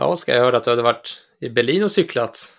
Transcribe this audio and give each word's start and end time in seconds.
Ja, 0.00 0.06
Oskar, 0.06 0.34
jag 0.34 0.42
hörde 0.42 0.56
att 0.56 0.64
du 0.64 0.70
hade 0.70 0.82
varit 0.82 1.22
i 1.38 1.48
Berlin 1.48 1.82
och 1.82 1.90
cyklat. 1.90 2.58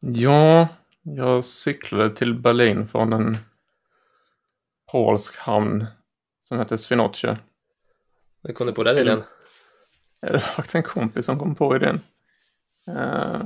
Ja, 0.00 0.68
jag 1.02 1.44
cyklade 1.44 2.16
till 2.16 2.34
Berlin 2.34 2.86
från 2.86 3.12
en 3.12 3.36
polsk 4.92 5.36
hamn 5.36 5.86
som 6.44 6.58
heter 6.58 6.76
Svinoce. 6.76 7.38
Hur 8.42 8.54
kom 8.54 8.66
du 8.66 8.72
på 8.72 8.82
den 8.82 8.98
idén? 8.98 9.22
Det 10.20 10.32
var 10.32 10.38
faktiskt 10.38 10.74
en 10.74 10.82
kompis 10.82 11.26
som 11.26 11.38
kom 11.38 11.54
på 11.54 11.76
idén. 11.76 12.00
Uh, 12.88 13.42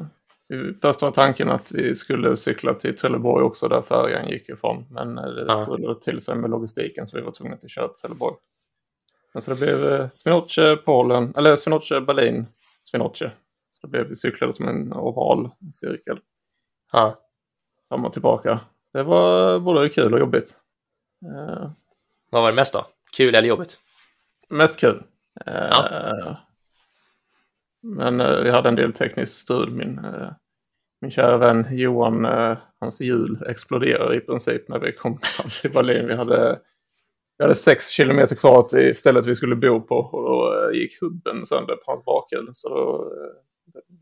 först 0.82 1.02
var 1.02 1.10
tanken 1.10 1.50
att 1.50 1.72
vi 1.72 1.94
skulle 1.94 2.36
cykla 2.36 2.74
till 2.74 2.96
Trelleborg 2.96 3.44
också 3.44 3.68
där 3.68 3.82
färjan 3.82 4.28
gick 4.28 4.48
ifrån. 4.48 4.86
Men 4.90 5.14
det 5.14 5.44
ja. 5.48 5.64
strulade 5.64 6.00
till 6.00 6.20
sig 6.20 6.36
med 6.36 6.50
logistiken 6.50 7.06
så 7.06 7.16
vi 7.16 7.22
var 7.22 7.32
tvungna 7.32 7.54
att 7.54 7.70
köra 7.70 7.88
till 7.88 8.00
Trelleborg. 8.00 8.36
Men 9.32 9.42
så 9.42 9.50
det 9.50 9.56
blev 9.56 9.92
eh, 9.92 10.08
Svinoce, 10.08 10.76
Polen, 10.76 11.34
eller 11.36 11.56
Svinoce, 11.56 12.00
Berlin, 12.00 12.46
Svinoce. 12.90 13.30
Så 13.72 13.86
det 13.86 13.90
blev 13.90 14.14
cyklade 14.14 14.52
som 14.52 14.68
en 14.68 14.92
oval 14.92 15.50
cirkel. 15.72 16.20
Ja. 16.92 17.18
Fram 17.88 18.04
och 18.04 18.12
tillbaka. 18.12 18.60
Det 18.92 19.02
var 19.02 19.58
både 19.58 19.88
kul 19.88 20.14
och 20.14 20.20
jobbigt. 20.20 20.56
Uh, 21.24 21.70
Vad 22.30 22.42
var 22.42 22.50
det 22.50 22.56
mest 22.56 22.74
då? 22.74 22.86
Kul 23.16 23.34
eller 23.34 23.48
jobbigt? 23.48 23.80
Mest 24.48 24.80
kul. 24.80 25.02
Uh, 25.46 25.54
ja. 25.54 26.36
Men 27.82 28.20
uh, 28.20 28.42
vi 28.42 28.50
hade 28.50 28.68
en 28.68 28.74
del 28.74 28.92
tekniskt 28.92 29.38
strul. 29.38 29.70
Min, 29.70 30.00
min 31.00 31.10
kära 31.10 31.36
vän 31.36 31.66
Johan, 31.70 32.24
hans 32.80 33.00
hjul 33.00 33.42
exploderade 33.46 34.16
i 34.16 34.20
princip 34.20 34.68
när 34.68 34.78
vi 34.78 34.92
kom 34.92 35.18
fram 35.22 35.50
till 35.62 35.72
Berlin. 35.72 36.06
Vi 36.06 36.14
hade, 36.14 36.60
vi 37.38 37.44
hade 37.44 37.54
sex 37.54 37.88
kilometer 37.88 38.36
kvar 38.36 38.62
till 38.62 38.94
stället 38.94 39.26
vi 39.26 39.34
skulle 39.34 39.56
bo 39.56 39.80
på 39.80 39.96
och 39.96 40.22
då 40.22 40.70
gick 40.72 41.02
hubben 41.02 41.46
sönder 41.46 41.76
på 41.76 41.82
hans 41.86 42.04
bakhjul. 42.04 42.50
Så 42.52 42.68
då, 42.68 43.12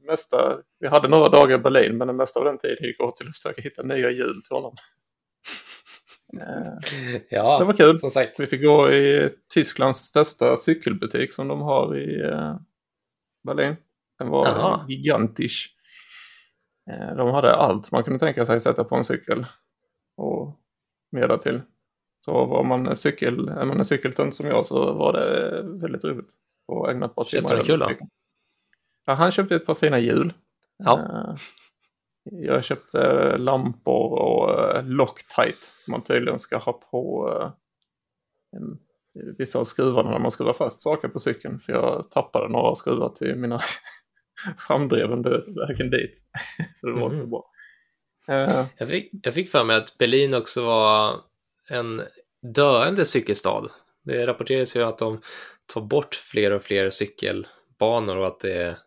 mesta, 0.06 0.58
vi 0.80 0.88
hade 0.88 1.08
några 1.08 1.28
dagar 1.28 1.58
i 1.58 1.62
Berlin 1.62 1.98
men 1.98 2.06
det 2.06 2.12
mesta 2.14 2.40
av 2.40 2.46
den 2.46 2.58
tiden 2.58 2.86
gick 2.86 3.00
åt 3.00 3.16
till 3.16 3.28
att 3.28 3.36
försöka 3.36 3.62
hitta 3.62 3.82
nya 3.82 4.10
hjul 4.10 4.42
till 4.42 4.56
honom. 4.56 4.74
ja, 7.28 7.58
det 7.58 7.64
var 7.64 7.72
kul. 7.72 7.96
Som 7.96 8.10
sagt. 8.10 8.40
Vi 8.40 8.46
fick 8.46 8.62
gå 8.62 8.90
i 8.90 9.30
Tysklands 9.54 9.98
största 9.98 10.56
cykelbutik 10.56 11.32
som 11.32 11.48
de 11.48 11.60
har 11.60 11.96
i 11.96 12.22
Berlin. 13.46 13.76
Den 14.18 14.28
var 14.28 14.46
Jaha. 14.46 14.84
gigantisk. 14.88 15.72
De 17.16 17.30
hade 17.30 17.54
allt 17.54 17.92
man 17.92 18.04
kunde 18.04 18.18
tänka 18.18 18.46
sig 18.46 18.60
sätta 18.60 18.84
på 18.84 18.96
en 18.96 19.04
cykel. 19.04 19.46
Och 20.16 20.60
mer 21.12 21.36
till. 21.36 21.60
Så 22.26 22.44
var 22.44 22.64
man, 22.64 22.96
cykel, 22.96 23.48
är 23.48 23.64
man 23.64 23.78
en 23.78 23.84
cykeltönt 23.84 24.34
som 24.34 24.46
jag 24.46 24.66
så 24.66 24.92
var 24.92 25.12
det 25.12 25.62
väldigt 25.62 26.04
roligt. 26.04 26.32
Och 26.68 26.90
ägnat 26.90 27.10
ett 27.10 27.16
par 27.16 27.24
timmar. 27.24 27.48
Köpte 27.48 27.64
kul 27.64 27.78
då? 27.78 27.90
Ja, 29.06 29.14
han 29.14 29.30
köpte 29.30 29.56
ett 29.56 29.66
par 29.66 29.74
fina 29.74 29.98
hjul. 29.98 30.32
Ja. 30.78 30.98
Uh, 30.98 31.36
jag 32.24 32.64
köpte 32.64 33.36
lampor 33.36 34.18
och 34.18 34.76
uh, 34.76 34.88
Loctite 34.88 35.66
som 35.72 35.92
man 35.92 36.02
tydligen 36.02 36.38
ska 36.38 36.58
ha 36.58 36.72
på 36.72 37.28
uh, 37.28 37.52
en, 38.56 38.78
vissa 39.38 39.58
av 39.58 39.64
skruvarna 39.64 40.10
när 40.10 40.18
man 40.18 40.30
skruvar 40.30 40.52
fast 40.52 40.82
saker 40.82 41.08
på 41.08 41.18
cykeln. 41.18 41.58
För 41.58 41.72
jag 41.72 42.10
tappade 42.10 42.48
några 42.48 42.74
skruvar 42.74 43.08
till 43.08 43.36
mina 43.36 43.60
framdrev 44.58 45.12
under 45.12 45.30
vägen 45.66 45.90
dit. 45.90 46.22
Så 46.76 46.86
det 46.86 46.92
var 46.92 47.00
mm. 47.00 47.12
inte 47.12 47.24
så 47.24 47.26
bra. 47.26 47.50
Jag, 48.78 48.88
fick, 48.88 49.10
jag 49.22 49.34
fick 49.34 49.50
för 49.50 49.64
mig 49.64 49.76
att 49.76 49.98
Berlin 49.98 50.34
också 50.34 50.64
var 50.64 51.20
en 51.68 52.02
döende 52.54 53.04
cykelstad. 53.04 53.70
Det 54.04 54.26
rapporteras 54.26 54.76
ju 54.76 54.82
att 54.82 54.98
de 54.98 55.20
tar 55.66 55.80
bort 55.80 56.14
fler 56.14 56.50
och 56.50 56.62
fler 56.62 56.90
cykelbanor 56.90 58.16
och 58.16 58.26
att 58.26 58.40
det, 58.40 58.78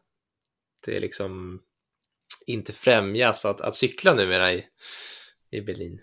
det 0.86 0.96
är 0.96 1.00
liksom 1.00 1.62
inte 2.46 2.74
främjas 2.74 3.46
att, 3.46 3.62
att 3.62 3.76
cykla 3.76 4.14
numera 4.14 4.54
i, 4.54 4.66
i 5.52 5.62
Berlin? 5.62 6.02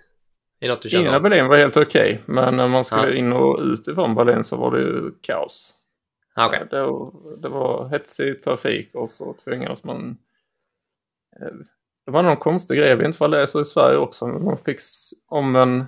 Är 0.61 0.69
något 0.69 0.83
du 0.83 0.89
känner 0.89 1.09
Innan 1.09 1.23
Berlin 1.23 1.47
var 1.47 1.57
helt 1.57 1.77
okej, 1.77 2.13
okay, 2.13 2.35
men 2.35 2.57
när 2.57 2.69
man 2.69 2.85
skulle 2.85 3.09
ja. 3.09 3.15
in 3.15 3.33
och 3.33 3.61
ut 3.61 3.89
ifrån 3.89 4.15
Berlin 4.15 4.45
så 4.45 4.57
var 4.57 4.71
det 4.71 4.81
ju 4.81 5.11
kaos. 5.21 5.77
Okay. 6.47 6.65
Det, 6.71 6.77
det 7.43 7.49
var 7.49 7.89
hetsig 7.89 8.43
trafik 8.43 8.95
och 8.95 9.11
så 9.11 9.33
tvingades 9.45 9.85
man... 9.85 10.19
Eh, 11.41 11.55
det 12.07 12.13
var 12.13 12.23
någon 12.23 12.37
konstig 12.37 12.79
grej, 12.79 12.89
jag 12.89 12.97
vet 12.97 13.07
inte 13.07 13.19
vad 13.21 13.31
det 13.31 13.43
är 13.43 13.47
så 13.47 13.61
i 13.61 13.65
Sverige 13.65 13.99
också, 13.99 14.27
men 14.27 14.45
man 14.45 14.57
fick 14.57 14.81
om 15.29 15.57
en, 15.57 15.85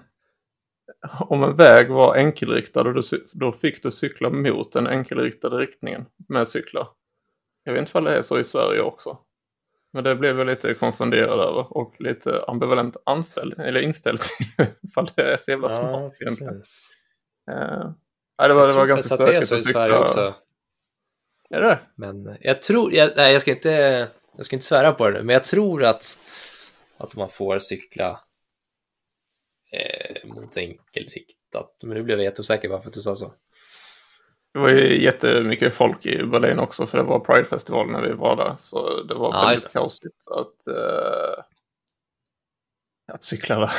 om 1.21 1.43
en 1.43 1.57
väg 1.57 1.91
var 1.91 2.17
enkelriktad 2.17 2.81
och 2.81 2.95
du, 2.95 3.03
då 3.33 3.53
fick 3.53 3.83
du 3.83 3.91
cykla 3.91 4.31
mot 4.31 4.73
den 4.73 4.87
enkelriktade 4.87 5.57
riktningen 5.57 6.07
med 6.29 6.49
cyklar. 6.49 6.89
Jag 7.65 7.73
vet 7.73 7.81
inte 7.81 7.93
vad 7.95 8.05
det 8.05 8.19
är 8.19 8.23
så 8.23 8.39
i 8.39 8.45
Sverige 8.45 8.81
också. 8.81 9.19
Men 9.93 10.05
det 10.05 10.15
blev 10.15 10.39
jag 10.39 10.47
lite 10.47 10.75
konfunderad 10.75 11.41
över 11.41 11.77
och 11.77 12.01
lite 12.01 12.41
ambivalent 12.47 12.97
anställd, 13.07 13.61
eller 13.61 13.81
inställd 13.81 14.21
till 14.21 14.67
ifall 14.83 15.11
det 15.15 15.33
är 15.33 15.37
så 15.37 15.51
jävla 15.51 15.69
smart 15.69 16.13
ja, 16.19 16.27
egentligen. 16.27 16.55
Uh, 17.51 17.91
nej, 18.39 18.49
det 18.49 18.55
var, 18.55 18.69
det 18.69 18.75
var 18.75 18.87
ganska 18.87 19.17
stökigt 19.17 19.37
att 19.37 19.45
cykla. 19.45 19.59
i 19.59 19.73
Sverige 19.73 19.99
också. 19.99 20.35
Är 21.51 21.61
det 21.61 21.81
Men 21.95 22.37
jag 22.41 22.63
tror, 22.63 22.95
jag, 22.95 23.13
nej 23.17 23.33
jag 23.33 23.43
ska 23.43 23.51
inte, 23.51 24.09
jag 24.37 24.47
ska 24.47 24.57
inte 24.57 24.67
svära 24.67 24.93
på 24.93 25.09
det 25.09 25.19
nu, 25.19 25.25
men 25.25 25.33
jag 25.33 25.45
tror 25.45 25.85
att, 25.85 26.21
att 26.97 27.17
man 27.17 27.29
får 27.29 27.59
cykla 27.59 28.21
eh, 29.73 30.08
mot 30.29 30.57
enkelriktat. 30.57 31.77
Men 31.83 31.97
nu 31.97 32.03
blev 32.03 32.19
jag 32.19 32.25
jätteosäker 32.25 32.69
varför 32.69 32.91
du 32.91 33.01
sa 33.01 33.15
så. 33.15 33.33
Det 34.53 34.59
var 34.59 34.69
ju 34.69 35.03
jättemycket 35.03 35.75
folk 35.75 36.07
i 36.07 36.25
Berlin 36.25 36.59
också 36.59 36.87
för 36.87 36.99
det 36.99 37.05
var 37.05 37.21
Pride-festival 37.21 37.91
när 37.91 38.03
vi 38.03 38.13
var 38.13 38.37
där. 38.37 38.55
Så 38.57 39.03
det 39.03 39.15
var 39.15 39.35
ja, 39.35 39.47
väldigt 39.47 39.73
kaosigt 39.73 40.29
att, 40.31 40.69
uh, 40.69 41.45
att 43.13 43.23
cykla 43.23 43.59
där. 43.59 43.73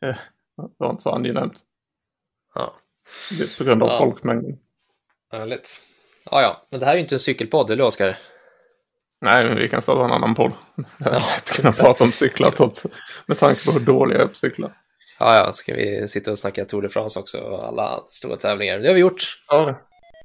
det 0.00 0.16
var 0.76 0.90
inte 0.90 1.02
så 1.02 1.10
angenämt. 1.10 1.60
Ja. 2.54 2.74
På 3.58 3.64
grund 3.64 3.82
av 3.82 3.88
ja. 3.88 3.98
folkmängden. 3.98 4.58
Härligt. 5.32 5.88
Ja, 6.24 6.42
ja, 6.42 6.66
men 6.70 6.80
det 6.80 6.86
här 6.86 6.92
är 6.92 6.96
ju 6.96 7.02
inte 7.02 7.14
en 7.14 7.18
cykelpodd, 7.18 7.70
eller 7.70 7.84
Oskar? 7.84 8.18
Nej, 9.20 9.48
men 9.48 9.56
vi 9.56 9.68
kan 9.68 9.82
starta 9.82 10.04
en 10.04 10.12
annan 10.12 10.34
podd. 10.34 10.52
Det 10.98 11.10
är 11.10 11.12
lätt 11.12 11.56
kunna 11.56 11.72
prata 11.72 12.04
om 12.04 12.12
cyklar 12.12 12.50
trots, 12.50 12.86
med 13.26 13.38
tanke 13.38 13.64
på 13.64 13.72
hur 13.72 13.80
dåliga 13.80 14.18
jag 14.18 14.24
är 14.24 14.28
på 14.28 14.34
cyklar. 14.34 14.81
Ja, 15.24 15.36
ja, 15.36 15.52
ska 15.52 15.74
vi 15.74 16.08
sitta 16.08 16.30
och 16.30 16.38
snacka 16.38 16.64
Tour 16.64 16.82
de 16.82 16.88
France 16.88 17.20
också 17.20 17.38
och 17.38 17.64
alla 17.64 18.02
stora 18.06 18.36
tävlingar. 18.36 18.78
Det 18.78 18.88
har 18.88 18.94
vi 18.94 19.00
gjort. 19.00 19.38
Ja, 19.48 19.74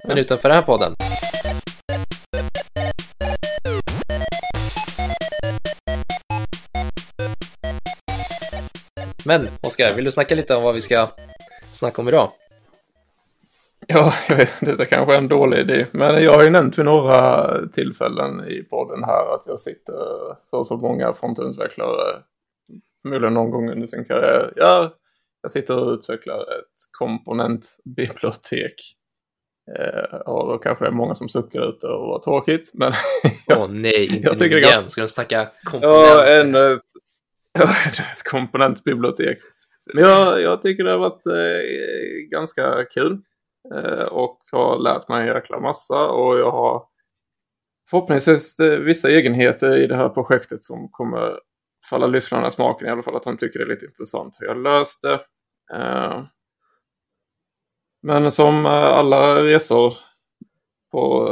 men 0.08 0.18
utanför 0.18 0.50
den 0.50 0.56
här 0.56 0.64
podden. 0.64 0.96
Men 9.26 9.48
Oskar, 9.62 9.94
vill 9.94 10.06
du 10.06 10.12
snacka 10.12 10.36
lite 10.36 10.56
om 10.56 10.64
vad 10.64 10.76
vi 10.76 10.82
ska 10.82 11.10
snacka 11.72 12.02
om 12.02 12.08
idag? 12.08 12.32
Ja, 13.88 14.14
jag 14.30 14.36
vet, 14.36 14.60
det 14.60 14.72
är 14.72 14.86
kanske 14.86 15.14
är 15.14 15.18
en 15.18 15.28
dålig 15.28 15.60
idé. 15.60 15.86
Men 15.92 16.24
jag 16.24 16.34
har 16.34 16.44
ju 16.44 16.50
nämnt 16.50 16.78
vid 16.78 16.86
några 16.86 17.52
tillfällen 17.68 18.48
i 18.48 18.64
podden 18.64 19.04
här 19.04 19.36
att 19.36 19.44
jag 19.46 19.60
sitter 19.60 19.96
så 20.44 20.64
som 20.64 20.82
många 20.82 21.14
frontutvecklare 21.14 22.24
förmodligen 23.08 23.34
någon 23.34 23.52
gång 23.52 23.72
under 23.72 23.88
sin 23.88 24.06
karriär. 24.06 24.54
Ja, 24.56 24.96
jag 25.42 25.52
sitter 25.52 25.78
och 25.78 25.94
utvecklar 25.94 26.42
ett 26.42 26.98
komponentbibliotek 26.98 28.74
Eh, 29.76 30.20
och 30.20 30.48
då 30.48 30.58
kanske 30.58 30.86
det 30.86 30.90
är 30.90 30.94
många 30.94 31.16
som 31.16 31.30
suckar 31.30 31.70
ute 31.70 31.88
och 31.88 32.08
vad 32.08 32.22
tråkigt. 32.22 32.72
Men 32.74 32.94
Åh 33.52 33.66
oh, 33.66 33.72
nej, 33.72 34.16
inte 34.16 34.28
jag 34.28 34.40
nu 34.40 34.58
igen. 34.58 34.90
Ska 34.90 35.02
de 35.02 35.08
snacka 35.08 35.52
komponent? 35.64 35.94
Ja, 35.94 36.26
en, 36.26 36.54
ja, 36.54 37.64
ett 37.92 38.24
komponentbibliotek. 38.32 39.38
Men 39.94 40.04
jag, 40.04 40.42
jag 40.42 40.62
tycker 40.62 40.84
det 40.84 40.92
har 40.92 40.98
varit 40.98 41.26
eh, 41.26 42.30
ganska 42.32 42.86
kul. 42.86 43.18
Eh, 43.76 44.04
och 44.04 44.40
har 44.52 44.80
lärt 44.80 45.08
mig 45.10 45.22
en 45.22 45.36
jäkla 45.36 45.60
massa. 45.60 46.08
Och 46.08 46.40
jag 46.40 46.52
har 46.52 46.84
förhoppningsvis 47.90 48.60
eh, 48.60 48.80
vissa 48.80 49.10
egenheter 49.10 49.78
i 49.78 49.88
det 49.88 49.96
här 49.96 50.10
projektet 50.10 50.64
som 50.64 50.90
kommer 50.92 51.40
falla 51.90 52.08
lyssnarna 52.08 52.52
smaken. 52.52 52.88
I 52.88 52.92
alla 52.92 53.04
fall 53.04 53.16
att 53.16 53.24
de 53.24 53.38
tycker 53.38 53.60
det 53.60 53.66
är 53.66 53.70
lite 53.70 53.86
intressant 53.86 54.38
hur 54.40 54.48
jag 54.48 54.58
löste. 54.58 55.14
Eh, 55.74 56.24
men 58.04 58.32
som 58.32 58.66
eh, 58.66 58.72
alla 58.72 59.44
resor 59.44 59.94
på 60.92 61.30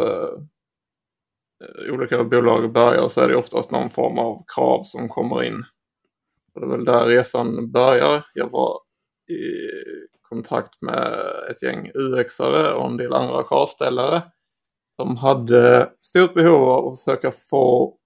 eh, 1.61 1.93
olika 1.93 2.23
bolag 2.23 2.71
börjar 2.71 3.07
så 3.07 3.21
är 3.21 3.27
det 3.27 3.35
oftast 3.35 3.71
någon 3.71 3.89
form 3.89 4.19
av 4.19 4.43
krav 4.55 4.83
som 4.83 5.09
kommer 5.09 5.43
in. 5.43 5.65
Och 6.53 6.61
det 6.61 6.67
är 6.67 6.71
väl 6.71 6.85
där 6.85 7.05
resan 7.05 7.71
börjar. 7.71 8.25
Jag 8.33 8.51
var 8.51 8.79
i 9.27 9.41
kontakt 10.21 10.81
med 10.81 11.13
ett 11.51 11.63
gäng 11.63 11.91
UX-are 11.93 12.71
och 12.71 12.89
en 12.89 12.97
del 12.97 13.13
andra 13.13 13.43
kravställare 13.43 14.21
som 14.95 15.17
hade 15.17 15.91
stort 16.01 16.33
behov 16.33 16.69
av 16.69 16.87
att 16.87 16.99
försöka 16.99 17.31
få 17.31 17.97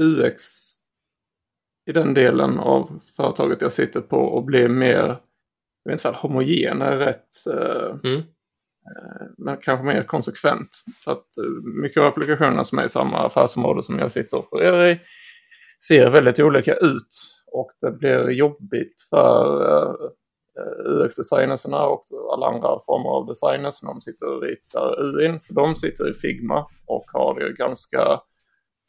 UX 0.00 0.42
i 1.90 1.92
den 1.92 2.14
delen 2.14 2.58
av 2.58 3.00
företaget 3.16 3.62
jag 3.62 3.72
sitter 3.72 4.00
på 4.00 4.16
och 4.16 4.44
bli 4.44 4.68
mer 4.68 5.16
jag 5.84 5.92
vet 5.92 6.00
inte 6.00 6.08
om 6.08 6.14
homogen 6.14 6.82
är 6.82 6.96
rätt. 6.96 7.28
Uh, 7.50 7.96
mm. 8.04 8.22
Eh, 8.90 9.26
men 9.38 9.56
kanske 9.56 9.86
mer 9.86 10.02
konsekvent. 10.02 10.68
För 11.04 11.12
att 11.12 11.38
eh, 11.38 11.80
mycket 11.82 12.00
av 12.00 12.06
applikationerna 12.06 12.64
som 12.64 12.78
är 12.78 12.84
i 12.84 12.88
samma 12.88 13.26
affärsområde 13.26 13.82
som 13.82 13.98
jag 13.98 14.12
sitter 14.12 14.38
och 14.38 14.44
opererar 14.44 14.86
i 14.86 15.00
ser 15.88 16.10
väldigt 16.10 16.38
olika 16.38 16.74
ut. 16.74 17.42
Och 17.52 17.70
det 17.80 17.90
blir 17.90 18.30
jobbigt 18.30 18.94
för 19.10 19.66
eh, 19.76 19.94
UX-designerserna 20.86 21.86
och 21.86 22.04
alla 22.32 22.46
andra 22.46 22.78
former 22.86 23.10
av 23.10 23.26
designers 23.26 23.82
när 23.82 23.90
de 23.90 24.00
sitter 24.00 24.26
och 24.26 24.42
ritar 24.42 25.00
UIn. 25.00 25.40
För 25.40 25.54
de 25.54 25.76
sitter 25.76 26.10
i 26.10 26.12
Figma 26.12 26.66
och 26.86 27.04
har 27.12 27.40
det 27.40 27.52
ganska 27.52 28.20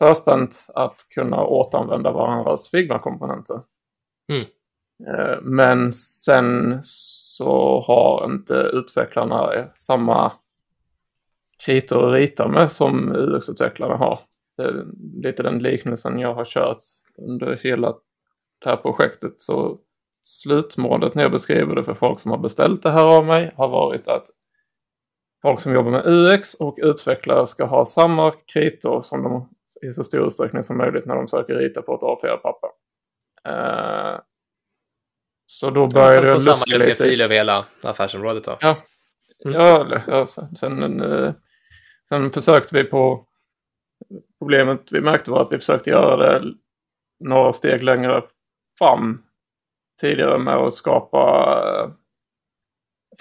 förspänt 0.05 0.67
att 0.75 0.95
kunna 1.15 1.45
återanvända 1.45 2.11
varandras 2.11 2.69
Figma-komponenter. 2.69 3.61
Mm. 4.31 4.45
Men 5.41 5.91
sen 5.91 6.79
så 6.83 7.81
har 7.87 8.25
inte 8.25 8.53
utvecklarna 8.53 9.67
samma 9.75 10.31
kritor 11.65 12.07
att 12.07 12.13
rita 12.13 12.47
med 12.47 12.71
som 12.71 13.15
UX-utvecklarna 13.15 13.95
har. 13.95 14.19
Det 14.57 14.63
är 14.63 14.85
lite 15.23 15.43
den 15.43 15.59
liknelsen 15.59 16.19
jag 16.19 16.33
har 16.33 16.45
kört 16.45 16.77
under 17.17 17.59
hela 17.63 17.93
det 18.63 18.69
här 18.69 18.77
projektet. 18.77 19.33
Så 19.41 19.77
slutmålet 20.23 21.15
när 21.15 21.23
jag 21.23 21.31
beskriver 21.31 21.75
det 21.75 21.83
för 21.83 21.93
folk 21.93 22.19
som 22.19 22.31
har 22.31 22.37
beställt 22.37 22.83
det 22.83 22.91
här 22.91 23.17
av 23.17 23.25
mig 23.25 23.51
har 23.55 23.67
varit 23.67 24.07
att 24.07 24.25
folk 25.41 25.59
som 25.59 25.73
jobbar 25.73 25.91
med 25.91 26.03
UX 26.05 26.53
och 26.53 26.77
utvecklare 26.81 27.47
ska 27.47 27.65
ha 27.65 27.85
samma 27.85 28.31
kritor 28.53 29.01
som 29.01 29.23
de 29.23 29.49
i 29.81 29.91
så 29.91 30.03
stor 30.03 30.27
utsträckning 30.27 30.63
som 30.63 30.77
möjligt 30.77 31.05
när 31.05 31.15
de 31.15 31.27
söker 31.27 31.55
rita 31.55 31.81
på 31.81 31.95
ett 31.95 32.01
A4-papper. 32.01 32.69
Uh, 33.49 34.19
så 35.45 35.69
då 35.69 35.87
började 35.87 36.27
jag 36.27 36.33
luska 36.33 36.77
lite. 36.77 36.95
samma 36.95 37.09
fil 37.09 37.21
över 37.21 37.35
hela 37.35 37.65
affärsområdet 37.83 38.43
då? 38.43 38.57
Ja, 38.61 38.77
mm. 39.45 39.61
ja, 39.61 40.01
ja 40.07 40.27
sen, 40.27 40.55
sen, 40.55 41.01
eh, 41.01 41.33
sen 42.09 42.31
försökte 42.31 42.75
vi 42.75 42.83
på... 42.83 43.27
Problemet 44.39 44.81
vi 44.91 45.01
märkte 45.01 45.31
var 45.31 45.41
att 45.41 45.51
vi 45.51 45.57
försökte 45.57 45.89
göra 45.89 46.17
det 46.17 46.53
några 47.19 47.53
steg 47.53 47.83
längre 47.83 48.21
fram 48.79 49.23
tidigare 50.01 50.37
med 50.37 50.55
att 50.55 50.73
skapa 50.73 51.19
eh, 51.65 51.91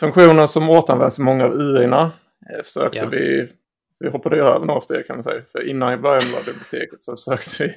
funktioner 0.00 0.46
som 0.46 0.70
återanvänds 0.70 1.18
i 1.18 1.22
många 1.22 1.44
av 1.44 1.52
UI-erna. 1.52 2.02
Eh, 2.50 2.62
försökte 2.64 2.98
ja. 2.98 3.06
vi, 3.06 3.52
vi 4.00 4.08
hoppade 4.08 4.36
över 4.36 4.66
några 4.66 4.80
steg 4.80 5.06
kan 5.06 5.16
man 5.16 5.22
säga. 5.22 5.42
För 5.52 5.68
innan 5.68 5.92
i 5.92 5.96
början 5.96 6.34
av 6.38 6.44
biblioteket 6.46 7.02
så 7.02 7.16
försökte 7.16 7.64
vi 7.64 7.74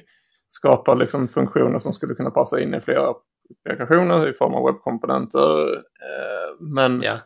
skapa 0.48 0.94
liksom 0.94 1.28
funktioner 1.28 1.78
som 1.78 1.92
skulle 1.92 2.14
kunna 2.14 2.30
passa 2.30 2.60
in 2.60 2.74
i 2.74 2.80
flera 2.80 3.14
applikationer 3.64 4.28
i 4.28 4.32
form 4.32 4.54
av 4.54 4.66
webbkomponenter. 4.66 5.74
Eh, 5.76 6.60
men 6.60 7.02
ja. 7.02 7.18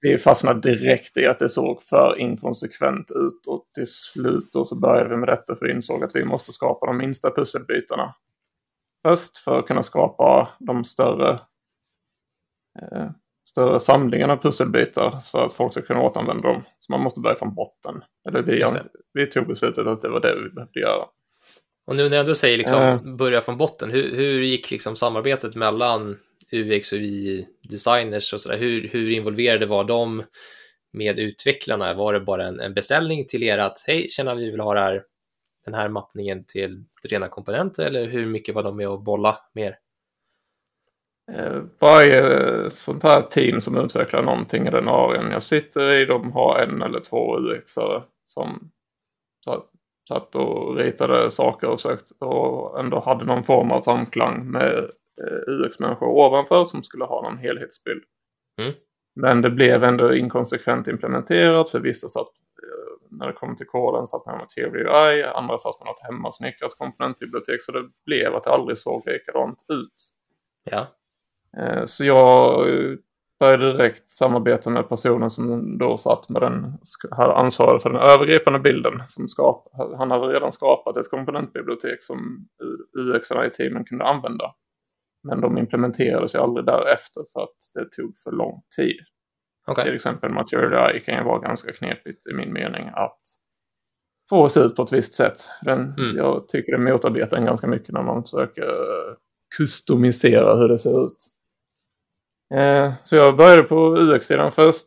vi 0.00 0.18
fastnade 0.18 0.60
direkt 0.60 1.16
i 1.16 1.26
att 1.26 1.38
det 1.38 1.48
såg 1.48 1.82
för 1.82 2.18
inkonsekvent 2.18 3.10
ut 3.10 3.46
och 3.46 3.66
till 3.74 3.86
slut 3.86 4.48
så 4.52 4.80
började 4.80 5.08
vi 5.08 5.16
med 5.16 5.28
detta 5.28 5.56
för 5.56 5.66
vi 5.66 5.72
insåg 5.72 6.04
att 6.04 6.16
vi 6.16 6.24
måste 6.24 6.52
skapa 6.52 6.86
de 6.86 6.96
minsta 6.96 7.30
pusselbitarna. 7.30 8.14
Först 9.02 9.38
för 9.38 9.58
att 9.58 9.66
kunna 9.66 9.82
skapa 9.82 10.48
de 10.58 10.84
större, 10.84 11.40
större 13.50 13.80
samlingarna 13.80 14.36
pusselbitar 14.36 15.16
för 15.16 15.46
att 15.46 15.52
folk 15.52 15.72
ska 15.72 15.82
kunna 15.82 16.02
återanvända 16.02 16.48
dem. 16.48 16.62
Så 16.78 16.92
man 16.92 17.00
måste 17.00 17.20
börja 17.20 17.36
från 17.36 17.54
botten. 17.54 18.02
Eller 18.28 18.42
vi, 18.42 18.64
vi 19.12 19.26
tog 19.26 19.46
beslutet 19.46 19.86
att 19.86 20.02
det 20.02 20.08
var 20.08 20.20
det 20.20 20.34
vi 20.42 20.50
behövde 20.50 20.80
göra. 20.80 21.04
Och 21.86 21.96
nu 21.96 22.08
när 22.08 22.24
du 22.24 22.34
säger 22.34 22.58
liksom 22.58 22.82
uh. 22.82 23.16
börja 23.16 23.40
från 23.40 23.58
botten, 23.58 23.90
hur, 23.90 24.16
hur 24.16 24.42
gick 24.42 24.70
liksom 24.70 24.96
samarbetet 24.96 25.54
mellan 25.54 26.18
UX 26.52 26.92
och 26.92 26.98
UI-designers 26.98 28.34
och 28.34 28.40
sådär? 28.40 28.58
Hur, 28.58 28.88
hur 28.88 29.10
involverade 29.10 29.66
var 29.66 29.84
de 29.84 30.24
med 30.92 31.18
utvecklarna? 31.18 31.94
Var 31.94 32.12
det 32.12 32.20
bara 32.20 32.48
en, 32.48 32.60
en 32.60 32.74
beställning 32.74 33.26
till 33.26 33.42
er 33.42 33.58
att 33.58 33.84
hej, 33.86 34.08
känna 34.08 34.34
vi 34.34 34.50
vill 34.50 34.60
ha 34.60 34.76
här, 34.76 35.02
den 35.64 35.74
här 35.74 35.88
mappningen 35.88 36.44
till 36.44 36.84
rena 37.02 37.28
komponenter 37.28 37.86
eller 37.86 38.06
hur 38.06 38.26
mycket 38.26 38.54
var 38.54 38.62
de 38.62 38.76
med 38.76 38.88
att 38.88 39.04
bolla 39.04 39.38
mer? 39.54 39.68
Eh, 39.70 39.74
varje 41.78 42.70
sånt 42.70 43.02
här 43.02 43.22
team 43.22 43.60
som 43.60 43.76
utvecklar 43.76 44.22
någonting 44.22 44.66
i 44.66 44.70
den 44.70 44.88
arean 44.88 45.30
jag 45.30 45.42
sitter 45.42 45.90
i, 45.90 46.04
de 46.04 46.32
har 46.32 46.58
en 46.58 46.82
eller 46.82 47.00
två 47.00 47.38
UXare 47.38 48.02
som 48.24 48.70
satt 50.08 50.34
och 50.34 50.76
ritade 50.76 51.30
saker 51.30 51.68
och 51.68 51.80
sökt 51.80 52.10
och 52.18 52.80
ändå 52.80 53.00
hade 53.00 53.24
någon 53.24 53.44
form 53.44 53.70
av 53.70 53.82
samklang 53.82 54.50
med 54.50 54.78
eh, 55.22 55.48
UX-människor 55.48 56.08
ovanför 56.08 56.64
som 56.64 56.82
skulle 56.82 57.04
ha 57.04 57.22
någon 57.22 57.38
helhetsbild. 57.38 58.02
Mm. 58.60 58.72
Men 59.14 59.42
det 59.42 59.50
blev 59.50 59.84
ändå 59.84 60.14
inkonsekvent 60.14 60.88
implementerat 60.88 61.70
för 61.70 61.80
vissa 61.80 62.08
satt 62.08 62.26
eh, 62.62 63.16
när 63.18 63.26
det 63.26 63.32
kom 63.32 63.56
till 63.56 63.66
koden 63.66 64.06
satt 64.06 64.26
man 64.26 64.38
med 64.38 64.48
TWI, 64.48 65.22
andra 65.22 65.58
satt 65.58 65.80
med 65.80 65.86
något 65.86 66.00
hemmasnickrat 66.02 66.78
komponentbibliotek 66.78 67.62
så 67.62 67.72
det 67.72 67.84
blev 68.06 68.34
att 68.34 68.44
det 68.44 68.50
aldrig 68.50 68.78
såg 68.78 69.06
likadant 69.06 69.64
ut. 69.68 69.94
Ja. 70.70 70.86
Eh, 71.58 71.84
så 71.84 72.04
jag 72.04 72.66
började 73.40 73.72
direkt 73.72 74.10
samarbeta 74.10 74.70
med 74.70 74.88
personen 74.88 75.30
som 75.30 75.78
då 75.78 75.96
satt 75.96 76.28
med 76.28 76.42
den, 76.42 76.78
hade 77.10 77.34
ansvaret 77.34 77.82
för 77.82 77.90
den 77.90 78.02
övergripande 78.10 78.58
bilden. 78.58 78.92
Som 79.06 79.28
skap, 79.28 79.66
han 79.98 80.10
hade 80.10 80.26
redan 80.26 80.52
skapat 80.52 80.96
ett 80.96 81.10
komponentbibliotek 81.10 82.04
som 82.04 82.48
ux 82.98 83.30
i 83.30 83.50
teamen 83.50 83.84
kunde 83.84 84.04
använda. 84.04 84.54
Men 85.28 85.40
de 85.40 85.58
implementerades 85.58 86.34
ju 86.34 86.38
aldrig 86.38 86.66
därefter 86.66 87.22
för 87.32 87.42
att 87.42 87.56
det 87.74 87.90
tog 87.96 88.12
för 88.24 88.32
lång 88.32 88.62
tid. 88.76 88.96
Okay. 89.70 89.84
Till 89.84 89.94
exempel 89.94 90.30
Material 90.30 90.74
AI 90.74 91.00
kan 91.00 91.18
ju 91.18 91.24
vara 91.24 91.38
ganska 91.38 91.72
knepigt 91.72 92.26
i 92.26 92.34
min 92.34 92.52
mening 92.52 92.88
att 92.94 93.20
få 94.30 94.48
se 94.48 94.60
ut 94.60 94.76
på 94.76 94.82
ett 94.82 94.92
visst 94.92 95.14
sätt. 95.14 95.48
Den, 95.62 95.80
mm. 95.80 96.16
Jag 96.16 96.48
tycker 96.48 96.72
det 96.72 96.78
motarbetar 96.78 97.36
en 97.36 97.44
ganska 97.44 97.66
mycket 97.66 97.94
när 97.94 98.02
man 98.02 98.22
försöker 98.22 98.66
kustomisera 99.56 100.56
hur 100.56 100.68
det 100.68 100.78
ser 100.78 101.04
ut. 101.04 101.16
Eh, 102.54 102.92
så 103.02 103.16
jag 103.16 103.36
började 103.36 103.62
på 103.62 103.96
UX-sidan 103.96 104.52
först. 104.52 104.86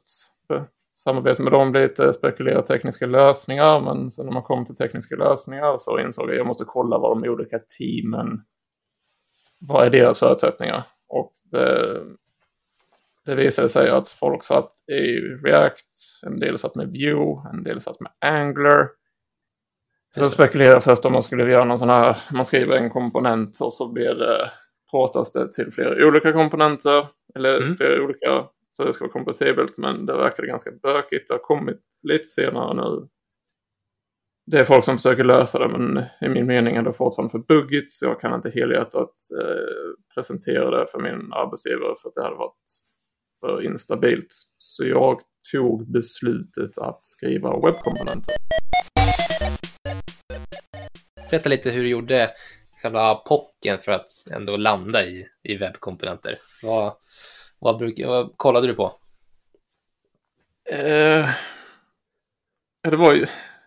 Samarbete 0.94 1.42
med 1.42 1.54
dem 1.54 1.74
lite, 1.74 2.13
spekulera 2.13 2.62
tekniska 2.62 3.06
lösningar. 3.06 3.81
Men 3.81 4.12
sen 4.12 4.25
när 4.25 4.33
man 4.33 4.44
kom 4.44 4.65
till 4.65 4.75
tekniska 4.75 5.15
lösningar 5.15 5.77
så 5.77 6.00
insåg 6.00 6.25
jag 6.25 6.31
att 6.31 6.38
jag 6.38 6.48
måste 6.48 6.63
kolla 6.68 6.98
vad 6.98 7.21
de 7.21 7.30
olika 7.30 7.60
teamen, 7.60 8.42
vad 9.60 9.86
är 9.86 9.89
deras 9.89 10.19
förutsättningar? 10.19 10.88
Och 11.07 11.31
det, 11.51 12.01
det 13.25 13.36
visade 13.36 13.69
sig 13.69 13.89
att 13.89 14.07
folk 14.07 14.44
satt 14.44 14.71
i 14.88 15.19
React, 15.19 15.88
en 16.25 16.39
del 16.39 16.57
satt 16.57 16.75
med 16.75 16.88
Vue, 16.88 17.50
en 17.54 17.63
del 17.63 17.81
satt 17.81 18.00
med 18.00 18.12
Angular. 18.19 18.89
Så 20.15 20.21
jag 20.21 20.30
spekulerade 20.30 20.81
först 20.81 21.06
om 21.06 21.13
man 21.13 21.24
skulle 21.24 21.51
göra 21.51 21.63
någon 21.63 21.79
sån 21.79 21.89
här, 21.89 22.17
man 22.34 22.46
skriver 22.46 22.77
en 22.77 22.89
komponent 22.89 23.60
och 23.62 23.74
så 23.74 23.91
blir 23.91 24.15
det 24.15 24.51
pratas 24.91 25.32
det 25.32 25.51
till 25.51 25.72
flera 25.72 26.08
olika 26.08 26.34
komponenter. 26.34 27.08
Eller 27.35 27.61
mm. 27.61 27.77
flera 27.77 28.03
olika, 28.03 28.47
så 28.71 28.85
det 28.85 28.93
ska 28.93 29.03
vara 29.03 29.11
kompatibelt. 29.11 29.77
Men 29.77 30.05
det 30.05 30.17
verkade 30.17 30.47
ganska 30.47 30.71
bökigt. 30.71 31.27
Det 31.27 31.33
har 31.33 31.39
kommit 31.39 31.81
lite 32.03 32.25
senare 32.25 32.73
nu. 32.73 33.07
Det 34.51 34.59
är 34.59 34.63
folk 34.63 34.85
som 34.85 34.97
försöker 34.97 35.23
lösa 35.23 35.59
det 35.59 35.77
men 35.77 36.03
i 36.21 36.29
min 36.29 36.45
mening 36.45 36.75
är 36.75 36.81
det 36.81 36.93
fortfarande 36.93 37.31
för 37.31 37.39
buggigt. 37.39 37.91
Så 37.91 38.05
jag 38.05 38.19
kan 38.19 38.33
inte 38.33 38.49
helhjärtat 38.49 39.13
eh, 39.41 40.15
presentera 40.15 40.79
det 40.79 40.85
för 40.91 40.99
min 40.99 41.33
arbetsgivare 41.33 41.93
för 42.01 42.09
att 42.09 42.15
det 42.15 42.23
hade 42.23 42.35
varit 42.35 42.63
för 43.39 43.65
instabilt. 43.65 44.27
Så 44.57 44.85
jag 44.85 45.19
tog 45.51 45.91
beslutet 45.91 46.77
att 46.77 47.01
skriva 47.01 47.49
webbkomponenter. 47.49 48.33
Berätta 51.29 51.49
lite 51.49 51.71
hur 51.71 51.83
du 51.83 51.89
gjorde 51.89 52.31
själva 52.83 53.15
pocken 53.15 53.79
för 53.79 53.91
att 53.91 54.11
ändå 54.31 54.57
landa 54.57 55.05
i, 55.05 55.27
i 55.43 55.57
webbkomponenter? 55.57 56.39
Vad, 56.63 56.93
vad, 57.59 57.77
bruk, 57.77 58.01
vad 58.05 58.37
kollade 58.37 58.67
du 58.67 58.73
på? 58.73 58.95
Eh, 60.69 61.29
det 62.89 62.97
var 62.97 63.13
ju 63.13 63.25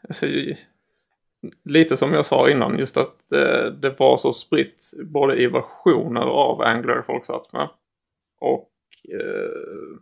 alltså, 0.08 0.26
lite 1.64 1.96
som 1.96 2.12
jag 2.12 2.26
sa 2.26 2.50
innan, 2.50 2.78
just 2.78 2.96
att 2.96 3.32
eh, 3.32 3.64
det 3.64 3.98
var 3.98 4.16
så 4.16 4.32
spritt 4.32 4.92
både 5.04 5.42
i 5.42 5.46
versioner 5.46 6.20
av 6.20 6.62
Angular 6.62 7.02
folk 7.02 7.24
satt 7.24 7.52
med 7.52 7.68
och 8.40 8.70
eh, 9.12 10.00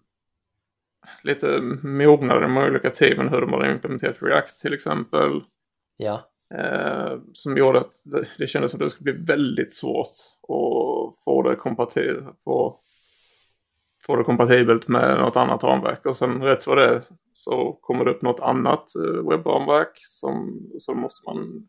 lite 1.23 1.61
mognare 1.83 2.49
med 2.49 2.71
olika 2.71 2.90
teamen 2.90 3.28
hur 3.28 3.40
de 3.40 3.52
har 3.52 3.71
implementerat 3.71 4.23
React 4.23 4.61
till 4.61 4.75
exempel. 4.75 5.40
Ja. 5.97 6.30
Eh, 6.59 7.19
som 7.33 7.57
gjorde 7.57 7.79
att 7.79 7.95
det 8.39 8.47
kändes 8.47 8.71
som 8.71 8.81
att 8.81 8.87
det 8.87 8.91
skulle 8.91 9.13
bli 9.13 9.25
väldigt 9.25 9.75
svårt 9.75 10.09
att 10.43 11.25
få 11.25 11.43
det, 11.43 11.57
kompatibelt, 11.57 12.25
få, 12.45 12.81
få 14.07 14.17
det 14.17 14.25
kompatibelt 14.25 14.89
med 14.89 15.19
något 15.19 15.37
annat 15.37 15.65
ramverk. 15.65 16.07
Och 16.07 16.17
sen 16.17 16.43
rätt 16.43 16.67
vad 16.67 16.79
det 16.79 17.03
så 17.33 17.73
kommer 17.73 18.05
det 18.05 18.11
upp 18.11 18.23
något 18.23 18.41
annat 18.41 18.97
eh, 18.97 19.29
webbramverk 19.29 19.93
som 19.95 20.63
så 20.79 20.95
måste 20.95 21.31
man, 21.31 21.69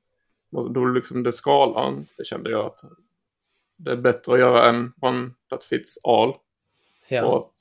då 0.74 0.86
liksom 0.86 1.24
det 1.24 1.34
skalan, 1.34 2.06
det 2.18 2.24
kände 2.24 2.51
jag 2.51 2.65
att 2.65 2.80
det 3.77 3.92
är 3.92 3.98
bättre 3.98 4.34
att 4.34 4.39
göra 4.39 4.70
en 4.70 4.94
one 5.01 5.32
that 5.50 5.63
fits 5.63 5.98
all. 6.04 6.34
Ja. 7.08 7.25
Och 7.25 7.38
att 7.38 7.54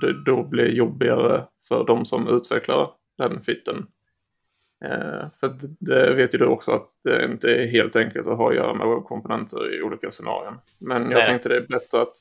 det 0.00 0.24
då 0.24 0.42
blir 0.42 0.68
jobbigare 0.68 1.44
för 1.68 1.84
de 1.84 2.04
som 2.04 2.28
utvecklar 2.28 2.90
den 3.18 3.40
fitten. 3.40 3.86
Eh, 4.84 5.30
för 5.32 5.54
det 5.80 6.14
vet 6.14 6.34
ju 6.34 6.38
du 6.38 6.46
också 6.46 6.72
att 6.72 6.88
det 7.04 7.24
inte 7.24 7.56
är 7.56 7.66
helt 7.66 7.96
enkelt 7.96 8.26
att 8.26 8.36
ha 8.36 8.50
att 8.50 8.56
göra 8.56 8.74
med 8.74 8.88
webbkomponenter 8.88 9.74
i 9.74 9.82
olika 9.82 10.10
scenarion. 10.10 10.58
Men 10.78 11.02
jag 11.02 11.12
Nej. 11.12 11.26
tänkte 11.26 11.48
det 11.48 11.56
är 11.56 11.66
bättre 11.68 12.02
att 12.02 12.14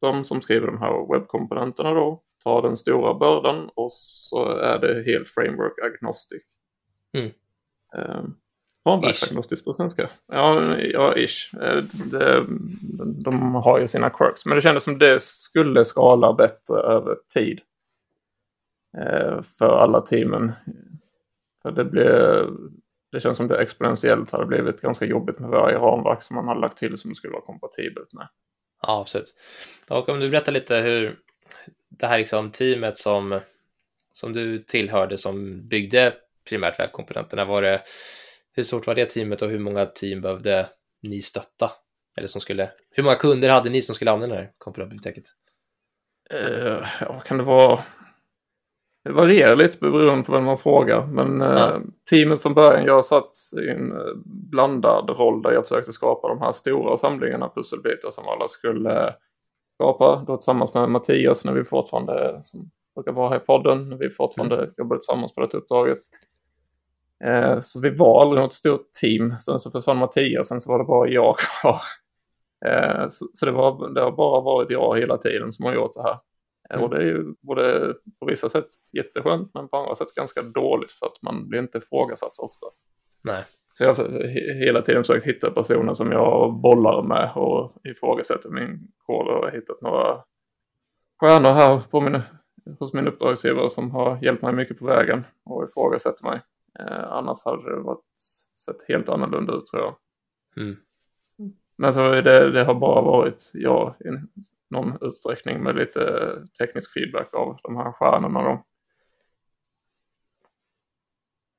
de 0.00 0.24
som 0.24 0.40
skriver 0.40 0.66
de 0.66 0.78
här 0.78 1.12
webbkomponenterna 1.12 1.94
då 1.94 2.22
tar 2.44 2.62
den 2.62 2.76
stora 2.76 3.14
bördan 3.14 3.70
och 3.74 3.92
så 3.92 4.48
är 4.48 4.78
det 4.78 5.12
helt 5.12 5.28
framework 5.28 5.72
agnostic. 5.82 6.44
Mm. 7.18 7.30
Eh, 7.96 8.24
Ramverksagnostisk 8.88 9.64
på 9.64 9.72
svenska. 9.72 10.10
Ja, 10.26 10.62
ja 10.92 11.16
ish. 11.16 11.54
Eh, 11.54 11.84
det, 12.10 12.46
de 13.24 13.54
har 13.54 13.80
ju 13.80 13.88
sina 13.88 14.10
quirks. 14.10 14.46
Men 14.46 14.56
det 14.56 14.62
kändes 14.62 14.84
som 14.84 14.98
det 14.98 15.22
skulle 15.22 15.84
skala 15.84 16.32
bättre 16.32 16.76
över 16.76 17.16
tid. 17.34 17.60
För 19.58 19.78
alla 19.78 20.00
teamen. 20.00 20.52
För 21.66 21.72
det, 21.72 21.84
blir, 21.84 22.48
det 23.12 23.20
känns 23.20 23.36
som 23.36 23.48
det 23.48 23.58
exponentiellt 23.58 24.32
hade 24.32 24.46
blivit 24.46 24.80
ganska 24.80 25.04
jobbigt 25.04 25.38
med 25.38 25.50
varje 25.50 25.78
ramverk 25.78 26.22
som 26.22 26.36
man 26.36 26.48
hade 26.48 26.60
lagt 26.60 26.78
till 26.78 26.98
som 26.98 27.14
skulle 27.14 27.32
vara 27.32 27.42
kompatibelt 27.42 28.12
med. 28.12 28.28
Ja, 28.82 29.00
absolut. 29.00 29.34
Och 29.88 30.08
om 30.08 30.20
du 30.20 30.30
berättar 30.30 30.52
lite 30.52 30.76
hur 30.76 31.18
det 31.88 32.06
här 32.06 32.18
liksom 32.18 32.50
teamet 32.50 32.98
som, 32.98 33.40
som 34.12 34.32
du 34.32 34.58
tillhörde 34.58 35.18
som 35.18 35.68
byggde 35.68 36.14
primärt 36.48 36.80
webbkomponenterna, 36.80 37.44
var 37.44 37.62
det, 37.62 37.82
hur 38.52 38.62
stort 38.62 38.86
var 38.86 38.94
det 38.94 39.10
teamet 39.10 39.42
och 39.42 39.48
hur 39.48 39.58
många 39.58 39.86
team 39.86 40.20
behövde 40.20 40.68
ni 41.02 41.22
stötta? 41.22 41.70
Eller 42.16 42.26
som 42.26 42.40
skulle, 42.40 42.70
hur 42.90 43.02
många 43.02 43.16
kunder 43.16 43.48
hade 43.48 43.70
ni 43.70 43.82
som 43.82 43.94
skulle 43.94 44.10
använda 44.10 44.36
det 44.36 44.42
här 44.42 44.52
komponentbiblioteket? 44.58 45.24
Uh, 46.34 47.22
kan 47.24 47.38
det 47.38 47.44
vara 47.44 47.84
det 49.06 49.12
varierar 49.12 49.56
lite 49.56 49.78
beroende 49.78 50.24
på 50.24 50.32
vem 50.32 50.44
man 50.44 50.58
frågar. 50.58 51.06
Men 51.06 51.42
eh, 51.42 51.48
ja. 51.48 51.74
eh, 51.74 51.80
teamet 52.10 52.42
från 52.42 52.54
början, 52.54 52.84
jag 52.84 53.04
satt 53.04 53.30
i 53.66 53.68
en 53.68 53.92
eh, 53.92 53.98
blandad 54.24 55.10
roll 55.10 55.42
där 55.42 55.52
jag 55.52 55.68
försökte 55.68 55.92
skapa 55.92 56.28
de 56.28 56.40
här 56.40 56.52
stora 56.52 56.96
samlingarna 56.96 57.48
pusselbitar 57.54 58.10
som 58.10 58.28
alla 58.28 58.48
skulle 58.48 59.14
skapa. 59.74 60.24
Då 60.26 60.36
tillsammans 60.36 60.74
med 60.74 60.90
Mattias 60.90 61.44
när 61.44 61.52
vi 61.52 61.64
fortfarande, 61.64 62.38
som 62.42 62.70
brukar 62.94 63.12
vara 63.12 63.28
här 63.28 63.36
i 63.36 63.40
podden, 63.40 63.88
när 63.88 63.96
vi 63.96 64.10
fortfarande 64.10 64.56
mm. 64.56 64.70
jobbade 64.76 65.00
tillsammans 65.00 65.34
på 65.34 65.40
det 65.40 65.58
uppdraget. 65.58 65.98
Eh, 67.24 67.60
så 67.60 67.80
vi 67.80 67.90
var 67.90 68.22
aldrig 68.22 68.42
något 68.42 68.54
stort 68.54 68.92
team. 69.00 69.34
Sen 69.38 69.58
så 69.58 69.70
försvann 69.70 69.96
Mattias, 69.96 70.48
sen 70.48 70.60
så 70.60 70.72
var 70.72 70.78
det 70.78 70.84
bara 70.84 71.08
jag 71.08 71.36
kvar. 71.38 71.80
Eh, 72.66 73.08
så, 73.10 73.26
så 73.32 73.46
det, 73.46 73.52
var, 73.52 73.94
det 73.94 74.00
har 74.00 74.12
bara 74.12 74.40
varit 74.40 74.70
jag 74.70 74.98
hela 74.98 75.16
tiden 75.16 75.52
som 75.52 75.64
har 75.64 75.74
gjort 75.74 75.92
det 75.96 76.02
här. 76.02 76.18
Mm. 76.70 76.84
Och 76.84 76.90
det 76.90 76.96
är 76.96 77.06
ju 77.06 77.34
både 77.42 77.94
på 78.20 78.26
vissa 78.26 78.48
sätt 78.48 78.66
jätteskönt 78.92 79.50
men 79.54 79.68
på 79.68 79.76
andra 79.76 79.94
sätt 79.94 80.14
ganska 80.14 80.42
dåligt 80.42 80.92
för 80.92 81.06
att 81.06 81.22
man 81.22 81.48
blir 81.48 81.60
inte 81.60 81.78
ifrågasatt 81.78 82.36
så 82.36 82.44
ofta. 82.44 82.66
Nej. 83.24 83.44
Så 83.72 83.84
jag 83.84 83.94
har 83.94 84.28
hela 84.64 84.82
tiden 84.82 85.04
försökt 85.04 85.26
hitta 85.26 85.50
personer 85.50 85.94
som 85.94 86.12
jag 86.12 86.60
bollar 86.60 87.02
med 87.02 87.32
och 87.34 87.76
ifrågasätter 87.84 88.50
min 88.50 88.88
kod 89.06 89.28
och 89.28 89.44
har 89.44 89.50
hittat 89.50 89.82
några 89.82 90.22
stjärnor 91.20 91.50
här 91.50 91.90
på 91.90 92.00
min, 92.00 92.20
hos 92.78 92.94
min 92.94 93.08
uppdragsgivare 93.08 93.70
som 93.70 93.90
har 93.90 94.18
hjälpt 94.22 94.42
mig 94.42 94.52
mycket 94.52 94.78
på 94.78 94.86
vägen 94.86 95.24
och 95.44 95.64
ifrågasätter 95.64 96.24
mig. 96.24 96.40
Eh, 96.78 97.12
annars 97.12 97.44
hade 97.44 97.76
det 97.76 97.80
varit, 97.80 98.18
sett 98.66 98.88
helt 98.88 99.08
annorlunda 99.08 99.52
ut 99.52 99.66
tror 99.66 99.82
jag. 99.82 99.96
Mm. 100.56 100.76
Men 101.78 101.94
så 101.94 102.10
det, 102.10 102.50
det 102.50 102.64
har 102.64 102.74
bara 102.74 103.02
varit 103.02 103.50
jag 103.54 103.94
i 104.00 104.08
någon 104.70 104.98
utsträckning 105.00 105.62
med 105.62 105.76
lite 105.76 106.32
teknisk 106.58 106.92
feedback 106.92 107.34
av 107.34 107.58
de 107.62 107.76
här 107.76 107.92
stjärnorna 107.92 108.42
då. 108.42 108.64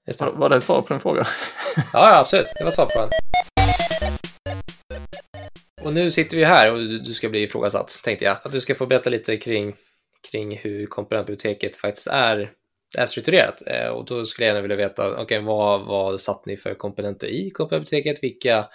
Just 0.08 0.20
det. 0.20 0.32
Var 0.32 0.50
det 0.50 0.56
ett 0.56 0.64
svar 0.64 0.82
på 0.82 0.94
din 0.94 1.00
fråga? 1.00 1.28
Ja, 1.76 2.10
ja, 2.10 2.20
absolut. 2.20 2.48
Det 2.58 2.64
var 2.64 2.72
svar 2.72 2.86
på 2.86 3.02
den. 3.02 3.10
Och 5.82 5.94
nu 5.94 6.12
sitter 6.12 6.38
vi 6.38 6.44
här 6.44 6.72
och 6.72 6.78
du 6.80 7.14
ska 7.14 7.30
bli 7.30 7.44
ifrågasatt, 7.44 8.02
tänkte 8.04 8.26
jag. 8.26 8.38
Att 8.44 8.52
du 8.52 8.62
ska 8.62 8.76
få 8.76 8.86
berätta 8.86 9.10
lite 9.10 9.38
kring, 9.38 9.76
kring 10.32 10.58
hur 10.58 10.86
komponentbiblioteket 10.86 11.78
faktiskt 11.78 12.08
är, 12.08 12.52
är 12.98 13.06
strukturerat. 13.06 13.64
Eh, 13.68 13.88
och 13.88 14.06
då 14.06 14.26
skulle 14.26 14.46
jag 14.46 14.54
gärna 14.54 14.62
vilja 14.62 14.78
veta, 14.78 15.12
okej, 15.12 15.24
okay, 15.24 15.40
vad, 15.40 15.86
vad 15.86 16.22
satt 16.22 16.46
ni 16.46 16.58
för 16.58 16.74
komponenter 16.74 17.28
i 17.28 17.52
komponentbiblioteket? 17.52 18.24
Vilka 18.24 18.66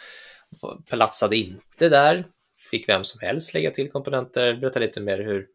platsade 0.87 1.37
inte 1.37 1.89
där. 1.89 2.27
Fick 2.71 2.89
vem 2.89 3.05
som 3.05 3.21
helst 3.21 3.55
lägga 3.55 3.71
till 3.71 3.91
komponenter. 3.91 4.55
Berätta 4.55 4.81
lite 4.81 5.01
mer 5.01 5.19
hur, 5.19 5.47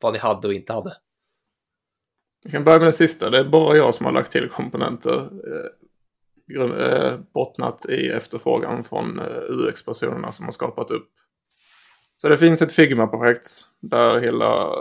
vad 0.00 0.12
ni 0.12 0.18
hade 0.18 0.48
och 0.48 0.54
inte 0.54 0.72
hade. 0.72 0.96
Jag 2.42 2.52
kan 2.52 2.64
börja 2.64 2.78
med 2.78 2.88
det 2.88 2.92
sista. 2.92 3.30
Det 3.30 3.38
är 3.38 3.44
bara 3.44 3.76
jag 3.76 3.94
som 3.94 4.06
har 4.06 4.12
lagt 4.12 4.32
till 4.32 4.48
komponenter. 4.48 5.30
Eh, 5.46 5.70
eh 6.62 7.18
bottnat 7.34 7.86
i 7.86 8.08
efterfrågan 8.08 8.84
från 8.84 9.18
eh, 9.18 9.42
UX-personerna 9.48 10.32
som 10.32 10.44
har 10.44 10.52
skapat 10.52 10.90
upp. 10.90 11.10
Så 12.16 12.28
det 12.28 12.36
finns 12.36 12.62
ett 12.62 12.72
Figma-projekt 12.72 13.48
där 13.80 14.20
hela 14.20 14.72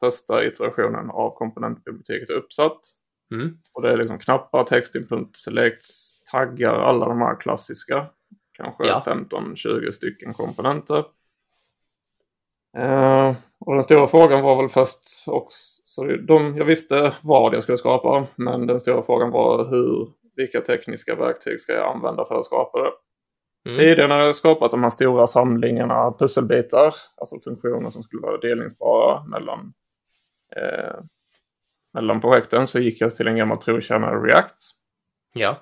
första 0.00 0.44
iterationen 0.44 1.10
av 1.10 1.36
komponentbiblioteket 1.36 2.30
är 2.30 2.34
uppsatt. 2.34 2.80
Mm. 3.34 3.58
Och 3.72 3.82
det 3.82 3.90
är 3.90 3.96
liksom 3.96 4.18
knappar, 4.18 4.64
textinput, 4.64 5.36
selects, 5.36 6.22
taggar, 6.24 6.74
alla 6.74 7.08
de 7.08 7.18
här 7.18 7.40
klassiska 7.40 8.06
kanske 8.56 8.86
ja. 8.86 9.02
15-20 9.06 9.90
stycken 9.90 10.34
komponenter. 10.34 11.04
Uh, 12.78 13.34
och 13.60 13.74
den 13.74 13.82
stora 13.82 14.06
frågan 14.06 14.42
var 14.42 14.56
väl 14.56 14.68
först 14.68 15.00
också, 15.26 15.82
så 15.84 16.04
de, 16.04 16.56
jag 16.56 16.64
visste 16.64 17.14
vad 17.22 17.54
jag 17.54 17.62
skulle 17.62 17.78
skapa, 17.78 18.26
men 18.36 18.66
den 18.66 18.80
stora 18.80 19.02
frågan 19.02 19.30
var 19.30 19.70
hur, 19.70 20.08
vilka 20.36 20.60
tekniska 20.60 21.14
verktyg 21.14 21.60
ska 21.60 21.72
jag 21.72 21.94
använda 21.94 22.24
för 22.24 22.38
att 22.38 22.44
skapa 22.44 22.78
det? 22.78 22.90
Mm. 23.66 23.78
Tidigare 23.78 24.12
har 24.12 24.20
jag 24.20 24.36
skapat 24.36 24.70
de 24.70 24.82
här 24.82 24.90
stora 24.90 25.26
samlingarna 25.26 26.12
pusselbitar, 26.18 26.94
alltså 27.16 27.40
funktioner 27.40 27.90
som 27.90 28.02
skulle 28.02 28.22
vara 28.22 28.38
delningsbara 28.38 29.24
mellan, 29.24 29.72
eh, 30.56 31.00
mellan 31.94 32.20
projekten, 32.20 32.66
så 32.66 32.80
gick 32.80 33.00
jag 33.00 33.14
till 33.14 33.28
en 33.28 33.36
gammal 33.36 33.58
trotjänare 33.58 34.26
React. 34.26 34.60
Ja. 35.34 35.56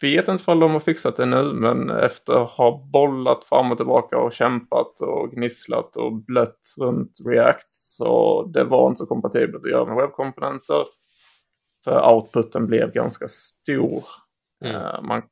Vet 0.00 0.28
inte 0.28 0.50
om 0.50 0.60
de 0.60 0.70
har 0.70 0.80
fixat 0.80 1.16
det 1.16 1.26
nu, 1.26 1.52
men 1.52 1.90
efter 1.90 2.42
att 2.42 2.50
ha 2.50 2.88
bollat 2.92 3.44
fram 3.44 3.72
och 3.72 3.76
tillbaka 3.76 4.18
och 4.18 4.32
kämpat 4.32 5.00
och 5.00 5.30
gnisslat 5.30 5.96
och 5.96 6.12
blött 6.12 6.60
runt 6.80 7.18
React 7.26 7.70
så 7.70 8.42
det 8.54 8.64
var 8.64 8.88
inte 8.88 8.98
så 8.98 9.06
kompatibelt 9.06 9.64
att 9.64 9.70
göra 9.70 9.84
med 9.84 9.96
webbkomponenter. 9.96 10.84
För 11.84 12.12
outputen 12.12 12.66
blev 12.66 12.92
ganska 12.92 13.28
stor. 13.28 14.04
Mm. 14.64 14.76
Uh, 14.76 15.02
man, 15.02 15.22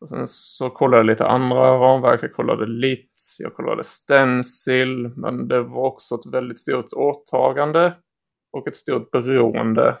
och 0.00 0.08
sen 0.08 0.26
så 0.26 0.70
kollade 0.70 0.96
jag 0.96 1.06
lite 1.06 1.26
andra 1.26 1.78
ramverk. 1.78 2.22
Jag 2.22 2.34
kollade 2.34 2.66
Lit, 2.66 3.20
jag 3.38 3.54
kollade 3.54 3.84
Stencil, 3.84 5.10
men 5.16 5.48
det 5.48 5.62
var 5.62 5.82
också 5.82 6.14
ett 6.14 6.34
väldigt 6.34 6.58
stort 6.58 6.92
åtagande 6.96 7.96
och 8.52 8.68
ett 8.68 8.76
stort 8.76 9.10
beroende 9.10 9.98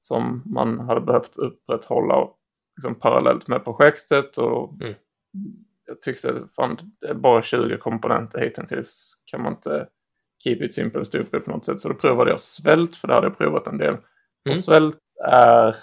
som 0.00 0.42
man 0.46 0.80
hade 0.80 1.00
behövt 1.00 1.36
upprätthålla 1.36 2.14
liksom 2.80 2.94
parallellt 2.94 3.48
med 3.48 3.64
projektet. 3.64 4.38
Och 4.38 4.82
mm. 4.82 4.94
Jag 5.86 6.02
tyckte 6.02 6.42
fan 6.56 6.78
det 7.00 7.08
är 7.08 7.14
bara 7.14 7.42
20 7.42 7.76
komponenter 7.76 8.38
hittills. 8.38 9.14
Kan 9.30 9.42
man 9.42 9.52
inte 9.52 9.88
keep 10.44 10.56
it 10.56 10.74
simple 10.74 11.04
stupid 11.04 11.44
på 11.44 11.50
något 11.50 11.64
sätt. 11.64 11.80
Så 11.80 11.88
då 11.88 11.94
provade 11.94 12.30
jag 12.30 12.40
svält 12.40 12.96
för 12.96 13.08
det 13.08 13.14
hade 13.14 13.26
jag 13.26 13.38
provat 13.38 13.66
en 13.66 13.78
del. 13.78 13.88
Mm. 13.88 14.02
Och 14.50 14.58
svält 14.58 14.98
är 15.24 15.76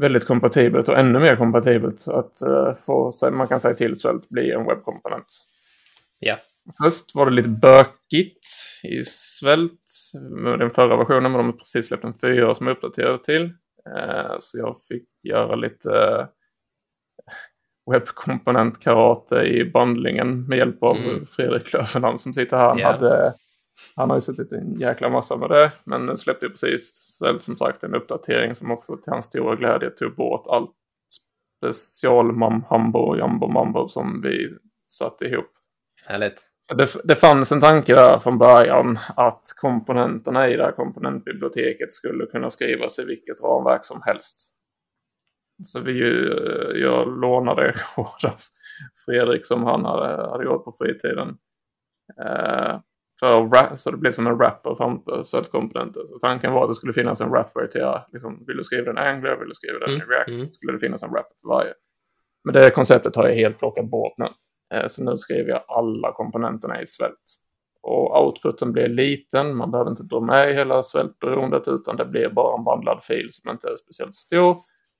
väldigt 0.00 0.24
kompatibelt 0.24 0.88
och 0.88 0.98
ännu 0.98 1.18
mer 1.18 1.36
kompatibelt 1.36 2.08
att 2.08 2.42
uh, 2.46 2.72
få, 2.72 3.12
man 3.32 3.48
kan 3.48 3.60
säga 3.60 3.74
till 3.74 4.00
svält 4.00 4.28
bli 4.28 4.52
en 4.52 4.66
webbkomponent. 4.66 5.26
Ja. 6.18 6.36
Först 6.82 7.14
var 7.14 7.26
det 7.26 7.32
lite 7.32 7.48
bökigt 7.48 8.46
i 8.82 9.04
svält 9.04 9.82
med 10.30 10.58
den 10.58 10.70
förra 10.70 10.96
versionen, 10.96 11.32
men 11.32 11.32
de 11.32 11.46
har 11.46 11.52
precis 11.52 11.86
släppt 11.86 12.04
en 12.04 12.14
fyra 12.14 12.54
som 12.54 12.66
är 12.66 12.70
uppdaterad 12.70 13.22
till. 13.22 13.52
Eh, 13.96 14.36
så 14.40 14.58
jag 14.58 14.76
fick 14.88 15.08
göra 15.22 15.54
lite 15.54 15.90
eh, 15.90 16.26
webbkomponentkarate 17.92 19.42
i 19.42 19.70
bandlingen 19.70 20.48
med 20.48 20.58
hjälp 20.58 20.82
av 20.82 20.96
mm. 20.96 21.26
Fredrik 21.26 21.72
Löfvenhamn 21.72 22.18
som 22.18 22.32
sitter 22.32 22.56
här. 22.56 22.68
Han, 22.68 22.78
yeah. 22.78 22.92
hade, 22.92 23.34
han 23.96 24.10
har 24.10 24.16
ju 24.16 24.20
suttit 24.20 24.52
en 24.52 24.74
jäkla 24.74 25.08
massa 25.08 25.36
med 25.36 25.50
det. 25.50 25.72
Men 25.84 26.16
släppte 26.16 26.48
precis 26.48 27.18
som 27.40 27.56
sagt 27.56 27.84
en 27.84 27.94
uppdatering 27.94 28.54
som 28.54 28.70
också 28.70 28.96
till 28.96 29.12
hans 29.12 29.26
stora 29.26 29.56
glädje 29.56 29.90
tog 29.90 30.14
bort 30.14 30.46
allt 30.46 30.70
special 31.58 32.32
mambo 32.32 32.98
och 32.98 33.18
jambo 33.18 33.48
mambo 33.48 33.88
som 33.88 34.22
vi 34.22 34.48
satte 34.86 35.24
ihop. 35.24 35.50
Härligt. 36.06 36.55
Det, 36.74 36.88
det 37.04 37.14
fanns 37.14 37.52
en 37.52 37.60
tanke 37.60 37.94
där 37.94 38.18
från 38.18 38.38
början 38.38 38.98
att 39.16 39.42
komponenterna 39.60 40.48
i 40.48 40.56
det 40.56 40.62
här 40.62 40.72
komponentbiblioteket 40.72 41.92
skulle 41.92 42.26
kunna 42.26 42.50
skrivas 42.50 42.98
i 42.98 43.04
vilket 43.04 43.42
ramverk 43.42 43.84
som 43.84 44.02
helst. 44.02 44.52
Så 45.62 45.80
vi, 45.80 46.00
eh, 46.02 46.80
jag 46.80 47.20
lånade 47.20 47.74
av 47.96 48.06
Fredrik 49.06 49.46
som 49.46 49.64
han 49.64 49.84
hade, 49.84 50.30
hade 50.30 50.44
gjort 50.44 50.64
på 50.64 50.72
fritiden. 50.72 51.28
Eh, 52.20 52.80
för 53.20 53.76
så 53.76 53.90
det 53.90 53.96
blev 53.96 54.12
som 54.12 54.26
en 54.26 54.38
wrapper 54.38 54.74
framför 54.74 55.22
sötkomponenter. 55.22 56.00
Så 56.06 56.18
tanken 56.18 56.52
var 56.52 56.62
att 56.62 56.70
det 56.70 56.74
skulle 56.74 56.92
finnas 56.92 57.20
en 57.20 57.30
wrapper 57.30 57.66
till, 57.66 58.12
liksom, 58.12 58.44
vill 58.46 58.56
du 58.56 58.64
skriva 58.64 58.92
den 58.92 59.04
i 59.04 59.08
Angular, 59.08 59.36
vill 59.36 59.48
du 59.48 59.54
skriva 59.54 59.78
den 59.78 59.88
mm. 59.88 60.02
i 60.02 60.04
React, 60.04 60.28
mm. 60.28 60.50
skulle 60.50 60.72
det 60.72 60.78
finnas 60.78 61.02
en 61.02 61.10
wrapper 61.10 61.34
för 61.40 61.48
varje. 61.48 61.74
Men 62.44 62.54
det 62.54 62.70
konceptet 62.70 63.16
har 63.16 63.28
jag 63.28 63.34
helt 63.34 63.58
plockat 63.58 63.90
bort 63.90 64.14
nu. 64.18 64.26
Eh, 64.74 64.86
så 64.88 65.04
nu 65.04 65.16
skriver 65.16 65.50
jag 65.50 65.64
alla 65.68 66.12
komponenterna 66.12 66.82
i 66.82 66.86
svält. 66.86 67.42
Och 67.82 68.24
outputen 68.24 68.72
blir 68.72 68.88
liten, 68.88 69.56
man 69.56 69.70
behöver 69.70 69.90
inte 69.90 70.02
dra 70.02 70.20
med 70.20 70.54
hela 70.54 70.82
svältberoendet 70.82 71.68
utan 71.68 71.96
det 71.96 72.04
blir 72.04 72.28
bara 72.28 72.58
en 72.58 72.64
bandlad 72.64 73.02
fil 73.02 73.28
som 73.32 73.50
inte 73.50 73.68
är 73.68 73.76
speciellt 73.76 74.14
stor. 74.14 74.56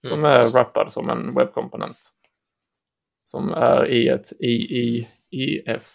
Som 0.08 0.18
mm. 0.18 0.30
är 0.30 0.46
wrappad 0.46 0.92
som 0.92 1.10
en 1.10 1.34
webbkomponent. 1.34 1.98
Som 3.22 3.50
är 3.50 3.86
i 3.86 4.08
ett 4.08 4.32
IIIF-format 4.40 5.86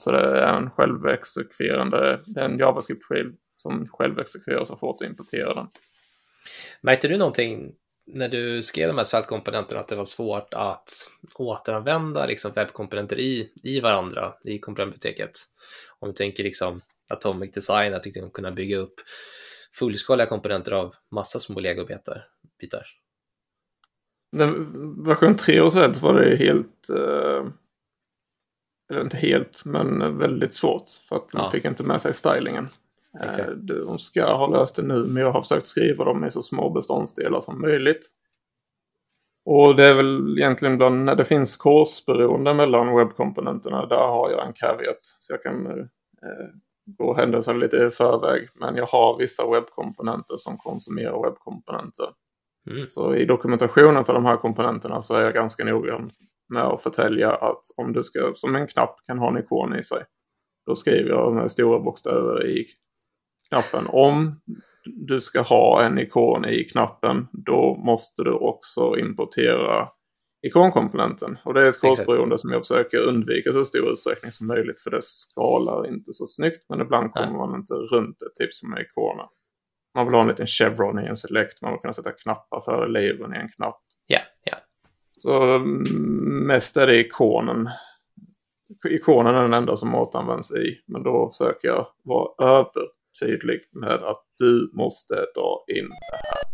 så 0.00 0.10
det 0.12 0.40
är 0.40 0.56
en 0.56 0.70
självexekverande, 0.70 2.20
det 2.26 2.40
är 2.40 2.44
en 2.44 2.58
JavaScript-fil 2.58 3.32
som 3.56 3.88
självexekverar 3.88 4.64
så 4.64 4.76
fort 4.76 4.98
du 4.98 5.06
importerar 5.06 5.54
den. 5.54 5.68
Märkte 6.82 7.08
du 7.08 7.16
någonting 7.16 7.74
när 8.06 8.28
du 8.28 8.62
skrev 8.62 8.88
de 8.88 8.96
här 8.96 9.04
svältkomponenterna 9.04 9.80
att 9.80 9.88
det 9.88 9.96
var 9.96 10.04
svårt 10.04 10.54
att 10.54 10.92
återanvända 11.34 12.26
liksom 12.26 12.52
webbkomponenter 12.52 13.18
i, 13.18 13.52
i 13.62 13.80
varandra 13.80 14.34
i 14.44 14.58
komponentbiblioteket. 14.58 15.30
Om 15.98 16.08
du 16.08 16.14
tänker 16.14 16.44
liksom 16.44 16.80
Atomic 17.08 17.52
Design, 17.52 17.94
att 17.94 18.04
liksom 18.04 18.30
kunna 18.30 18.50
bygga 18.50 18.78
upp 18.78 18.94
fullskaliga 19.72 20.26
komponenter 20.26 20.72
av 20.72 20.94
massa 21.10 21.38
små 21.38 21.60
legobitar. 21.60 22.26
Bitar. 22.60 22.86
version 25.04 25.36
3 25.36 25.60
och 25.60 25.72
så 25.72 25.88
var 25.88 26.20
det 26.20 26.36
helt, 26.36 26.88
eh, 26.90 27.46
eller 28.90 29.00
inte 29.00 29.16
helt, 29.16 29.64
men 29.64 30.18
väldigt 30.18 30.54
svårt. 30.54 30.90
För 31.08 31.16
att 31.16 31.32
man 31.32 31.44
ja. 31.44 31.50
fick 31.50 31.64
inte 31.64 31.82
med 31.82 32.02
sig 32.02 32.14
stylingen. 32.14 32.68
Exakt. 33.22 33.52
De 33.56 33.98
ska 33.98 34.36
ha 34.36 34.46
löst 34.46 34.76
det 34.76 34.82
nu, 34.82 35.04
men 35.04 35.22
jag 35.22 35.32
har 35.32 35.42
försökt 35.42 35.66
skriva 35.66 36.04
dem 36.04 36.24
i 36.24 36.30
så 36.30 36.42
små 36.42 36.70
beståndsdelar 36.70 37.40
som 37.40 37.60
möjligt. 37.60 38.06
Och 39.44 39.76
det 39.76 39.84
är 39.84 39.94
väl 39.94 40.38
egentligen 40.38 40.78
bland, 40.78 41.04
när 41.04 41.14
det 41.14 41.24
finns 41.24 41.56
kursberoende 41.56 42.54
mellan 42.54 42.96
webbkomponenterna, 42.96 43.86
där 43.86 43.96
har 43.96 44.30
jag 44.30 44.46
en 44.46 44.52
caveat. 44.52 44.98
Så 45.00 45.32
jag 45.32 45.42
kan 45.42 45.66
eh, 45.66 45.86
gå 46.98 47.14
händelserna 47.14 47.58
lite 47.58 47.76
i 47.76 47.90
förväg. 47.90 48.48
Men 48.54 48.76
jag 48.76 48.86
har 48.86 49.18
vissa 49.18 49.50
webbkomponenter 49.50 50.36
som 50.36 50.58
konsumerar 50.58 51.22
webbkomponenter. 51.22 52.06
Mm. 52.70 52.86
Så 52.86 53.14
i 53.14 53.24
dokumentationen 53.24 54.04
för 54.04 54.14
de 54.14 54.24
här 54.24 54.36
komponenterna 54.36 55.00
så 55.00 55.14
är 55.14 55.22
jag 55.22 55.34
ganska 55.34 55.64
noggrann 55.64 56.10
med 56.48 56.62
att 56.62 56.82
förtälja 56.82 57.30
att 57.30 57.62
om 57.76 57.92
du 57.92 58.02
ska, 58.02 58.32
som 58.34 58.56
en 58.56 58.66
knapp 58.66 58.96
kan 59.06 59.18
ha 59.18 59.28
en 59.28 59.38
ikon 59.38 59.78
i 59.78 59.82
sig. 59.82 60.04
Då 60.66 60.76
skriver 60.76 61.10
jag 61.10 61.34
med 61.34 61.50
stora 61.50 61.78
bokstäver 61.78 62.46
i 62.46 62.66
knappen. 63.50 63.86
Om 63.88 64.40
du 64.84 65.20
ska 65.20 65.40
ha 65.40 65.82
en 65.82 65.98
ikon 65.98 66.44
i 66.44 66.64
knappen 66.64 67.28
då 67.32 67.76
måste 67.84 68.22
du 68.22 68.32
också 68.32 68.98
importera 68.98 69.88
ikonkomponenten. 70.46 71.38
Och 71.44 71.54
det 71.54 71.64
är 71.64 71.68
ett 71.68 71.80
korsberoende 71.80 72.38
som 72.38 72.52
jag 72.52 72.60
försöker 72.60 72.98
undvika 72.98 73.52
så 73.52 73.64
stor 73.64 73.90
utsträckning 73.92 74.32
som 74.32 74.46
möjligt 74.46 74.80
för 74.80 74.90
det 74.90 75.02
skalar 75.02 75.86
inte 75.86 76.12
så 76.12 76.26
snyggt. 76.26 76.64
Men 76.68 76.80
ibland 76.80 77.12
kommer 77.12 77.46
man 77.46 77.54
inte 77.54 77.74
runt 77.74 78.18
det, 78.18 78.44
typ 78.44 78.54
som 78.54 78.70
med 78.70 78.80
ikoner. 78.82 79.26
Man 79.94 80.06
vill 80.06 80.14
ha 80.14 80.22
en 80.22 80.28
liten 80.28 80.46
chevron 80.46 81.04
i 81.04 81.06
en 81.06 81.16
select, 81.16 81.62
man 81.62 81.72
vill 81.72 81.80
kunna 81.80 81.92
sätta 81.92 82.12
knappar 82.12 82.60
före 82.60 82.88
labeln 82.88 83.34
i 83.34 83.38
en 83.38 83.48
knapp. 83.48 83.80
Ja, 84.06 84.16
yeah, 84.16 84.28
ja. 84.44 84.52
Yeah. 84.52 84.62
Så 85.18 85.58
mest 86.46 86.76
är 86.76 86.86
det 86.86 87.00
ikonen. 87.00 87.68
Ikonen 88.88 89.34
är 89.34 89.42
den 89.42 89.54
enda 89.54 89.76
som 89.76 89.94
återanvänds 89.94 90.52
i, 90.52 90.80
men 90.86 91.02
då 91.02 91.30
försöker 91.30 91.68
jag 91.68 91.86
vara 92.02 92.48
över 92.48 92.99
tydlig 93.20 93.60
med 93.72 94.04
att 94.04 94.24
du 94.38 94.70
måste 94.74 95.14
dra 95.14 95.64
in 95.68 95.88
det 95.88 96.18
här. 96.30 96.50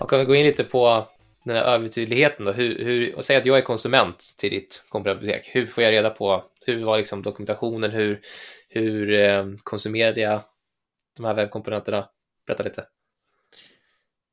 Och 0.00 0.10
kan 0.10 0.18
vi 0.18 0.24
gå 0.24 0.34
in 0.34 0.46
lite 0.46 0.64
på 0.64 1.08
den 1.44 1.56
här 1.56 1.62
övertydligheten 1.62 2.46
då? 2.46 2.52
Hur, 2.52 2.84
hur, 2.84 3.16
och 3.16 3.24
säg 3.24 3.36
att 3.36 3.46
jag 3.46 3.58
är 3.58 3.62
konsument 3.62 4.34
till 4.38 4.50
ditt 4.50 4.84
komponentbibliotek. 4.88 5.50
Hur 5.52 5.66
får 5.66 5.84
jag 5.84 5.92
reda 5.92 6.10
på, 6.10 6.44
hur 6.66 6.84
var 6.84 6.98
liksom 6.98 7.22
dokumentationen, 7.22 7.90
hur, 7.90 8.20
hur 8.68 9.12
eh, 9.12 9.46
konsumerade 9.62 10.20
jag 10.20 10.40
de 11.16 11.24
här 11.24 11.34
webbkomponenterna? 11.34 12.08
Berätta 12.46 12.62
lite. 12.62 12.84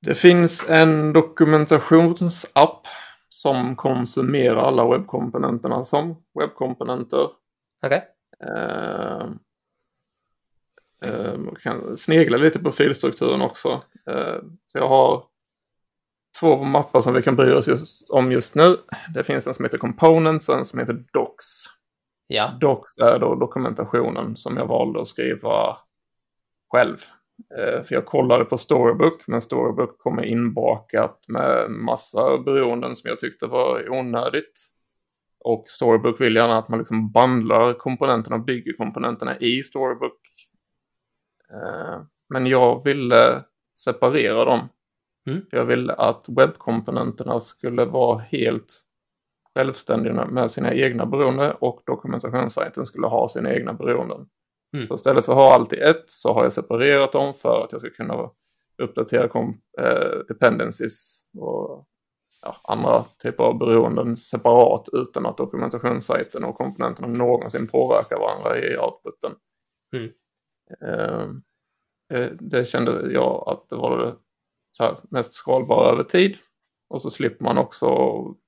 Det 0.01 0.15
finns 0.15 0.69
en 0.69 1.13
dokumentationsapp 1.13 2.87
som 3.29 3.75
konsumerar 3.75 4.55
alla 4.55 4.89
webbkomponenterna 4.89 5.83
som 5.83 6.23
webbkomponenter. 6.39 7.27
Okay. 7.85 8.01
Uh, 8.45 9.31
uh, 11.05 11.37
man 11.37 11.55
kan 11.55 11.97
snegla 11.97 12.37
lite 12.37 12.59
på 12.59 12.71
filstrukturen 12.71 13.41
också. 13.41 13.69
Uh, 14.09 14.41
så 14.67 14.77
jag 14.77 14.87
har 14.87 15.23
två 16.39 16.63
mappar 16.63 17.01
som 17.01 17.13
vi 17.13 17.21
kan 17.21 17.35
bry 17.35 17.51
oss 17.51 17.67
just, 17.67 18.13
om 18.13 18.31
just 18.31 18.55
nu. 18.55 18.77
Det 19.13 19.23
finns 19.23 19.47
en 19.47 19.53
som 19.53 19.65
heter 19.65 19.77
Components 19.77 20.49
och 20.49 20.57
en 20.57 20.65
som 20.65 20.79
heter 20.79 21.03
Docs. 21.13 21.63
Ja. 22.27 22.51
Docs 22.61 22.97
är 22.97 23.19
då 23.19 23.35
dokumentationen 23.35 24.35
som 24.35 24.57
jag 24.57 24.67
valde 24.67 25.01
att 25.01 25.07
skriva 25.07 25.77
själv. 26.71 26.97
För 27.57 27.93
jag 27.95 28.05
kollade 28.05 28.45
på 28.45 28.57
Storybook, 28.57 29.27
men 29.27 29.41
Storybook 29.41 29.97
kommer 29.97 30.23
inbakat 30.25 31.25
med 31.27 31.71
massa 31.71 32.37
beroenden 32.37 32.95
som 32.95 33.09
jag 33.09 33.19
tyckte 33.19 33.47
var 33.47 33.89
onödigt. 33.89 34.76
Och 35.47 35.65
Storybook 35.67 36.21
vill 36.21 36.35
gärna 36.35 36.57
att 36.57 36.69
man 36.69 36.79
liksom 36.79 37.11
bandlar 37.11 37.73
komponenterna 37.73 38.35
och 38.35 38.45
bygger 38.45 38.73
komponenterna 38.73 39.37
i 39.37 39.63
Storybook. 39.63 40.19
Eh, 41.53 42.01
men 42.29 42.47
jag 42.47 42.83
ville 42.83 43.43
separera 43.77 44.45
dem. 44.45 44.69
Mm. 45.29 45.45
Jag 45.51 45.65
ville 45.65 45.93
att 45.93 46.25
webbkomponenterna 46.29 47.39
skulle 47.39 47.85
vara 47.85 48.17
helt 48.17 48.81
självständiga 49.55 50.25
med 50.25 50.51
sina 50.51 50.73
egna 50.73 51.05
beroenden 51.05 51.51
och 51.59 51.81
dokumentationssajten 51.85 52.85
skulle 52.85 53.07
ha 53.07 53.27
sina 53.27 53.53
egna 53.53 53.73
beroenden. 53.73 54.27
Mm. 54.73 54.87
Så 54.87 54.95
istället 54.95 55.25
för 55.25 55.31
att 55.31 55.37
ha 55.37 55.53
allt 55.53 55.73
i 55.73 55.79
ett 55.79 56.03
så 56.05 56.33
har 56.33 56.43
jag 56.43 56.53
separerat 56.53 57.11
dem 57.11 57.33
för 57.33 57.63
att 57.63 57.71
jag 57.71 57.81
ska 57.81 57.89
kunna 57.89 58.29
uppdatera 58.77 59.23
eh, 59.79 60.17
dependencies 60.27 61.21
och 61.37 61.87
ja, 62.47 62.55
andra 62.63 63.03
typer 63.23 63.43
av 63.43 63.57
beroenden 63.57 64.17
separat 64.17 64.89
utan 64.93 65.25
att 65.25 65.37
dokumentationssajten 65.37 66.43
och 66.43 66.55
komponenterna 66.55 67.07
någonsin 67.07 67.67
påverkar 67.67 68.19
varandra 68.19 68.57
i 68.57 68.77
outputen. 68.77 69.31
Mm. 69.93 70.11
Ehm, 70.81 71.41
eh, 72.13 72.31
det 72.39 72.65
kände 72.65 73.11
jag 73.11 73.43
att 73.47 73.69
det 73.69 73.75
var 73.75 73.97
det 73.97 74.15
här, 74.79 74.95
mest 75.09 75.33
skalbara 75.33 75.91
över 75.91 76.03
tid. 76.03 76.37
Och 76.89 77.01
så 77.01 77.09
slipper 77.09 77.43
man 77.43 77.57
också 77.57 77.89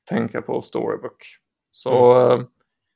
tänka 0.10 0.42
på 0.42 0.62
Storybook. 0.62 1.24
Så 1.72 2.14
mm. 2.14 2.40
eh, 2.40 2.46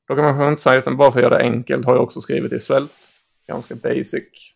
dokumentationssajten, 0.07 0.97
bara 0.97 1.11
för 1.11 1.19
att 1.19 1.23
göra 1.23 1.37
det 1.37 1.43
enkelt, 1.43 1.85
har 1.85 1.95
jag 1.95 2.03
också 2.03 2.21
skrivit 2.21 2.53
i 2.53 2.59
svält. 2.59 3.13
Ganska 3.47 3.75
basic. 3.75 4.55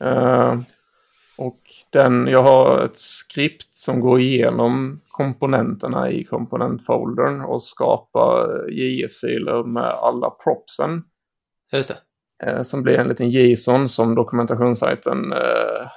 Eh, 0.00 0.60
och 1.46 1.60
den, 1.90 2.26
jag 2.26 2.42
har 2.42 2.84
ett 2.84 2.96
skript 2.96 3.74
som 3.74 4.00
går 4.00 4.20
igenom 4.20 5.00
komponenterna 5.08 6.10
i 6.10 6.24
komponentfoldern 6.24 7.40
och 7.40 7.62
skapar 7.62 8.66
JS-filer 8.70 9.64
med 9.64 9.84
alla 10.02 10.30
propsen. 10.30 11.02
Just 11.72 11.90
det. 11.90 11.96
Eh, 12.46 12.62
som 12.62 12.82
blir 12.82 12.98
en 12.98 13.08
liten 13.08 13.30
JSON 13.30 13.88
som 13.88 14.14
dokumentationssajten 14.14 15.32
eh, 15.32 15.88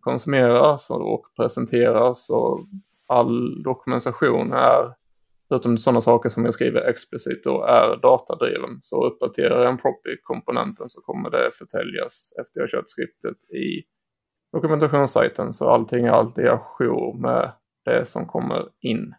konsumeras 0.00 0.90
och 0.90 1.22
presenteras. 1.36 2.30
Och 2.30 2.60
all 3.06 3.62
dokumentation 3.62 4.52
är, 4.52 4.94
förutom 5.48 5.78
sådana 5.78 6.00
saker 6.00 6.28
som 6.28 6.44
jag 6.44 6.54
skriver 6.54 6.80
explicit, 6.80 7.44
då 7.44 7.62
är 7.62 7.96
datadriven. 7.96 8.78
Så 8.80 9.06
uppdaterar 9.06 9.62
jag 9.62 9.70
en 9.70 9.78
prop 9.78 10.06
i 10.06 10.16
komponenten 10.22 10.88
så 10.88 11.00
kommer 11.00 11.30
det 11.30 11.50
förtäljas 11.58 12.32
efter 12.40 12.60
jag 12.60 12.70
kört 12.70 12.88
skriptet 12.88 13.50
i 13.50 13.93
dokumentationssajten 14.54 15.52
så 15.52 15.70
allting 15.70 16.06
är 16.06 16.10
alltid 16.10 16.46
ajour 16.46 17.14
med 17.14 17.52
det 17.84 18.06
som 18.06 18.26
kommer 18.26 18.68
in. 18.80 19.14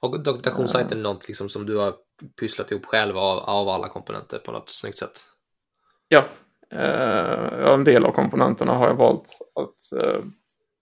Och 0.00 0.22
dokumentationssajten 0.22 0.98
är 0.98 1.02
något 1.02 1.28
liksom 1.28 1.48
som 1.48 1.66
du 1.66 1.76
har 1.76 1.94
pysslat 2.40 2.70
ihop 2.70 2.86
själv 2.86 3.18
av, 3.18 3.38
av 3.38 3.68
alla 3.68 3.88
komponenter 3.88 4.38
på 4.38 4.52
något 4.52 4.68
snyggt 4.68 4.98
sätt? 4.98 5.18
Ja, 6.08 6.24
eh, 6.70 7.72
en 7.72 7.84
del 7.84 8.04
av 8.04 8.12
komponenterna 8.12 8.72
har 8.72 8.86
jag 8.88 8.94
valt 8.94 9.38
att 9.54 10.00
eh, 10.00 10.22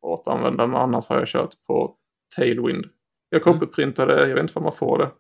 återanvända 0.01 0.67
men 0.67 0.77
annars 0.77 1.09
har 1.09 1.19
jag 1.19 1.29
kört 1.29 1.55
på 1.67 1.97
Tailwind. 2.37 2.87
Jag 3.29 3.47
mm. 3.47 3.59
copyprintade, 3.59 4.29
jag 4.29 4.35
vet 4.35 4.43
inte 4.43 4.55
var 4.55 4.63
man 4.63 4.73
får 4.73 4.99
det. 4.99 5.11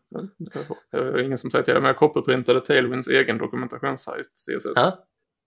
Det 0.91 0.99
är 0.99 1.23
ingen 1.23 1.39
som 1.39 1.51
säger 1.51 1.65
till 1.65 1.75
det, 1.75 1.81
men 1.81 1.89
jag 1.89 1.97
copyprintade 1.97 2.61
Tailwinds 2.61 3.09
egen 3.09 3.39
dokumentationssajt 3.39 4.29
CSS. 4.35 4.79
Ah. 4.79 4.93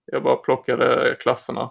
Jag 0.06 0.22
bara 0.22 0.36
plockade 0.36 1.16
klasserna 1.20 1.70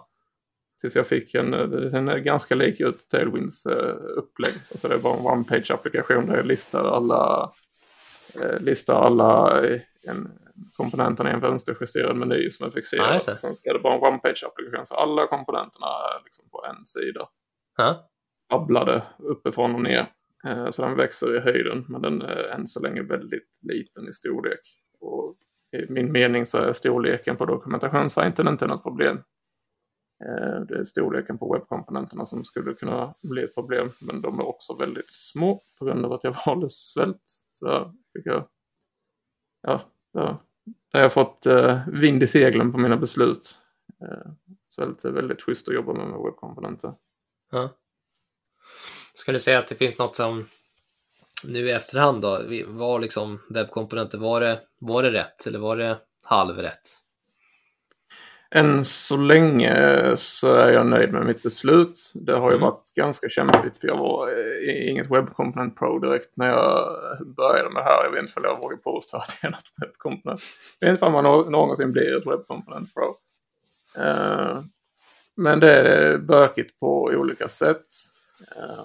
Tills 0.84 0.96
jag 0.96 1.06
fick 1.06 1.34
en, 1.34 1.54
är 1.54 2.18
ganska 2.18 2.54
lik 2.54 2.80
ut 2.80 3.08
Tailwinds 3.08 3.66
uh, 3.66 3.74
upplägg. 4.16 4.52
Alltså 4.70 4.88
det 4.88 4.94
är 4.94 4.98
bara 4.98 5.16
en 5.16 5.20
one-page 5.20 5.74
applikation 5.74 6.26
där 6.26 6.36
jag 6.36 6.46
listar 6.46 6.84
alla 6.84 7.52
eh, 8.42 8.60
listar 8.60 9.02
alla 9.02 9.62
en, 10.02 10.30
komponenterna 10.76 11.30
i 11.30 11.32
en 11.32 11.40
vänsterjusterad 11.40 12.16
meny 12.16 12.50
som 12.50 12.66
är 12.66 12.70
fixerad. 12.70 13.14
Ja, 13.14 13.20
Sen 13.20 13.56
ska 13.56 13.72
det 13.72 13.78
vara 13.78 13.94
en 13.94 14.00
one-page-applikation 14.00 14.86
så 14.86 14.94
alla 14.94 15.26
komponenterna 15.26 15.86
är 15.86 16.24
liksom 16.24 16.48
på 16.50 16.64
en 16.64 16.86
sida. 16.86 17.28
Ja. 17.76 18.10
Abblade 18.48 19.02
uppifrån 19.18 19.74
och 19.74 19.82
ner. 19.82 20.12
Eh, 20.46 20.70
så 20.70 20.82
den 20.82 20.96
växer 20.96 21.36
i 21.36 21.40
höjden 21.40 21.84
men 21.88 22.02
den 22.02 22.22
är 22.22 22.48
än 22.48 22.66
så 22.66 22.80
länge 22.80 23.02
väldigt 23.02 23.58
liten 23.62 24.08
i 24.08 24.12
storlek. 24.12 24.60
Och 25.00 25.36
i 25.76 25.92
min 25.92 26.12
mening 26.12 26.46
så 26.46 26.58
är 26.58 26.72
storleken 26.72 27.36
på 27.36 27.44
dokumentationssajten 27.44 28.48
inte 28.48 28.66
något 28.66 28.82
problem. 28.82 29.18
Eh, 30.24 30.60
det 30.60 30.78
är 30.78 30.84
storleken 30.84 31.38
på 31.38 31.52
webbkomponenterna 31.52 32.24
som 32.24 32.44
skulle 32.44 32.74
kunna 32.74 33.14
bli 33.22 33.44
ett 33.44 33.54
problem. 33.54 33.90
Men 33.98 34.22
de 34.22 34.40
är 34.40 34.46
också 34.46 34.74
väldigt 34.74 35.10
små 35.10 35.62
på 35.78 35.84
grund 35.84 36.04
av 36.04 36.12
att 36.12 36.24
jag 36.24 36.36
valde 36.46 36.68
svält. 36.68 37.22
Så 37.50 37.66
där 37.66 37.92
fick 38.12 38.26
jag, 38.26 38.48
ja, 39.62 39.82
där, 40.12 40.36
där 40.92 40.98
har 40.98 41.00
jag 41.00 41.12
fått 41.12 41.46
eh, 41.46 41.88
vind 41.88 42.22
i 42.22 42.26
seglen 42.26 42.72
på 42.72 42.78
mina 42.78 42.96
beslut. 42.96 43.58
Eh, 44.02 44.32
svält 44.68 45.04
är 45.04 45.10
väldigt 45.10 45.42
schysst 45.42 45.68
att 45.68 45.74
jobba 45.74 45.92
med 45.92 46.06
med 46.08 46.20
webbkomponenter. 46.24 46.94
Ja. 47.50 47.68
Ska 49.14 49.32
du 49.32 49.40
säga 49.40 49.58
att 49.58 49.68
det 49.68 49.74
finns 49.74 49.98
något 49.98 50.16
som 50.16 50.46
nu 51.48 51.68
i 51.68 51.72
efterhand 51.72 52.22
då, 52.22 52.40
var 52.66 52.98
liksom 52.98 53.40
webbkomponenter, 53.50 54.18
var 54.18 54.40
det, 54.40 54.60
var 54.78 55.02
det 55.02 55.12
rätt 55.12 55.46
eller 55.46 55.58
var 55.58 55.76
det 55.76 55.98
halvrätt? 56.22 57.03
Än 58.56 58.84
så 58.84 59.16
länge 59.16 59.76
så 60.16 60.54
är 60.54 60.72
jag 60.72 60.86
nöjd 60.86 61.12
med 61.12 61.26
mitt 61.26 61.42
beslut. 61.42 62.12
Det 62.14 62.32
har 62.32 62.50
ju 62.50 62.56
mm. 62.56 62.68
varit 62.68 62.94
ganska 62.94 63.28
kämpigt 63.28 63.76
för 63.76 63.88
jag 63.88 63.96
var 63.96 64.28
eh, 64.28 64.90
inget 64.90 65.10
webbkomponent 65.10 65.78
pro 65.78 65.98
direkt 65.98 66.36
när 66.36 66.48
jag 66.48 66.96
började 67.36 67.70
med 67.70 67.82
det 67.82 67.84
här. 67.84 68.04
Jag 68.04 68.10
vet 68.10 68.22
inte 68.22 68.40
om 68.40 68.44
jag 68.44 68.62
vågar 68.62 68.76
påstå 68.76 69.16
att 69.16 69.38
jag 69.42 69.48
är 69.48 69.52
något 69.52 69.72
webbkomponent. 69.82 70.40
Jag 70.78 70.88
vet 70.88 70.94
inte 70.94 71.04
om 71.04 71.12
man 71.12 71.24
någonsin 71.52 71.92
blir 71.92 72.16
ett 72.16 72.26
webbkomponent 72.26 72.94
pro. 72.94 73.16
Uh, 73.98 74.62
men 75.36 75.60
det 75.60 75.72
är 75.72 76.18
bökigt 76.18 76.80
på 76.80 77.04
olika 77.04 77.48
sätt. 77.48 77.86
Uh, 78.56 78.84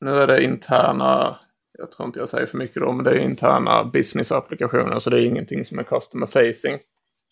nu 0.00 0.10
är 0.10 0.26
det 0.26 0.44
interna, 0.44 1.40
jag 1.78 1.90
tror 1.90 2.06
inte 2.06 2.20
jag 2.20 2.28
säger 2.28 2.46
för 2.46 2.58
mycket 2.58 2.82
då, 2.82 2.92
men 2.92 3.04
det 3.04 3.10
är 3.10 3.18
interna 3.18 3.84
business-applikationer 3.84 4.98
så 4.98 5.10
det 5.10 5.20
är 5.20 5.26
ingenting 5.26 5.64
som 5.64 5.78
är 5.78 5.82
customer 5.82 6.26
facing. 6.26 6.78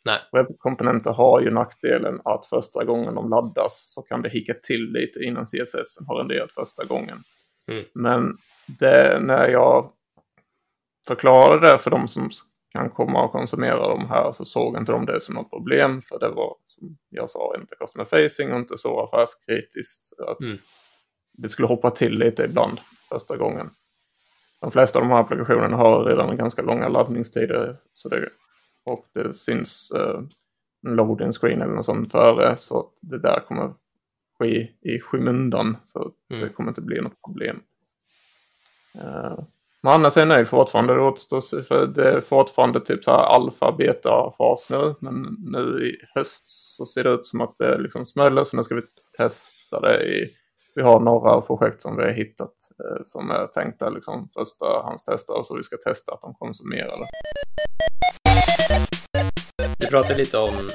Nej. 0.04 0.18
Webbkomponenter 0.32 1.10
har 1.10 1.40
ju 1.40 1.50
nackdelen 1.50 2.20
att 2.24 2.46
första 2.46 2.84
gången 2.84 3.14
de 3.14 3.30
laddas 3.30 3.92
så 3.94 4.02
kan 4.02 4.22
det 4.22 4.28
hicka 4.28 4.54
till 4.62 4.92
lite 4.92 5.20
innan 5.20 5.46
CSS 5.46 5.98
har 6.06 6.18
renderat 6.18 6.52
första 6.52 6.84
gången. 6.84 7.18
Mm. 7.70 7.84
Men 7.94 8.36
det, 8.66 9.20
när 9.20 9.48
jag 9.48 9.92
förklarade 11.06 11.72
det 11.72 11.78
för 11.78 11.90
de 11.90 12.08
som 12.08 12.30
kan 12.72 12.90
komma 12.90 13.24
och 13.24 13.32
konsumera 13.32 13.88
de 13.88 14.08
här 14.08 14.32
så 14.32 14.44
såg 14.44 14.76
inte 14.76 14.92
de 14.92 15.06
det 15.06 15.20
som 15.20 15.34
något 15.34 15.50
problem. 15.50 16.02
För 16.02 16.18
det 16.18 16.28
var 16.28 16.56
som 16.64 16.98
jag 17.08 17.30
sa 17.30 17.54
inte 17.60 17.76
customer 17.76 18.04
facing 18.04 18.52
och 18.52 18.58
inte 18.58 18.78
så 18.78 19.00
affärskritiskt. 19.00 20.20
Att 20.20 20.40
mm. 20.40 20.56
Det 21.32 21.48
skulle 21.48 21.68
hoppa 21.68 21.90
till 21.90 22.18
lite 22.18 22.44
ibland 22.44 22.80
första 23.08 23.36
gången. 23.36 23.70
De 24.60 24.70
flesta 24.70 24.98
av 24.98 25.04
de 25.04 25.10
här 25.10 25.20
applikationerna 25.20 25.76
har 25.76 26.04
redan 26.04 26.36
ganska 26.36 26.62
långa 26.62 26.88
laddningstider. 26.88 27.74
Så 27.92 28.08
det 28.08 28.28
och 28.86 29.06
det 29.14 29.32
syns 29.32 29.92
eh, 29.96 30.20
en 30.86 30.96
loading 30.96 31.32
screen 31.32 31.62
eller 31.62 31.74
något 31.74 31.84
sånt 31.84 32.12
före 32.12 32.56
så 32.56 32.78
att 32.78 32.92
det 33.02 33.18
där 33.18 33.40
kommer 33.48 33.72
ske 34.38 34.70
i 34.80 35.00
skymundan 35.00 35.76
så 35.84 36.12
mm. 36.30 36.42
det 36.42 36.48
kommer 36.48 36.70
inte 36.70 36.82
bli 36.82 37.00
något 37.00 37.22
problem. 37.22 37.60
Uh, 38.96 39.44
men 39.82 39.92
annars 39.92 40.16
är 40.16 40.20
jag 40.20 40.28
nöjd 40.28 40.48
fortfarande. 40.48 40.94
Det 40.94 41.00
återstår, 41.00 41.62
för 41.62 41.86
det 41.86 42.10
är 42.10 42.20
fortfarande 42.20 42.80
typ 42.80 43.04
så 43.04 43.10
här 43.10 43.18
alfa, 43.18 43.72
beta 43.72 44.30
fas 44.38 44.70
nu. 44.70 44.94
Men 45.00 45.36
nu 45.38 45.86
i 45.86 45.96
höst 46.14 46.42
så 46.76 46.84
ser 46.84 47.04
det 47.04 47.10
ut 47.10 47.26
som 47.26 47.40
att 47.40 47.56
det 47.56 47.78
liksom 47.78 48.04
smäller 48.04 48.44
så 48.44 48.56
nu 48.56 48.62
ska 48.62 48.74
vi 48.74 48.82
testa 49.16 49.80
det 49.80 50.02
i 50.02 50.26
vi 50.74 50.82
har 50.82 51.00
några 51.00 51.40
projekt 51.40 51.82
som 51.82 51.96
vi 51.96 52.02
har 52.02 52.10
hittat 52.10 52.54
eh, 52.84 53.02
som 53.02 53.30
är 53.30 53.46
tänkta 53.46 53.90
liksom 53.90 54.28
förstahandstestare 54.28 55.44
så 55.44 55.56
vi 55.56 55.62
ska 55.62 55.76
testa 55.76 56.12
att 56.12 56.20
de 56.20 56.34
konsumerar 56.34 56.96
det 56.98 57.06
pratade 59.90 60.18
lite 60.18 60.38
om 60.38 60.70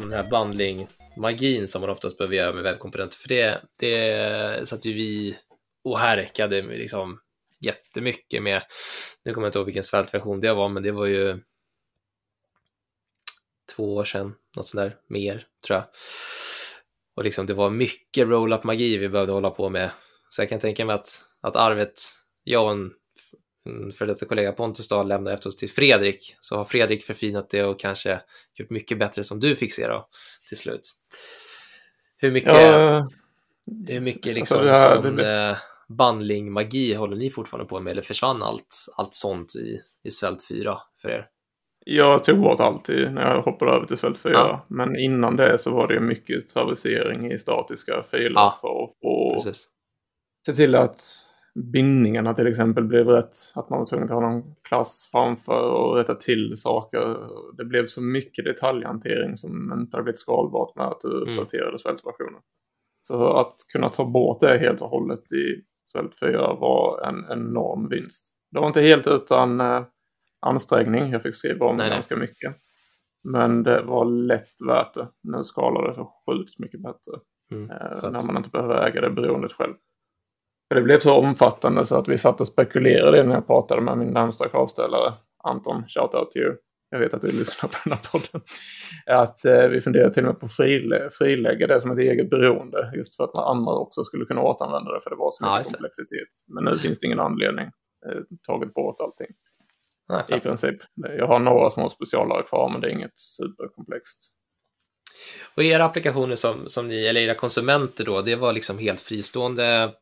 den 0.00 0.12
här 0.12 0.30
bundling-magin 0.30 1.66
som 1.68 1.80
man 1.80 1.90
oftast 1.90 2.18
behöver 2.18 2.36
göra 2.36 2.52
med 2.52 2.62
webbkomponenter. 2.62 3.18
För 3.18 3.28
det, 3.28 3.60
det 3.78 4.68
satt 4.68 4.84
ju 4.84 4.92
vi 4.92 5.38
och 5.84 5.98
härkade 5.98 6.62
liksom 6.62 7.20
jättemycket 7.60 8.42
med. 8.42 8.62
Nu 9.24 9.32
kommer 9.32 9.46
jag 9.46 9.48
inte 9.48 9.58
ihåg 9.58 9.66
vilken 9.66 9.82
svältversion 9.82 10.40
det 10.40 10.54
var, 10.54 10.68
men 10.68 10.82
det 10.82 10.92
var 10.92 11.06
ju 11.06 11.40
två 13.76 13.94
år 13.94 14.04
sedan, 14.04 14.34
något 14.56 14.66
sånt 14.66 14.82
där, 14.82 14.96
mer 15.08 15.46
tror 15.66 15.76
jag. 15.76 15.86
Och 17.16 17.24
liksom 17.24 17.46
det 17.46 17.54
var 17.54 17.70
mycket 17.70 18.28
roll-up 18.28 18.64
magi 18.64 18.98
vi 18.98 19.08
behövde 19.08 19.32
hålla 19.32 19.50
på 19.50 19.68
med. 19.68 19.90
Så 20.30 20.42
jag 20.42 20.48
kan 20.48 20.60
tänka 20.60 20.84
mig 20.84 20.94
att, 20.94 21.08
att 21.40 21.56
arvet, 21.56 22.00
jag 22.44 22.64
och 22.64 22.70
en 22.70 22.92
Mm, 23.66 23.92
för 23.92 24.06
detta 24.06 24.26
kollega 24.26 24.52
Pontus 24.52 24.88
Dahl 24.88 25.08
lämnade 25.08 25.34
efter 25.34 25.48
oss 25.48 25.56
till 25.56 25.70
Fredrik, 25.70 26.36
så 26.40 26.56
har 26.56 26.64
Fredrik 26.64 27.04
förfinat 27.04 27.50
det 27.50 27.64
och 27.64 27.80
kanske 27.80 28.20
gjort 28.54 28.70
mycket 28.70 28.98
bättre 28.98 29.24
som 29.24 29.40
du 29.40 29.56
fick 29.56 29.72
se 29.72 29.88
då 29.88 30.08
till 30.48 30.58
slut. 30.58 30.90
Hur 32.16 32.30
mycket, 32.30 32.52
ja, 32.52 33.08
hur 33.86 34.00
mycket 34.00 34.34
liksom 34.34 34.58
alltså 34.58 34.74
här, 34.74 35.02
sån 35.02 35.16
det... 35.16 35.50
Eh, 35.50 35.56
bandling-magi 35.88 36.94
håller 36.94 37.16
ni 37.16 37.30
fortfarande 37.30 37.68
på 37.68 37.80
med 37.80 37.90
eller 37.90 38.02
försvann 38.02 38.42
allt, 38.42 38.86
allt 38.96 39.14
sånt 39.14 39.54
i, 39.56 39.80
i 40.04 40.10
Svält 40.10 40.48
4 40.48 40.78
för 41.02 41.08
er? 41.08 41.26
Jag 41.88 42.24
tog 42.24 42.40
bort 42.40 42.60
allt 42.60 42.88
när 42.88 43.34
jag 43.34 43.42
hoppade 43.42 43.72
över 43.72 43.86
till 43.86 43.96
Svält 43.96 44.18
4. 44.18 44.32
Ja. 44.32 44.66
Men 44.68 44.96
innan 44.96 45.36
det 45.36 45.58
så 45.58 45.70
var 45.70 45.88
det 45.88 46.00
mycket 46.00 46.48
traversering 46.48 47.32
i 47.32 47.38
statiska 47.38 48.02
filer 48.02 48.32
ja. 48.34 48.58
för 48.60 48.84
att 48.84 48.90
få 49.02 49.52
se 50.46 50.52
till 50.52 50.74
att 50.74 51.25
bindningarna 51.56 52.34
till 52.34 52.46
exempel 52.46 52.84
blev 52.84 53.08
rätt. 53.08 53.34
Att 53.54 53.70
man 53.70 53.78
var 53.78 53.86
tvungen 53.86 54.04
att 54.04 54.10
ha 54.10 54.20
någon 54.20 54.54
klass 54.62 55.08
framför 55.12 55.70
och 55.70 55.96
rätta 55.96 56.14
till 56.14 56.56
saker. 56.56 57.16
Det 57.56 57.64
blev 57.64 57.86
så 57.86 58.02
mycket 58.02 58.44
detaljhantering 58.44 59.36
som 59.36 59.72
inte 59.80 59.96
hade 59.96 60.04
blivit 60.04 60.18
skalbart 60.18 60.76
med 60.76 60.86
att 60.86 61.00
du 61.00 61.22
mm. 61.22 61.38
uppdaterade 61.38 61.78
svältversionen. 61.78 62.40
Så 63.02 63.32
att 63.32 63.54
kunna 63.72 63.88
ta 63.88 64.04
bort 64.04 64.40
det 64.40 64.58
helt 64.58 64.80
och 64.80 64.90
hållet 64.90 65.32
i 65.32 65.62
Svält 65.84 66.18
4 66.18 66.54
var 66.54 67.08
en 67.08 67.24
enorm 67.30 67.88
vinst. 67.88 68.26
Det 68.50 68.60
var 68.60 68.66
inte 68.66 68.80
helt 68.80 69.06
utan 69.06 69.60
eh, 69.60 69.82
ansträngning. 70.40 71.10
Jag 71.10 71.22
fick 71.22 71.34
skriva 71.34 71.66
om 71.66 71.76
nej, 71.76 71.90
ganska 71.90 72.16
nej. 72.16 72.28
mycket. 72.28 72.56
Men 73.24 73.62
det 73.62 73.82
var 73.82 74.04
lätt 74.04 74.52
värt 74.66 74.94
det. 74.94 75.08
Nu 75.22 75.44
skalar 75.44 75.88
det 75.88 75.94
så 75.94 76.12
sjukt 76.26 76.58
mycket 76.58 76.82
bättre. 76.82 77.12
Mm, 77.52 77.70
eh, 77.70 78.10
när 78.10 78.26
man 78.26 78.36
inte 78.36 78.50
behöver 78.50 78.88
äga 78.88 79.00
det 79.00 79.10
beroendet 79.10 79.52
själv. 79.52 79.74
För 80.68 80.74
det 80.74 80.82
blev 80.82 81.00
så 81.00 81.14
omfattande 81.14 81.84
så 81.84 81.96
att 81.96 82.08
vi 82.08 82.18
satt 82.18 82.40
och 82.40 82.46
spekulerade 82.46 83.22
när 83.22 83.34
jag 83.34 83.46
pratade 83.46 83.80
med 83.80 83.98
min 83.98 84.08
närmsta 84.08 84.48
kravställare. 84.48 85.14
Anton, 85.44 85.84
shout 85.88 86.14
out 86.14 86.30
to 86.30 86.38
you. 86.38 86.56
Jag 86.90 86.98
vet 86.98 87.14
att 87.14 87.20
du 87.20 87.26
lyssnar 87.26 87.68
på 87.68 87.76
den 87.84 87.92
här 87.92 88.10
podden. 88.10 88.46
Att 89.06 89.44
eh, 89.44 89.68
vi 89.68 89.80
funderade 89.80 90.14
till 90.14 90.22
och 90.22 90.26
med 90.26 90.40
på 90.40 90.46
att 90.46 90.52
frilä 90.52 91.10
frilägga 91.12 91.66
det 91.66 91.80
som 91.80 91.90
ett 91.90 91.98
eget 91.98 92.30
beroende. 92.30 92.92
Just 92.96 93.16
för 93.16 93.24
att 93.24 93.34
andra 93.34 93.72
också 93.72 94.04
skulle 94.04 94.24
kunna 94.24 94.42
återanvända 94.42 94.92
det 94.92 95.00
för 95.00 95.10
det 95.10 95.16
var 95.16 95.30
så 95.30 95.44
mycket 95.44 95.66
ja, 95.66 95.72
komplexitet. 95.72 96.28
Men 96.46 96.64
nu 96.64 96.78
finns 96.78 96.98
det 96.98 97.06
ingen 97.06 97.20
anledning. 97.20 97.66
Eh, 98.06 98.20
tagit 98.46 98.74
bort 98.74 99.00
allting. 99.00 99.30
Nej, 100.08 100.24
I 100.28 100.40
princip. 100.40 100.76
Jag 100.94 101.26
har 101.26 101.38
några 101.38 101.70
små 101.70 101.88
specialare 101.88 102.42
kvar 102.42 102.70
men 102.70 102.80
det 102.80 102.86
är 102.86 102.90
inget 102.90 103.18
superkomplext. 103.18 104.32
Och 105.54 105.64
era 105.64 105.84
applikationer 105.84 106.36
som, 106.36 106.68
som 106.68 106.88
ni, 106.88 107.06
eller 107.06 107.20
era 107.20 107.34
konsumenter 107.34 108.04
då, 108.04 108.22
det 108.22 108.36
var 108.36 108.52
liksom 108.52 108.78
helt 108.78 109.00
fristående 109.00 109.92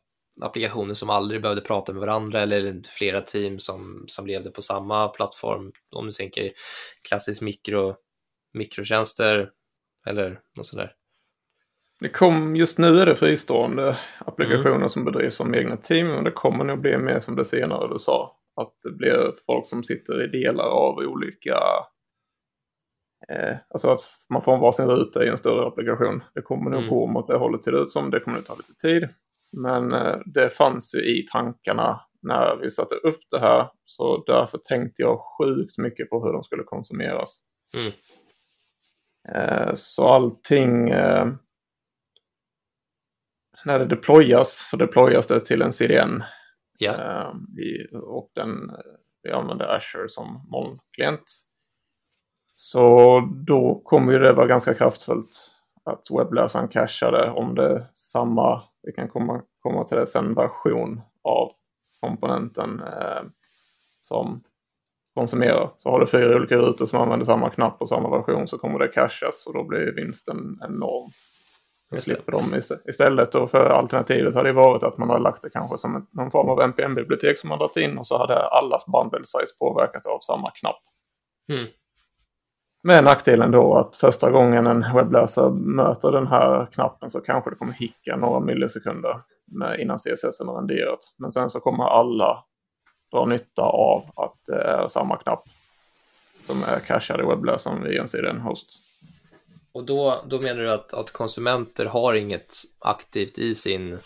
applikationer 0.43 0.95
som 0.95 1.11
aldrig 1.11 1.43
behövde 1.43 1.63
prata 1.63 1.93
med 1.93 2.01
varandra 2.01 2.43
eller 2.43 2.83
flera 2.89 3.21
team 3.21 3.59
som, 3.59 4.05
som 4.07 4.27
levde 4.27 4.51
på 4.51 4.63
samma 4.63 5.09
plattform. 5.09 5.73
Om 5.97 6.07
du 6.07 6.13
tänker 6.13 6.53
klassisk 7.09 7.43
mikro, 7.43 7.95
mikrotjänster 8.53 9.51
eller 10.07 10.41
något 10.57 10.67
sånt 10.67 10.81
där. 10.81 10.93
Det 12.01 12.09
kom, 12.09 12.57
just 12.57 12.79
nu 12.79 12.99
är 12.99 13.07
det 13.07 13.15
fristående 13.15 13.99
applikationer 14.19 14.77
mm. 14.77 14.89
som 14.89 15.05
bedrivs 15.05 15.35
som 15.35 15.55
egna 15.55 15.77
team 15.77 16.07
men 16.07 16.25
det 16.25 16.31
kommer 16.31 16.65
nog 16.65 16.81
bli 16.81 16.99
mer 16.99 17.19
som 17.19 17.37
det 17.37 17.45
senare 17.45 17.93
du 17.93 17.99
sa. 17.99 18.37
Att 18.61 18.75
det 18.85 18.91
blir 18.91 19.33
folk 19.47 19.67
som 19.67 19.83
sitter 19.83 20.25
i 20.25 20.27
delar 20.27 20.65
av 20.65 20.99
olika 20.99 21.59
eh, 23.29 23.57
Alltså 23.69 23.91
att 23.91 24.01
man 24.31 24.43
får 24.43 24.55
en 24.55 24.61
varsin 24.61 24.87
ruta 24.87 25.25
i 25.25 25.29
en 25.29 25.39
större 25.39 25.67
applikation. 25.67 26.23
Det 26.35 26.43
kommer 26.43 26.71
nog 26.71 26.81
mm. 26.81 26.91
gå 26.91 27.07
mot 27.07 27.27
det 27.27 27.37
hållet 27.37 27.63
ser 27.63 27.73
det 27.73 27.79
ut 27.79 27.91
som. 27.91 28.11
Det 28.11 28.21
kommer 28.21 28.39
att 28.39 28.47
ta 28.47 28.55
lite 28.55 28.75
tid. 28.75 29.09
Men 29.57 29.93
eh, 29.93 30.17
det 30.27 30.51
fanns 30.51 30.95
ju 30.95 30.99
i 30.99 31.27
tankarna 31.33 32.01
när 32.23 32.57
vi 32.57 32.71
satte 32.71 32.95
upp 32.95 33.21
det 33.31 33.41
här. 33.41 33.71
Så 33.85 34.25
därför 34.27 34.59
tänkte 34.59 35.03
jag 35.03 35.21
sjukt 35.39 35.79
mycket 35.79 36.11
på 36.11 36.25
hur 36.25 36.33
de 36.33 36.43
skulle 36.43 36.63
konsumeras. 36.63 37.39
Mm. 37.77 37.93
Eh, 39.29 39.75
så 39.75 40.09
allting... 40.09 40.91
Eh, 40.91 41.27
när 43.65 43.79
det 43.79 43.87
deployas 43.87 44.69
så 44.71 44.77
deployas 44.77 45.27
det 45.27 45.41
till 45.41 45.63
en 45.63 45.73
CDN. 45.73 46.23
Yeah. 46.81 47.35
och 48.03 48.31
den 48.35 48.71
vi 49.25 49.31
använder 49.31 49.77
Azure 49.77 50.09
som 50.09 50.47
molnklient. 50.51 51.25
Så 52.53 53.21
då 53.47 53.83
kommer 53.85 54.13
ju 54.13 54.19
det 54.19 54.33
vara 54.33 54.47
ganska 54.47 54.75
kraftfullt 54.75 55.51
att 55.85 56.03
webbläsaren 56.19 56.69
cashade 56.69 57.31
om 57.31 57.55
det 57.55 57.65
är 57.65 57.87
samma, 57.93 58.63
vi 58.87 58.93
kan 58.93 59.09
komma, 59.09 59.43
komma 59.63 59.85
till 59.85 59.97
det 59.97 60.07
sen, 60.07 60.35
version 60.35 61.01
av 61.23 61.53
komponenten 62.01 62.81
eh, 62.81 63.23
som 63.99 64.43
konsumerar. 65.15 65.71
Så 65.77 65.91
har 65.91 66.01
du 66.01 66.07
fyra 66.07 66.37
olika 66.37 66.57
rutor 66.57 66.87
som 66.87 67.01
använder 67.01 67.27
samma 67.27 67.51
knapp 67.51 67.83
och 67.83 67.89
samma 67.89 68.11
version 68.11 68.49
så 68.49 68.59
kommer 68.59 68.79
det 68.79 68.89
cashas 68.89 69.47
och 69.47 69.55
då 69.55 69.65
blir 69.65 69.93
vinsten 69.93 70.59
enorm. 70.63 71.11
Vi 71.91 72.01
slipper 72.01 72.33
dem 72.33 72.61
istället 72.89 73.33
då 73.33 73.47
för 73.47 73.71
alternativet 73.71 74.35
hade 74.35 74.53
varit 74.53 74.83
att 74.83 74.99
man 74.99 75.11
hade 75.11 75.23
lagt 75.23 75.43
det 75.43 75.51
kanske 75.51 75.79
som 75.79 75.97
en, 75.97 76.07
någon 76.11 76.31
form 76.31 76.49
av 76.49 76.61
NPM-bibliotek 76.61 77.39
som 77.39 77.49
man 77.49 77.59
dragit 77.59 77.77
in 77.77 77.99
och 77.99 78.07
så 78.07 78.19
hade 78.19 78.49
allas 78.49 78.87
bundle 78.87 79.25
size 79.25 79.59
påverkat 79.59 80.07
av 80.07 80.19
samma 80.19 80.51
knapp. 80.51 80.83
Mm. 81.53 81.67
Med 82.87 83.05
nackdelen 83.05 83.51
då 83.51 83.79
att 83.79 83.97
första 83.97 84.31
gången 84.31 84.67
en 84.67 84.95
webbläsare 84.95 85.51
möter 85.51 86.13
den 86.13 86.27
här 86.27 86.67
knappen 86.67 87.11
så 87.11 87.21
kanske 87.21 87.51
det 87.51 87.57
kommer 87.57 87.73
hicka 87.73 88.17
några 88.17 88.41
millisekunder 88.41 89.21
innan 89.79 89.99
CSS 89.99 90.41
är 90.41 90.57
renderat. 90.57 90.99
Men 91.19 91.31
sen 91.31 91.51
så 91.51 91.61
kommer 91.61 91.85
alla 91.85 92.45
dra 93.13 93.27
nytta 93.27 93.63
av 93.63 94.05
att 94.17 94.39
det 94.47 94.63
är 94.63 94.89
samma 94.89 95.17
knapp 95.17 95.45
som 96.47 96.63
är 96.63 96.81
cachad 96.81 97.21
i 97.21 97.25
webbläsaren 97.25 97.83
vid 97.83 98.01
ensidig 98.01 98.35
host. 98.35 98.69
Och 99.73 99.85
då, 99.85 100.15
då 100.27 100.41
menar 100.41 100.63
du 100.63 100.73
att, 100.73 100.95
att 100.95 101.11
konsumenter 101.13 101.87
har 101.87 102.15
inget 102.15 102.55
aktivt 102.79 103.39
i 103.39 103.55
sin 103.55 103.99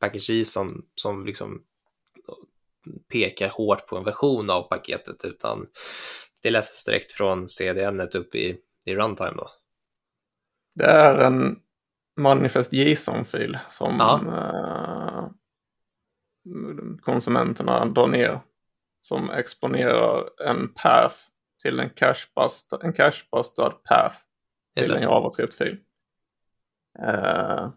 package 0.00 0.46
som, 0.46 0.84
som 0.94 1.26
liksom 1.26 1.62
pekar 3.12 3.48
hårt 3.48 3.86
på 3.86 3.96
en 3.96 4.04
version 4.04 4.50
av 4.50 4.62
paketet 4.62 5.24
utan 5.24 5.66
det 6.44 6.50
läses 6.50 6.84
direkt 6.84 7.12
från 7.12 7.48
CDN 7.48 8.00
upp 8.00 8.34
i, 8.34 8.56
i 8.86 8.94
runtime 8.94 9.32
då? 9.36 9.50
Det 10.74 10.84
är 10.84 11.14
en 11.14 11.58
manifest 12.16 12.72
JSON-fil 12.72 13.58
som 13.68 14.00
eh, 14.00 15.28
konsumenterna 17.00 17.86
drar 17.86 18.06
ner. 18.06 18.40
Som 19.00 19.30
exponerar 19.30 20.24
en 20.48 20.68
path 20.74 21.16
till 21.62 21.80
en 21.80 21.90
cache-bustad 21.90 22.78
en 22.82 22.92
cache 22.92 23.24
path 23.88 24.16
till 24.76 24.94
en 24.94 25.02
JavaScript-fil. 25.02 25.78
Eh, 26.98 27.68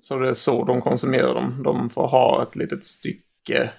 så 0.00 0.18
det 0.18 0.28
är 0.28 0.34
så 0.34 0.64
de 0.64 0.80
konsumerar 0.80 1.34
dem. 1.34 1.62
De 1.62 1.90
får 1.90 2.08
ha 2.08 2.42
ett 2.42 2.56
litet 2.56 2.84
stycke 2.84 3.72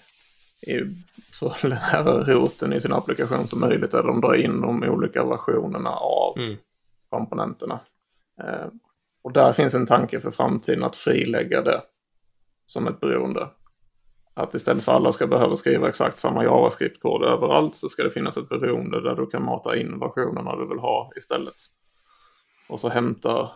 så 1.31 1.53
nära 1.67 2.23
roten 2.23 2.73
i 2.73 2.81
sin 2.81 2.93
applikation 2.93 3.47
som 3.47 3.59
möjligt 3.59 3.91
där 3.91 4.03
de 4.03 4.21
drar 4.21 4.35
in 4.35 4.61
de 4.61 4.83
olika 4.83 5.25
versionerna 5.25 5.89
av 5.89 6.37
mm. 6.37 6.57
komponenterna. 7.09 7.79
Eh, 8.43 8.67
och 9.21 9.33
där 9.33 9.53
finns 9.53 9.73
en 9.73 9.85
tanke 9.85 10.19
för 10.19 10.31
framtiden 10.31 10.83
att 10.83 10.95
frilägga 10.95 11.61
det 11.61 11.81
som 12.65 12.87
ett 12.87 12.99
beroende. 12.99 13.49
Att 14.33 14.55
istället 14.55 14.83
för 14.83 14.91
alla 14.91 15.11
ska 15.11 15.27
behöva 15.27 15.55
skriva 15.55 15.89
exakt 15.89 16.17
samma 16.17 16.43
JavaScript-kod 16.43 17.23
överallt 17.23 17.75
så 17.75 17.89
ska 17.89 18.03
det 18.03 18.11
finnas 18.11 18.37
ett 18.37 18.49
beroende 18.49 19.01
där 19.01 19.15
du 19.15 19.25
kan 19.25 19.45
mata 19.45 19.77
in 19.77 19.99
versionerna 19.99 20.55
du 20.55 20.67
vill 20.67 20.79
ha 20.79 21.11
istället. 21.17 21.55
Och 22.69 22.79
så 22.79 22.89
hämtar 22.89 23.51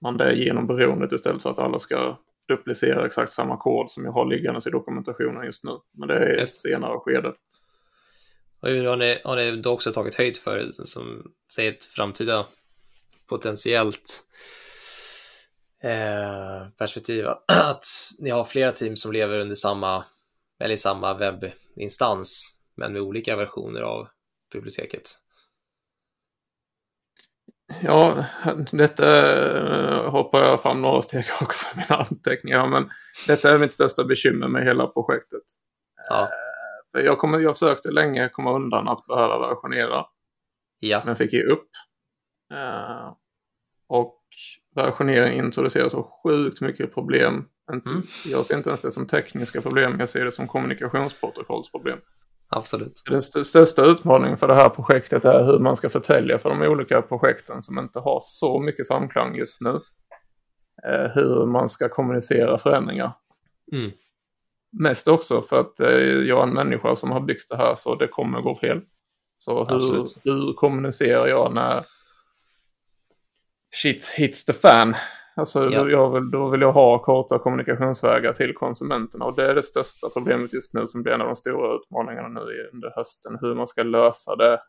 man 0.00 0.16
det 0.16 0.34
genom 0.34 0.66
beroendet 0.66 1.12
istället 1.12 1.42
för 1.42 1.50
att 1.50 1.58
alla 1.58 1.78
ska 1.78 2.16
duplicera 2.48 3.06
exakt 3.06 3.32
samma 3.32 3.56
kod 3.56 3.90
som 3.90 4.04
jag 4.04 4.12
har 4.12 4.26
liggandes 4.26 4.66
i 4.66 4.70
dokumentationen 4.70 5.44
just 5.44 5.64
nu. 5.64 5.72
Men 5.92 6.08
det 6.08 6.14
är 6.14 6.36
ett 6.38 6.50
senare 6.50 6.98
skede. 6.98 7.32
Har 8.60 8.96
ni, 8.96 9.20
har 9.24 9.36
ni 9.36 9.56
då 9.56 9.70
också 9.70 9.92
tagit 9.92 10.14
höjd 10.14 10.36
för, 10.36 10.70
som 10.72 11.32
säger 11.54 11.72
ett 11.72 11.84
framtida 11.84 12.46
potentiellt 13.26 14.22
eh, 15.82 16.68
perspektiv, 16.78 17.26
att 17.46 17.84
ni 18.18 18.30
har 18.30 18.44
flera 18.44 18.72
team 18.72 18.96
som 18.96 19.12
lever 19.12 19.38
under 19.38 19.54
samma, 19.54 20.04
eller 20.60 20.74
i 20.74 20.78
samma 20.78 21.14
webbinstans, 21.14 22.58
men 22.76 22.92
med 22.92 23.02
olika 23.02 23.36
versioner 23.36 23.80
av 23.80 24.08
biblioteket? 24.52 25.10
Ja, 27.82 28.24
detta 28.72 29.06
eh, 29.38 30.10
hoppar 30.10 30.42
jag 30.42 30.62
fram 30.62 30.82
några 30.82 31.02
steg 31.02 31.24
också 31.40 31.66
i 31.74 31.76
mina 31.76 32.00
anteckningar. 32.00 32.66
Men 32.68 32.90
detta 33.26 33.54
är 33.54 33.58
mitt 33.58 33.72
största 33.72 34.04
bekymmer 34.04 34.48
med 34.48 34.64
hela 34.64 34.86
projektet. 34.86 35.42
Ja. 36.08 36.22
Eh, 36.22 36.28
för 36.92 37.00
jag, 37.00 37.18
kommer, 37.18 37.38
jag 37.38 37.58
försökte 37.58 37.90
länge 37.90 38.28
komma 38.28 38.54
undan 38.54 38.88
att 38.88 39.06
behöva 39.06 39.38
versionera. 39.38 40.06
Ja. 40.78 41.02
Men 41.06 41.16
fick 41.16 41.32
ge 41.32 41.42
upp. 41.42 41.70
Eh, 42.52 43.12
och 43.88 44.22
versionering 44.74 45.38
introducerar 45.38 45.88
så 45.88 46.02
sjukt 46.02 46.60
mycket 46.60 46.94
problem. 46.94 47.44
Mm. 47.72 48.02
Jag 48.26 48.46
ser 48.46 48.56
inte 48.56 48.70
ens 48.70 48.80
det 48.80 48.90
som 48.90 49.06
tekniska 49.06 49.60
problem, 49.60 49.96
jag 50.00 50.08
ser 50.08 50.24
det 50.24 50.32
som 50.32 50.48
kommunikationsprotokollsproblem 50.48 51.98
absolut. 52.48 53.02
Den 53.06 53.18
st 53.18 53.44
största 53.44 53.84
utmaningen 53.84 54.36
för 54.36 54.48
det 54.48 54.54
här 54.54 54.68
projektet 54.68 55.24
är 55.24 55.44
hur 55.44 55.58
man 55.58 55.76
ska 55.76 55.88
förtälja 55.88 56.38
för 56.38 56.50
de 56.50 56.62
olika 56.62 57.02
projekten 57.02 57.62
som 57.62 57.78
inte 57.78 58.00
har 58.00 58.18
så 58.22 58.60
mycket 58.60 58.86
samklang 58.86 59.34
just 59.36 59.60
nu. 59.60 59.80
Eh, 60.86 61.10
hur 61.14 61.46
man 61.46 61.68
ska 61.68 61.88
kommunicera 61.88 62.58
förändringar. 62.58 63.12
Mm. 63.72 63.90
Mest 64.72 65.08
också 65.08 65.42
för 65.42 65.60
att 65.60 65.80
eh, 65.80 65.90
jag 65.98 66.38
är 66.38 66.42
en 66.42 66.54
människa 66.54 66.96
som 66.96 67.10
har 67.10 67.20
byggt 67.20 67.48
det 67.48 67.56
här 67.56 67.74
så 67.74 67.94
det 67.94 68.08
kommer 68.08 68.40
gå 68.40 68.54
fel. 68.54 68.80
Så 69.38 69.64
hur, 69.64 70.06
hur 70.24 70.52
kommunicerar 70.52 71.26
jag 71.26 71.54
när 71.54 71.84
shit 73.74 74.04
hits 74.04 74.44
the 74.44 74.52
fan? 74.52 74.94
Alltså 75.38 75.70
ja. 75.70 75.88
jag 75.90 76.10
vill, 76.10 76.30
då 76.30 76.48
vill 76.48 76.60
jag 76.60 76.72
ha 76.72 76.98
korta 76.98 77.38
kommunikationsvägar 77.38 78.32
till 78.32 78.54
konsumenterna 78.54 79.24
och 79.24 79.36
det 79.36 79.50
är 79.50 79.54
det 79.54 79.62
största 79.62 80.08
problemet 80.14 80.52
just 80.52 80.74
nu 80.74 80.86
som 80.86 81.02
blir 81.02 81.12
en 81.12 81.20
av 81.20 81.26
de 81.26 81.36
stora 81.36 81.76
utmaningarna 81.76 82.28
nu 82.28 82.70
under 82.72 82.92
hösten. 82.96 83.38
Hur 83.40 83.54
man 83.54 83.66
ska 83.66 83.82
lösa 83.82 84.36
det 84.36 84.60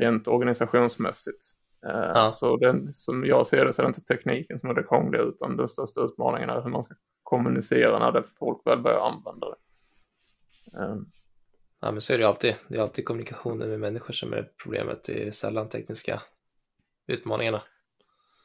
rent 0.00 0.28
organisationsmässigt. 0.28 1.44
Eh, 1.86 2.10
ja. 2.14 2.34
Så 2.36 2.56
den, 2.56 2.92
som 2.92 3.24
jag 3.24 3.46
ser 3.46 3.64
det 3.64 3.72
så 3.72 3.82
är 3.82 3.86
det 3.86 3.88
inte 3.88 4.04
tekniken 4.04 4.58
som 4.58 4.70
är 4.70 4.74
det 4.74 4.82
krångliga 4.82 5.22
utan 5.22 5.56
den 5.56 5.68
största 5.68 6.00
utmaningen 6.00 6.50
är 6.50 6.62
hur 6.62 6.70
man 6.70 6.82
ska 6.82 6.94
kommunicera 7.22 7.98
när 7.98 8.12
det 8.12 8.22
folk 8.38 8.66
väl 8.66 8.82
börjar 8.82 9.00
använda 9.00 9.46
det. 9.50 9.56
Um. 10.78 11.10
Ja 11.80 11.90
men 11.90 12.00
så 12.00 12.14
är 12.14 12.18
det 12.18 12.28
alltid. 12.28 12.54
Det 12.68 12.76
är 12.76 12.82
alltid 12.82 13.04
kommunikationen 13.04 13.68
med 13.68 13.80
människor 13.80 14.12
som 14.12 14.32
är 14.32 14.48
problemet. 14.62 15.04
Det 15.04 15.28
är 15.28 15.30
sällan 15.30 15.68
tekniska 15.68 16.22
utmaningarna. 17.06 17.62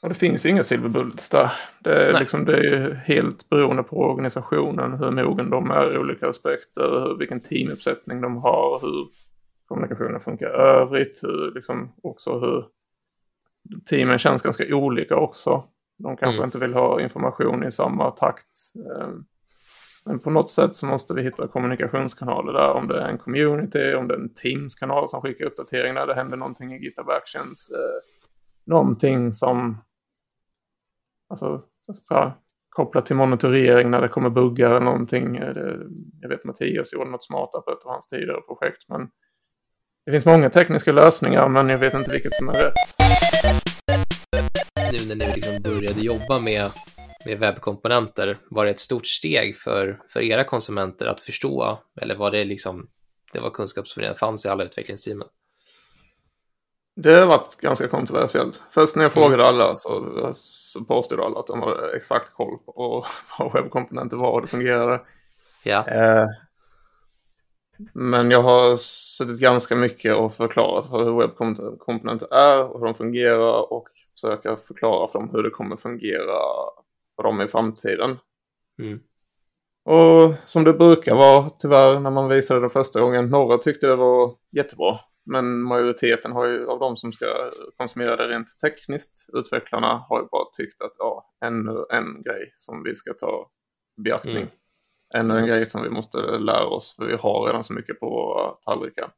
Och 0.02 0.10
det 0.10 0.16
finns 0.16 0.46
inga 0.46 0.64
silver 0.64 0.90
bullets 0.90 1.30
där. 1.30 1.52
Det 1.80 1.94
är, 1.94 2.20
liksom, 2.20 2.46
det 2.46 2.58
är 2.58 2.94
helt 2.94 3.50
beroende 3.50 3.84
på 3.84 3.98
organisationen, 3.98 4.94
hur 4.94 5.12
mogen 5.12 5.50
de 5.50 5.72
är 5.72 5.94
i 5.94 5.98
olika 5.98 6.30
aspekter, 6.30 6.90
hur, 6.90 7.18
vilken 7.18 7.40
teamuppsättning 7.40 8.22
de 8.22 8.38
har, 8.38 8.80
hur 8.82 9.08
kommunikationen 9.68 10.20
funkar 10.20 10.48
i 10.48 10.52
övrigt, 10.52 11.24
hur, 11.24 11.52
liksom, 11.56 11.94
också 12.04 12.40
hur 12.40 12.66
teamen 13.90 14.18
känns 14.18 14.42
ganska 14.42 14.76
olika 14.76 15.16
också. 15.16 15.64
De 15.98 16.18
kanske 16.18 16.36
mm. 16.36 16.46
inte 16.46 16.60
vill 16.60 16.74
ha 16.74 17.02
information 17.02 17.64
i 17.64 17.72
samma 17.72 18.12
takt. 18.12 18.58
Ehm, 18.76 19.26
men 20.06 20.20
på 20.20 20.30
något 20.30 20.50
sätt 20.50 20.76
så 20.76 20.86
måste 20.86 21.14
vi 21.14 21.22
hitta 21.22 21.48
kommunikationskanaler 21.48 22.54
där. 22.54 22.72
Om 22.72 22.88
det 22.88 23.02
är 23.02 23.08
en 23.08 23.18
community, 23.18 23.94
om 23.94 24.08
det 24.08 24.14
är 24.14 24.20
en 24.20 24.34
Teams-kanal 24.34 25.10
som 25.10 25.22
skickar 25.22 25.46
uppdatering 25.46 25.94
när 25.94 26.08
det 26.08 26.16
händer 26.16 26.38
någonting 26.38 26.74
i 26.74 26.84
GitHub 26.84 27.10
Actions. 27.10 27.72
Eh, 27.72 28.02
någonting 28.66 29.34
som 29.34 29.78
Alltså 31.30 31.64
så 31.94 32.14
här, 32.14 32.34
kopplat 32.70 33.06
till 33.06 33.16
monitorering 33.16 33.92
när 33.92 34.02
det 34.02 34.08
kommer 34.08 34.30
buggar 34.30 34.70
eller 34.70 34.80
någonting. 34.80 35.38
Eh, 35.38 35.76
jag 36.22 36.30
vet 36.30 36.44
Mattias 36.44 36.94
gjorde 36.94 37.10
något 37.10 37.24
smartare 37.24 37.62
på 37.62 37.72
ett 37.72 37.86
av 37.86 37.92
hans 37.92 38.08
tidigare 38.08 38.42
projekt. 38.42 38.86
Men 38.90 39.10
det 40.06 40.12
finns 40.12 40.26
många 40.26 40.50
tekniska 40.50 40.92
lösningar 40.92 41.50
men 41.50 41.70
jag 41.70 41.78
vet 41.78 41.94
inte 41.94 42.12
vilket 42.12 42.34
som 42.34 42.50
är 42.50 42.54
rätt. 42.54 42.74
Nu 44.92 45.08
när 45.08 45.16
ni 45.16 45.34
liksom 45.36 45.62
började 45.64 46.02
jobba 46.02 46.40
med, 46.40 46.72
med 47.26 47.40
webbkomponenter, 47.40 48.38
var 48.50 48.66
det 48.66 48.72
ett 48.72 48.80
stort 48.80 49.08
steg 49.08 49.56
för, 49.56 50.02
för 50.10 50.22
era 50.22 50.44
konsumenter 50.44 51.06
att 51.06 51.22
förstå? 51.22 51.80
Eller 52.02 52.16
var 52.16 52.32
det 52.32 52.46
liksom, 52.46 52.88
det 53.34 53.40
var 53.40 53.50
kunskap 53.50 53.88
som 53.88 54.02
redan 54.02 54.16
fanns 54.16 54.46
i 54.46 54.50
alla 54.50 54.64
utvecklingsteamen? 54.64 55.28
Det 57.02 57.14
har 57.14 57.26
varit 57.26 57.56
ganska 57.62 57.88
kontroversiellt. 57.88 58.62
Först 58.72 58.96
när 58.96 59.04
jag 59.04 59.18
mm. 59.18 59.24
frågade 59.24 59.46
alla 59.46 59.76
så, 59.76 60.30
så 60.34 60.84
påstod 60.84 61.20
alla 61.20 61.40
att 61.40 61.48
de 61.48 61.62
hade 61.62 61.96
exakt 61.96 62.34
koll 62.34 62.58
på 62.66 63.06
vad 63.40 63.54
webbkomponenter 63.54 64.18
var 64.18 64.32
och 64.32 64.42
det 64.42 64.48
fungerade. 64.48 65.02
Ja. 65.64 65.88
Eh, 65.88 66.28
men 67.94 68.32
jag 68.32 68.42
har 68.42 68.76
suttit 68.78 69.40
ganska 69.40 69.76
mycket 69.76 70.16
och 70.16 70.34
förklarat 70.34 70.92
hur 70.92 71.20
webbkomponenter 71.20 72.34
är 72.34 72.64
och 72.64 72.80
hur 72.80 72.86
de 72.86 72.96
fungerar 72.96 73.74
och 73.74 73.88
försöka 74.14 74.56
förklara 74.56 75.08
för 75.08 75.20
dem 75.20 75.30
hur 75.34 75.44
det 75.44 75.50
kommer 75.50 75.78
fungera 75.78 76.38
för 77.16 77.24
dem 77.24 77.42
i 77.42 77.48
framtiden. 77.48 78.18
Mm. 78.82 79.00
Och 79.86 80.34
som 80.46 80.64
det 80.64 80.74
brukar 80.74 81.16
vara 81.16 81.50
tyvärr 81.50 82.00
när 82.00 82.12
man 82.12 82.30
visade 82.30 82.62
det 82.62 82.70
första 82.70 83.02
gången. 83.02 83.30
Några 83.30 83.58
tyckte 83.58 83.88
det 83.88 83.96
var 83.96 84.36
jättebra. 84.52 85.00
Men 85.32 85.62
majoriteten 85.62 86.32
har 86.32 86.46
ju, 86.46 86.68
av 86.68 86.80
de 86.80 86.98
som 86.98 87.12
ska 87.12 87.52
konsumera 87.78 88.16
det 88.16 88.28
rent 88.28 88.60
tekniskt, 88.60 89.30
utvecklarna 89.34 90.06
har 90.10 90.22
ju 90.22 90.28
bara 90.32 90.46
tyckt 90.58 90.82
att 90.82 90.92
ja, 90.98 91.32
ännu 91.46 91.86
en 91.90 92.22
grej 92.22 92.52
som 92.56 92.84
vi 92.84 92.96
ska 92.96 93.14
ta 93.14 93.50
beaktning. 94.04 94.36
Mm. 94.36 94.50
Ännu 95.14 95.40
en 95.40 95.48
grej 95.48 95.66
som 95.66 95.84
vi 95.84 95.90
måste 95.90 96.18
lära 96.38 96.66
oss 96.66 96.96
för 96.96 97.06
vi 97.06 97.16
har 97.16 97.48
redan 97.48 97.64
så 97.64 97.74
mycket 97.74 98.00
på 98.00 98.10
våra 98.10 98.52
tallrikar. 98.52 99.12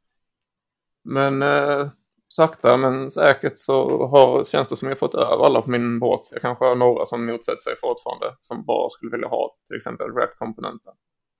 Men 1.03 1.41
eh, 1.41 1.87
sakta 2.29 2.77
men 2.77 3.11
säkert 3.11 3.57
så 3.57 4.07
har, 4.07 4.43
känns 4.43 4.69
det 4.69 4.75
som 4.75 4.87
jag 4.87 4.99
fått 4.99 5.15
över 5.15 5.45
alla 5.45 5.61
på 5.61 5.69
min 5.69 5.99
båt. 5.99 6.29
Jag 6.31 6.41
kanske 6.41 6.65
har 6.65 6.75
några 6.75 7.05
som 7.05 7.25
motsätter 7.25 7.61
sig 7.61 7.73
fortfarande 7.81 8.35
som 8.41 8.65
bara 8.65 8.89
skulle 8.89 9.11
vilja 9.11 9.27
ha 9.27 9.55
till 9.67 9.75
exempel 9.75 10.07
React-komponenten. 10.15 10.93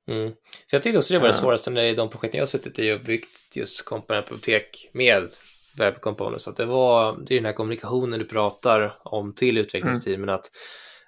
Mm. 0.08 0.32
För 0.70 0.78
jag 0.78 0.84
tyckte 0.84 0.98
också 0.98 1.14
det 1.14 1.20
var 1.20 1.28
det 1.28 1.34
svåraste 1.34 1.72
i 1.72 1.96
de 1.96 2.10
projekten 2.10 2.38
jag 2.38 2.42
har 2.42 2.48
suttit 2.48 2.80
i 2.80 2.92
och 2.92 3.02
byggt 3.02 3.56
just 3.56 3.86
komponentbibliotek 3.86 4.90
med 4.94 5.30
webbkomponenter. 5.78 6.40
Så 6.40 6.50
att 6.50 6.58
det 6.58 6.66
var 6.66 7.18
det 7.26 7.34
är 7.34 7.40
den 7.40 7.46
här 7.46 7.54
kommunikationen 7.54 8.20
du 8.20 8.26
pratar 8.26 8.98
om 9.04 9.34
till 9.34 9.58
utvecklingsteamen 9.58 10.24
mm. 10.24 10.36
att 10.36 10.52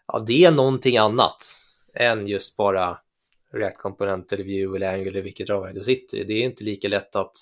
ja, 0.07 0.19
det 0.19 0.45
är 0.45 0.51
någonting 0.51 0.97
annat 0.97 1.43
än 1.93 2.27
just 2.27 2.57
bara 2.57 2.97
React-komponent 3.53 4.33
eller 4.33 4.43
Vue 4.43 4.75
eller 4.75 4.93
Angular 4.93 5.21
vilket 5.21 5.49
ramverk 5.49 5.75
du 5.75 5.83
sitter 5.83 6.17
i. 6.17 6.23
Det 6.23 6.33
är 6.33 6.43
inte 6.43 6.63
lika 6.63 6.87
lätt 6.87 7.15
att 7.15 7.33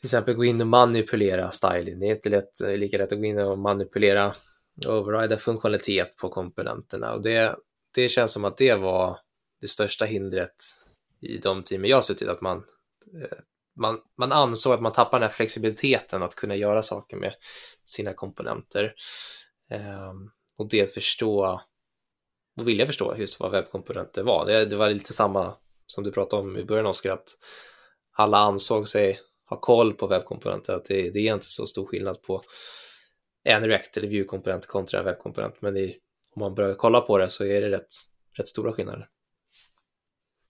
till 0.00 0.06
exempel 0.06 0.34
gå 0.34 0.44
in 0.44 0.60
och 0.60 0.66
manipulera 0.66 1.50
styling. 1.50 2.00
Det 2.00 2.06
är 2.06 2.10
inte 2.10 2.28
lätt, 2.28 2.60
lika 2.60 2.98
lätt 2.98 3.12
att 3.12 3.18
gå 3.18 3.24
in 3.24 3.38
och 3.38 3.58
manipulera 3.58 4.34
overrida 4.86 5.36
funktionalitet 5.36 6.16
på 6.16 6.28
komponenterna 6.28 7.12
och 7.12 7.22
det, 7.22 7.56
det 7.94 8.08
känns 8.08 8.32
som 8.32 8.44
att 8.44 8.56
det 8.56 8.74
var 8.74 9.18
det 9.60 9.68
största 9.68 10.04
hindret 10.04 10.56
i 11.20 11.38
de 11.38 11.62
teamen 11.62 11.90
jag 11.90 11.96
har 11.96 12.02
suttit, 12.02 12.28
att 12.28 12.40
man, 12.40 12.58
eh, 13.22 13.38
man, 13.76 14.00
man 14.18 14.32
ansåg 14.32 14.72
att 14.72 14.80
man 14.80 14.92
tappar 14.92 15.18
den 15.18 15.28
här 15.28 15.34
flexibiliteten 15.34 16.22
att 16.22 16.34
kunna 16.34 16.56
göra 16.56 16.82
saker 16.82 17.16
med 17.16 17.34
sina 17.84 18.12
komponenter. 18.12 18.94
Ehm, 19.70 20.30
och 20.58 20.68
det 20.68 20.82
att 20.82 20.94
förstå 20.94 21.60
och 22.56 22.68
vilja 22.68 22.86
förstå 22.86 23.16
just 23.16 23.40
vad 23.40 23.50
webbkomponenter 23.50 24.22
var. 24.22 24.46
Det, 24.46 24.64
det 24.64 24.76
var 24.76 24.90
lite 24.90 25.12
samma 25.12 25.54
som 25.86 26.04
du 26.04 26.12
pratade 26.12 26.42
om 26.42 26.56
i 26.56 26.64
början 26.64 26.86
Oskar, 26.86 27.10
att 27.10 27.28
alla 28.12 28.38
ansåg 28.38 28.88
sig 28.88 29.20
ha 29.48 29.60
koll 29.60 29.94
på 29.94 30.06
webbkomponenter, 30.06 30.72
att 30.72 30.84
det, 30.84 31.10
det 31.10 31.28
är 31.28 31.34
inte 31.34 31.46
så 31.46 31.66
stor 31.66 31.86
skillnad 31.86 32.22
på 32.22 32.42
en 33.44 33.68
React 33.68 33.96
eller 33.96 34.08
Vue-komponent 34.08 34.66
kontra 34.66 34.98
en 34.98 35.04
webbkomponent, 35.04 35.62
men 35.62 35.74
det, 35.74 35.94
om 36.34 36.40
man 36.40 36.54
börjar 36.54 36.74
kolla 36.74 37.00
på 37.00 37.18
det 37.18 37.30
så 37.30 37.44
är 37.44 37.60
det 37.60 37.70
rätt, 37.70 37.88
rätt 38.32 38.48
stora 38.48 38.72
skillnader. 38.72 39.08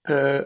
Eh, 0.09 0.41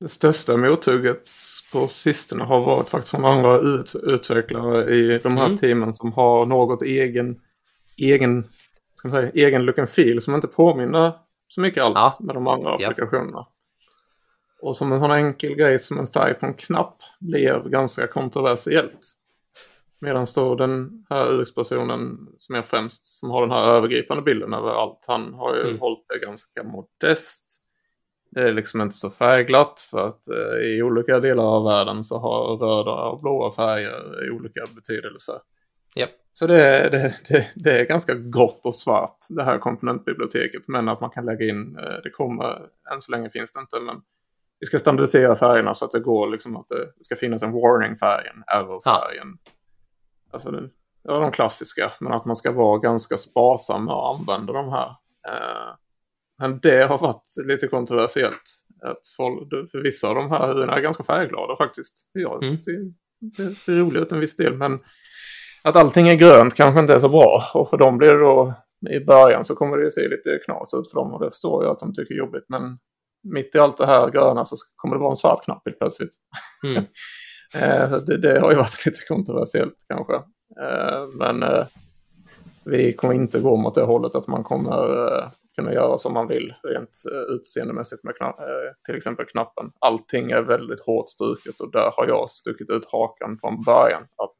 det 0.00 0.08
största 0.08 0.56
mothugget 0.56 1.28
på 1.72 1.88
sistone 1.88 2.44
har 2.44 2.60
varit 2.60 2.88
faktiskt 2.88 3.10
från 3.10 3.24
andra 3.24 3.58
ut, 3.58 3.94
utvecklare 4.02 4.94
i 4.94 5.18
de 5.18 5.36
här 5.36 5.46
mm. 5.46 5.58
teamen 5.58 5.94
som 5.94 6.12
har 6.12 6.46
något 6.46 6.82
egen, 6.82 7.40
egen, 7.96 8.44
ska 8.94 9.08
man 9.08 9.20
säga, 9.20 9.30
egen 9.34 9.64
look 9.64 9.78
and 9.78 9.88
feel 9.88 10.22
som 10.22 10.34
inte 10.34 10.48
påminner 10.48 11.12
så 11.48 11.60
mycket 11.60 11.82
alls 11.82 11.96
ja. 11.96 12.16
med 12.20 12.36
de 12.36 12.46
andra 12.46 12.76
ja. 12.78 12.88
applikationerna. 12.88 13.46
Och 14.62 14.76
som 14.76 14.92
en 14.92 15.00
sån 15.00 15.10
enkel 15.10 15.54
grej 15.54 15.78
som 15.78 15.98
en 15.98 16.06
färg 16.06 16.34
på 16.34 16.46
en 16.46 16.54
knapp 16.54 17.02
blev 17.20 17.68
ganska 17.68 18.06
kontroversiellt. 18.06 19.14
Medan 20.00 20.26
då 20.34 20.54
den 20.54 21.06
här 21.10 21.32
UX-personen 21.32 22.28
som 22.38 22.54
är 22.54 22.62
främst, 22.62 23.06
som 23.06 23.30
har 23.30 23.40
den 23.40 23.50
här 23.50 23.72
övergripande 23.72 24.22
bilden 24.22 24.54
över 24.54 24.70
allt, 24.70 25.04
han 25.06 25.34
har 25.34 25.54
ju 25.54 25.62
mm. 25.62 25.80
hållit 25.80 26.04
det 26.08 26.26
ganska 26.26 26.62
modest. 26.62 27.62
Det 28.30 28.40
är 28.40 28.52
liksom 28.52 28.80
inte 28.80 28.96
så 28.96 29.10
färgglatt 29.10 29.80
för 29.80 30.06
att 30.06 30.28
eh, 30.28 30.60
i 30.60 30.82
olika 30.82 31.20
delar 31.20 31.44
av 31.44 31.64
världen 31.64 32.04
så 32.04 32.18
har 32.18 32.56
röda 32.56 32.92
och 32.92 33.20
blåa 33.20 33.52
färger 33.52 34.30
olika 34.30 34.66
betydelser. 34.74 35.34
Yep. 35.96 36.10
Så 36.32 36.46
det, 36.46 36.90
det, 36.90 37.14
det, 37.28 37.52
det, 37.54 37.80
är 37.80 37.84
ganska 37.84 38.14
grått 38.14 38.66
och 38.66 38.74
svart 38.74 39.16
det 39.30 39.44
här 39.44 39.58
komponentbiblioteket. 39.58 40.62
Men 40.66 40.88
att 40.88 41.00
man 41.00 41.10
kan 41.10 41.24
lägga 41.24 41.46
in, 41.46 41.78
eh, 41.78 41.94
det 42.02 42.10
kommer, 42.10 42.58
än 42.92 43.00
så 43.00 43.12
länge 43.12 43.30
finns 43.30 43.52
det 43.52 43.60
inte, 43.60 43.80
men 43.80 43.96
vi 44.60 44.66
ska 44.66 44.78
standardisera 44.78 45.34
färgerna 45.34 45.74
så 45.74 45.84
att 45.84 45.90
det 45.90 46.00
går 46.00 46.30
liksom 46.30 46.56
att 46.56 46.68
det 46.68 47.04
ska 47.04 47.16
finnas 47.16 47.42
en 47.42 47.52
warning-färg, 47.52 48.28
en 48.28 48.58
error-färgen. 48.60 49.38
Ja. 49.44 49.52
Alltså 50.32 50.50
det, 50.50 50.60
det 51.04 51.12
var 51.12 51.20
de 51.20 51.32
klassiska, 51.32 51.92
men 52.00 52.12
att 52.12 52.24
man 52.24 52.36
ska 52.36 52.52
vara 52.52 52.78
ganska 52.78 53.16
sparsam 53.16 53.84
med 53.84 53.94
att 53.94 54.18
använda 54.18 54.52
de 54.52 54.68
här. 54.68 54.88
Eh, 55.28 55.74
men 56.38 56.58
det 56.60 56.82
har 56.82 56.98
varit 56.98 57.24
lite 57.46 57.68
kontroversiellt. 57.68 58.42
Att 58.82 59.06
folk, 59.16 59.50
för 59.70 59.82
vissa 59.82 60.08
av 60.08 60.14
de 60.14 60.30
här 60.30 60.46
hyrorna 60.46 60.76
är 60.76 60.80
ganska 60.80 61.02
färgglada 61.02 61.56
faktiskt. 61.56 62.10
Ja, 62.12 62.40
mm. 62.42 62.58
ser, 62.58 62.72
ser, 63.36 63.50
ser 63.50 63.72
roligt 63.72 64.02
ut 64.02 64.12
en 64.12 64.20
viss 64.20 64.36
del, 64.36 64.54
men 64.54 64.80
att 65.62 65.76
allting 65.76 66.08
är 66.08 66.14
grönt 66.14 66.54
kanske 66.54 66.80
inte 66.80 66.94
är 66.94 66.98
så 66.98 67.08
bra. 67.08 67.44
Och 67.54 67.70
för 67.70 67.76
dem 67.76 67.98
blir 67.98 68.12
det 68.12 68.20
då, 68.20 68.54
i 68.90 69.00
början 69.00 69.44
så 69.44 69.54
kommer 69.54 69.76
det 69.76 69.84
ju 69.84 69.90
se 69.90 70.08
lite 70.08 70.40
knas 70.44 70.74
ut 70.74 70.90
för 70.90 70.94
dem 71.00 71.12
och 71.12 71.24
det 71.24 71.30
förstår 71.30 71.64
jag 71.64 71.72
att 71.72 71.78
de 71.78 71.94
tycker 71.94 72.14
är 72.14 72.18
jobbigt. 72.18 72.44
Men 72.48 72.78
mitt 73.22 73.54
i 73.54 73.58
allt 73.58 73.78
det 73.78 73.86
här 73.86 74.10
gröna 74.10 74.44
så 74.44 74.56
kommer 74.76 74.94
det 74.94 75.00
vara 75.00 75.10
en 75.10 75.16
svart 75.16 75.44
knapp 75.44 75.62
helt 75.64 75.78
plötsligt. 75.78 76.14
Mm. 76.64 76.84
Eh, 77.54 77.90
det, 77.90 78.16
det, 78.16 78.40
har 78.40 78.50
ju 78.50 78.56
varit 78.56 78.86
lite 78.86 78.98
kontroversiellt 79.08 79.74
kanske. 79.88 80.14
Eh, 80.60 81.06
men 81.14 81.42
eh, 81.42 81.66
vi 82.64 82.92
kommer 82.92 83.14
inte 83.14 83.40
gå 83.40 83.56
mot 83.56 83.74
det 83.74 83.82
hållet 83.82 84.14
att 84.14 84.26
man 84.26 84.44
kommer 84.44 85.30
kunna 85.58 85.74
göra 85.74 85.98
som 85.98 86.14
man 86.14 86.28
vill 86.28 86.54
rent 86.62 87.02
utseendemässigt 87.28 88.04
med 88.04 88.16
knapp, 88.16 88.36
till 88.86 88.96
exempel 88.96 89.26
knappen. 89.26 89.70
Allting 89.78 90.30
är 90.30 90.42
väldigt 90.42 90.80
hårt 90.80 91.08
struket 91.08 91.60
och 91.60 91.72
där 91.72 91.92
har 91.96 92.06
jag 92.06 92.30
stuckit 92.30 92.70
ut 92.70 92.84
hakan 92.92 93.38
från 93.40 93.62
början. 93.62 94.02
Att 94.02 94.36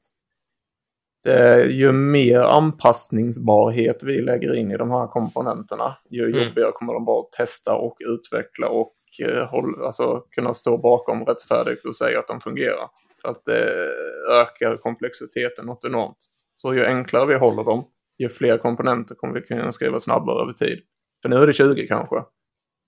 det, 1.24 1.64
ju 1.64 1.92
mer 1.92 2.40
anpassningsbarhet 2.40 4.02
vi 4.02 4.18
lägger 4.18 4.54
in 4.54 4.70
i 4.70 4.76
de 4.76 4.90
här 4.90 5.06
komponenterna, 5.06 5.96
ju 6.10 6.24
mm. 6.24 6.46
jobbigare 6.46 6.72
kommer 6.72 6.92
de 6.92 7.04
vara 7.04 7.20
att 7.20 7.32
testa 7.32 7.74
och 7.74 7.96
utveckla 8.00 8.68
och 8.68 8.94
eh, 9.22 9.46
håll, 9.46 9.84
alltså, 9.84 10.22
kunna 10.30 10.54
stå 10.54 10.78
bakom 10.78 11.24
rättfärdigt 11.24 11.84
och 11.84 11.96
säga 11.96 12.18
att 12.18 12.28
de 12.28 12.40
fungerar. 12.40 12.88
För 13.22 13.28
att 13.28 13.44
det 13.44 13.90
ökar 14.30 14.76
komplexiteten 14.76 15.66
något 15.66 15.84
enormt. 15.84 16.18
Så 16.56 16.74
ju 16.74 16.86
enklare 16.86 17.26
vi 17.26 17.34
håller 17.34 17.64
dem, 17.64 17.84
ju 18.18 18.28
fler 18.28 18.58
komponenter 18.58 19.14
kommer 19.14 19.34
vi 19.34 19.40
kunna 19.40 19.72
skriva 19.72 19.98
snabbare 19.98 20.42
över 20.42 20.52
tid. 20.52 20.78
För 21.22 21.28
nu 21.28 21.36
är 21.36 21.46
det 21.46 21.52
20 21.52 21.86
kanske. 21.86 22.24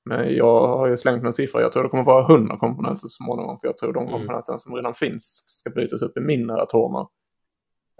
Men 0.04 0.34
jag 0.34 0.66
har 0.66 0.86
ju 0.88 0.96
slängt 0.96 1.24
en 1.24 1.32
siffra, 1.32 1.60
jag 1.60 1.72
tror 1.72 1.82
det 1.82 1.88
kommer 1.88 2.04
vara 2.04 2.34
100 2.34 2.56
komponenter 2.56 3.00
så 3.00 3.08
småningom. 3.08 3.58
För 3.58 3.68
jag 3.68 3.78
tror 3.78 3.92
de 3.92 4.02
mm. 4.02 4.12
komponenter 4.12 4.58
som 4.58 4.74
redan 4.74 4.94
finns 4.94 5.44
ska 5.46 5.70
bytas 5.70 6.02
upp 6.02 6.16
i 6.16 6.20
mindre 6.20 6.62
atomer 6.62 7.06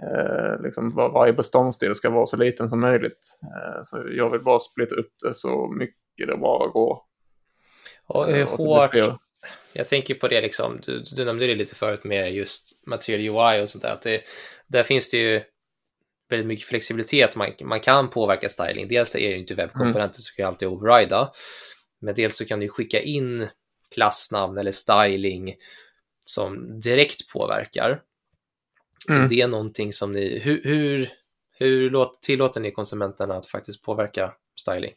Eh, 0.03 0.63
liksom 0.63 0.91
var, 0.91 1.09
varje 1.09 1.33
beståndsdel 1.33 1.95
ska 1.95 2.11
vara 2.11 2.27
så 2.27 2.37
liten 2.37 2.69
som 2.69 2.81
möjligt. 2.81 3.39
Eh, 3.43 3.83
så 3.85 4.05
jag 4.11 4.31
vill 4.31 4.41
bara 4.41 4.59
splitta 4.59 4.95
upp 4.95 5.13
det 5.23 5.35
så 5.35 5.73
mycket 5.79 6.29
det 6.29 6.37
bara 6.37 6.69
går. 6.69 7.03
Och 8.07 8.27
hur 8.27 8.41
eh, 8.41 8.49
hårt, 8.49 9.19
jag 9.73 9.87
tänker 9.87 10.15
på 10.15 10.29
det 10.29 10.41
liksom, 10.41 10.81
du, 10.87 11.05
du 11.17 11.25
nämnde 11.25 11.47
det 11.47 11.55
lite 11.55 11.75
förut 11.75 12.05
med 12.05 12.35
just 12.35 12.87
material 12.87 13.21
UI 13.21 13.63
och 13.63 13.69
sådär, 13.69 13.93
att 13.93 14.03
det, 14.03 14.21
där 14.67 14.83
finns 14.83 15.11
det 15.11 15.17
ju 15.17 15.43
väldigt 16.31 16.47
mycket 16.47 16.67
flexibilitet, 16.67 17.37
man, 17.37 17.53
man 17.63 17.81
kan 17.81 18.11
påverka 18.11 18.49
styling. 18.49 18.89
Dels 18.89 19.17
är 19.17 19.31
det 19.31 19.39
inte 19.39 19.55
webbkomponenter 19.55 20.01
mm. 20.01 20.13
så 20.13 20.35
kan 20.35 20.43
jag 20.43 20.49
alltid 20.49 20.69
overrida, 20.69 21.33
men 22.01 22.15
dels 22.15 22.37
så 22.37 22.45
kan 22.45 22.61
du 22.61 22.69
skicka 22.69 23.01
in 23.01 23.49
klassnamn 23.95 24.59
eller 24.59 24.73
styling 24.73 25.55
som 26.25 26.81
direkt 26.81 27.29
påverkar. 27.33 28.03
Mm. 29.09 29.29
Det 29.29 29.41
är 29.41 29.49
någonting 29.49 29.93
som 29.93 30.13
ni, 30.13 30.39
hur, 30.39 30.63
hur, 30.65 31.11
hur 31.59 32.07
tillåter 32.21 32.61
ni 32.61 32.71
konsumenterna 32.71 33.37
att 33.37 33.47
faktiskt 33.47 33.83
påverka 33.83 34.33
styling? 34.61 34.93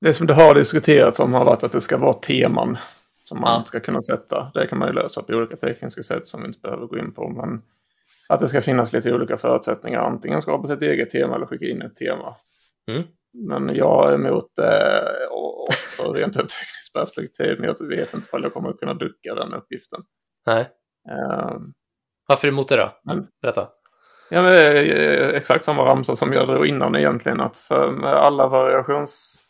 Det 0.00 0.14
som 0.14 0.26
det 0.26 0.34
har 0.34 0.54
diskuterats 0.54 1.20
om 1.20 1.32
har 1.32 1.44
varit 1.44 1.62
att 1.62 1.72
det 1.72 1.80
ska 1.80 1.96
vara 1.96 2.12
teman 2.12 2.78
som 3.24 3.40
man 3.40 3.60
ja. 3.60 3.64
ska 3.64 3.80
kunna 3.80 4.02
sätta. 4.02 4.50
Det 4.54 4.66
kan 4.66 4.78
man 4.78 4.88
ju 4.88 4.94
lösa 4.94 5.22
på 5.22 5.32
olika 5.32 5.56
tekniska 5.56 6.02
sätt 6.02 6.28
som 6.28 6.42
vi 6.42 6.46
inte 6.46 6.60
behöver 6.60 6.86
gå 6.86 6.98
in 6.98 7.12
på. 7.12 7.28
Men 7.28 7.62
att 8.28 8.40
det 8.40 8.48
ska 8.48 8.60
finnas 8.60 8.92
lite 8.92 9.14
olika 9.14 9.36
förutsättningar. 9.36 10.00
Antingen 10.00 10.42
skapa 10.42 10.66
sitt 10.66 10.82
eget 10.82 11.10
tema 11.10 11.36
eller 11.36 11.46
skicka 11.46 11.64
in 11.64 11.82
ett 11.82 11.96
tema. 11.96 12.36
Mm. 12.90 13.02
Men 13.48 13.74
jag 13.74 14.10
är 14.10 14.14
emot 14.14 14.52
det 14.56 15.28
också 15.30 16.12
rent 16.12 16.36
ur 16.36 16.40
tekniskt 16.40 16.94
perspektiv. 16.94 17.56
Men 17.60 17.74
jag 17.78 17.88
vet 17.88 18.14
inte 18.14 18.28
om 18.32 18.42
jag 18.42 18.52
kommer 18.52 18.70
att 18.70 18.80
kunna 18.80 18.94
ducka 18.94 19.34
den 19.34 19.54
uppgiften. 19.54 20.00
Nej. 20.46 20.68
Um, 21.52 21.72
varför 22.28 22.48
emot 22.48 22.68
det 22.68 22.76
då? 22.76 22.90
Men, 23.04 23.26
Berätta. 23.42 23.68
Ja, 24.30 24.42
men 24.42 24.52
det 24.52 24.62
är 24.62 25.32
exakt 25.32 25.64
samma 25.64 25.82
ramsa 25.82 26.16
som 26.16 26.32
jag 26.32 26.46
drog 26.46 26.66
innan 26.66 26.96
egentligen. 26.96 27.40
Att 27.40 27.58
för 27.58 27.90
med 27.90 28.14
alla 28.14 28.48
variations... 28.48 29.43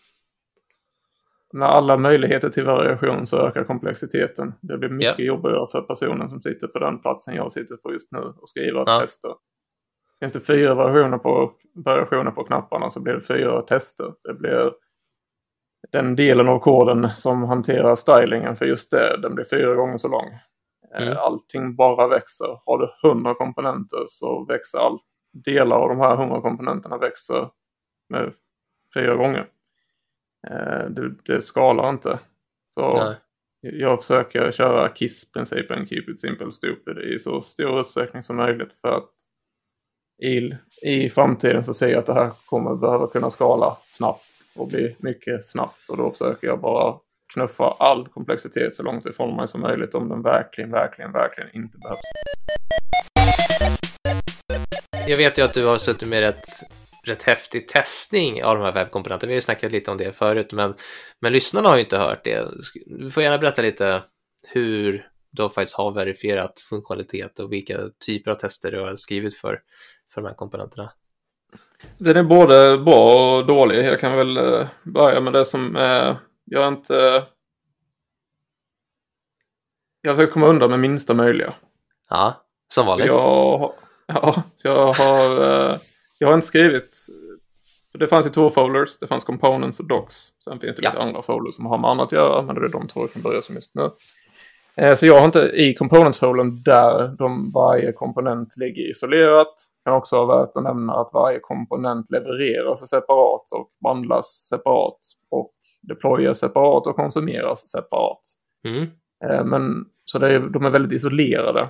Med 1.54 1.68
alla 1.68 1.96
möjligheter 1.96 2.48
till 2.48 2.64
variation 2.64 3.26
så 3.26 3.38
ökar 3.38 3.64
komplexiteten. 3.64 4.54
Det 4.60 4.78
blir 4.78 4.88
mycket 4.88 5.20
yeah. 5.20 5.28
jobbigare 5.28 5.66
för 5.72 5.80
personen 5.80 6.28
som 6.28 6.40
sitter 6.40 6.68
på 6.68 6.78
den 6.78 7.00
platsen 7.00 7.34
jag 7.34 7.52
sitter 7.52 7.76
på 7.76 7.92
just 7.92 8.12
nu 8.12 8.18
och 8.18 8.48
skriver 8.48 8.84
ja. 8.86 9.00
tester. 9.00 9.30
Finns 10.20 10.32
det 10.32 10.40
fyra 10.40 10.74
variationer 10.74 11.18
på, 11.18 11.52
variationer 11.74 12.30
på 12.30 12.44
knapparna 12.44 12.90
så 12.90 13.00
blir 13.00 13.14
det 13.14 13.20
fyra 13.20 13.62
tester. 13.62 14.12
Det 14.22 14.34
blir 14.34 14.72
den 15.92 16.16
delen 16.16 16.48
av 16.48 16.58
koden 16.58 17.10
som 17.10 17.42
hanterar 17.42 17.94
stylingen 17.94 18.56
för 18.56 18.66
just 18.66 18.90
det, 18.90 19.18
den 19.22 19.34
blir 19.34 19.44
fyra 19.44 19.74
gånger 19.74 19.96
så 19.96 20.08
lång. 20.08 20.26
Eh, 20.94 21.06
mm. 21.06 21.16
Allting 21.18 21.76
bara 21.76 22.08
växer. 22.08 22.60
Har 22.66 22.78
du 22.78 23.08
hundra 23.08 23.34
komponenter 23.34 24.04
så 24.06 24.44
växer 24.44 24.78
allt. 24.78 25.02
Delar 25.44 25.76
av 25.76 25.88
de 25.88 25.98
här 25.98 26.16
hundra 26.16 26.40
komponenterna 26.40 26.98
växer 26.98 27.48
med 28.08 28.32
fyra 28.94 29.14
gånger. 29.14 29.46
Eh, 30.50 30.88
det, 30.90 31.14
det 31.24 31.40
skalar 31.40 31.90
inte. 31.90 32.18
Så 32.70 33.04
Nej. 33.04 33.16
jag 33.60 34.00
försöker 34.00 34.52
köra 34.52 34.94
KISS-principen, 34.94 35.86
Keep 35.86 36.04
It 36.08 36.20
Simple 36.20 36.52
Stupid, 36.52 36.98
i 36.98 37.18
så 37.18 37.40
stor 37.40 37.80
utsträckning 37.80 38.22
som 38.22 38.36
möjligt 38.36 38.72
för 38.80 38.96
att 38.96 39.10
i, 40.22 40.50
i 40.82 41.08
framtiden 41.10 41.64
så 41.64 41.74
ser 41.74 41.88
jag 41.88 41.98
att 41.98 42.06
det 42.06 42.14
här 42.14 42.30
kommer 42.44 42.74
behöva 42.74 43.06
kunna 43.06 43.30
skala 43.30 43.76
snabbt 43.86 44.44
och 44.54 44.68
bli 44.68 44.96
mycket 44.98 45.44
snabbt. 45.44 45.88
Och 45.88 45.96
då 45.96 46.10
försöker 46.10 46.46
jag 46.46 46.60
bara 46.60 46.94
knuffa 47.34 47.74
all 47.78 48.08
komplexitet 48.08 48.74
så 48.74 48.82
långt 48.82 49.06
ifrån 49.06 49.36
mig 49.36 49.48
som 49.48 49.60
möjligt 49.60 49.94
om 49.94 50.08
den 50.08 50.22
verkligen, 50.22 50.70
verkligen, 50.70 51.12
verkligen 51.12 51.50
inte 51.54 51.78
behövs. 51.78 52.00
Jag 55.08 55.16
vet 55.16 55.38
ju 55.38 55.42
att 55.42 55.54
du 55.54 55.66
har 55.66 55.78
suttit 55.78 56.08
med 56.08 56.20
rätt, 56.20 56.44
rätt 57.04 57.22
häftig 57.22 57.68
testning 57.68 58.44
av 58.44 58.56
de 58.56 58.64
här 58.64 58.72
webbkomponenterna. 58.72 59.28
Vi 59.28 59.34
har 59.34 59.38
ju 59.38 59.42
snackat 59.42 59.72
lite 59.72 59.90
om 59.90 59.96
det 59.96 60.16
förut, 60.16 60.52
men, 60.52 60.74
men 61.20 61.32
lyssnarna 61.32 61.68
har 61.68 61.76
ju 61.76 61.82
inte 61.82 61.98
hört 61.98 62.24
det. 62.24 62.48
Du 62.86 63.10
får 63.10 63.22
gärna 63.22 63.38
berätta 63.38 63.62
lite 63.62 64.02
hur 64.48 65.08
du 65.30 65.48
faktiskt 65.48 65.76
har 65.76 65.92
verifierat 65.92 66.60
funktionalitet 66.60 67.38
och 67.38 67.52
vilka 67.52 67.78
typer 68.06 68.30
av 68.30 68.34
tester 68.34 68.70
du 68.70 68.80
har 68.80 68.96
skrivit 68.96 69.36
för, 69.36 69.60
för 70.10 70.20
de 70.20 70.28
här 70.28 70.34
komponenterna. 70.34 70.92
Den 71.98 72.16
är 72.16 72.22
både 72.22 72.78
bra 72.78 73.36
och 73.36 73.46
dålig. 73.46 73.84
Jag 73.84 74.00
kan 74.00 74.16
väl 74.16 74.36
eh, 74.36 74.66
börja 74.82 75.20
med 75.20 75.32
det 75.32 75.44
som 75.44 75.76
är 75.76 76.16
jag 76.44 76.68
inte... 76.68 77.24
Jag 80.00 80.10
har 80.10 80.16
försökt 80.16 80.32
komma 80.32 80.46
undan 80.46 80.70
med 80.70 80.80
minsta 80.80 81.14
möjliga. 81.14 81.54
Ja, 82.08 82.44
som 82.68 82.86
vanligt. 82.86 83.06
Jag, 83.06 83.72
ja, 84.06 84.42
så 84.56 84.68
jag 84.68 84.92
har... 84.92 85.93
Jag 86.18 86.28
har 86.28 86.34
inte 86.34 86.46
skrivit... 86.46 86.96
Det 87.98 88.06
fanns 88.06 88.26
ju 88.26 88.30
två 88.30 88.50
folders. 88.50 88.98
Det 88.98 89.06
fanns 89.06 89.24
components 89.24 89.80
och 89.80 89.88
docs. 89.88 90.28
Sen 90.44 90.60
finns 90.60 90.76
det 90.76 90.82
ja. 90.84 90.90
lite 90.90 91.02
andra 91.02 91.22
folders 91.22 91.54
som 91.54 91.66
har 91.66 91.78
med 91.78 91.90
annat 91.90 92.06
att 92.06 92.12
göra. 92.12 92.42
Men 92.42 92.54
det 92.54 92.60
är 92.60 92.68
de 92.68 92.88
två 92.88 93.00
jag 93.00 93.12
kan 93.12 93.22
börja 93.22 93.42
som 93.42 93.54
just 93.54 93.74
nu. 93.74 93.90
Eh, 94.76 94.94
så 94.94 95.06
jag 95.06 95.18
har 95.18 95.24
inte 95.24 95.40
i 95.40 95.74
components-foldern 95.74 96.62
där 96.62 97.08
de, 97.18 97.50
varje 97.50 97.92
komponent 97.92 98.56
ligger 98.56 98.90
isolerat. 98.90 99.54
Det 99.84 99.90
kan 99.90 99.96
också 99.96 100.24
vara 100.26 100.40
värt 100.40 100.56
att 100.56 100.62
nämna 100.62 100.94
att 100.94 101.10
varje 101.12 101.40
komponent 101.40 102.10
levereras 102.10 102.90
separat 102.90 103.52
och 103.54 103.68
behandlas 103.82 104.26
separat. 104.50 104.98
Och 105.30 105.50
deployas 105.88 106.38
separat 106.38 106.86
och 106.86 106.96
konsumeras 106.96 107.68
separat. 107.68 108.20
Mm. 108.64 108.82
Eh, 109.24 109.44
men, 109.44 109.84
så 110.04 110.18
är, 110.18 110.40
de 110.40 110.64
är 110.64 110.70
väldigt 110.70 110.92
isolerade 110.92 111.68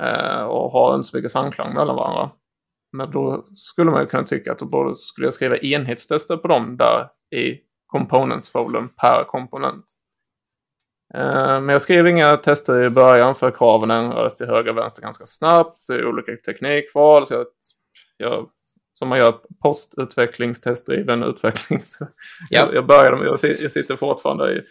eh, 0.00 0.42
och 0.42 0.70
har 0.70 0.94
inte 0.94 1.08
så 1.08 1.16
mycket 1.16 1.32
samklang 1.32 1.74
mellan 1.74 1.96
varandra. 1.96 2.30
Men 2.92 3.10
då 3.10 3.46
skulle 3.54 3.90
man 3.90 4.00
ju 4.00 4.06
kunna 4.06 4.24
tycka 4.24 4.52
att 4.52 4.58
då 4.58 4.94
skulle 4.94 5.26
jag 5.26 5.34
skriva 5.34 5.56
enhetstester 5.56 6.36
på 6.36 6.48
dem 6.48 6.76
där 6.76 7.08
i 7.36 7.60
components-foldern 7.86 8.88
per 8.88 9.24
komponent. 9.24 9.84
Eh, 11.14 11.60
men 11.60 11.68
jag 11.68 11.82
skrev 11.82 12.06
inga 12.06 12.36
tester 12.36 12.84
i 12.84 12.90
början 12.90 13.34
för 13.34 13.50
kraven 13.50 13.90
ändrades 13.90 14.36
till 14.36 14.46
höger 14.46 14.70
och 14.70 14.76
vänster 14.76 15.02
ganska 15.02 15.26
snabbt. 15.26 15.86
Det 15.86 15.94
är 15.94 16.06
olika 16.06 16.32
teknikval. 16.36 17.26
Så 17.26 17.34
jag, 17.34 17.46
jag 18.16 18.48
som 18.98 19.08
man 19.08 19.18
gör 19.18 19.38
postutvecklingstestdriven 19.62 21.22
utveckling. 21.22 21.80
Så 21.84 22.06
ja. 22.50 22.70
jag, 22.72 22.86
började 22.86 23.16
med, 23.16 23.26
jag, 23.26 23.38
jag 23.60 23.72
sitter 23.72 23.96
fortfarande 23.96 24.52
i, 24.52 24.62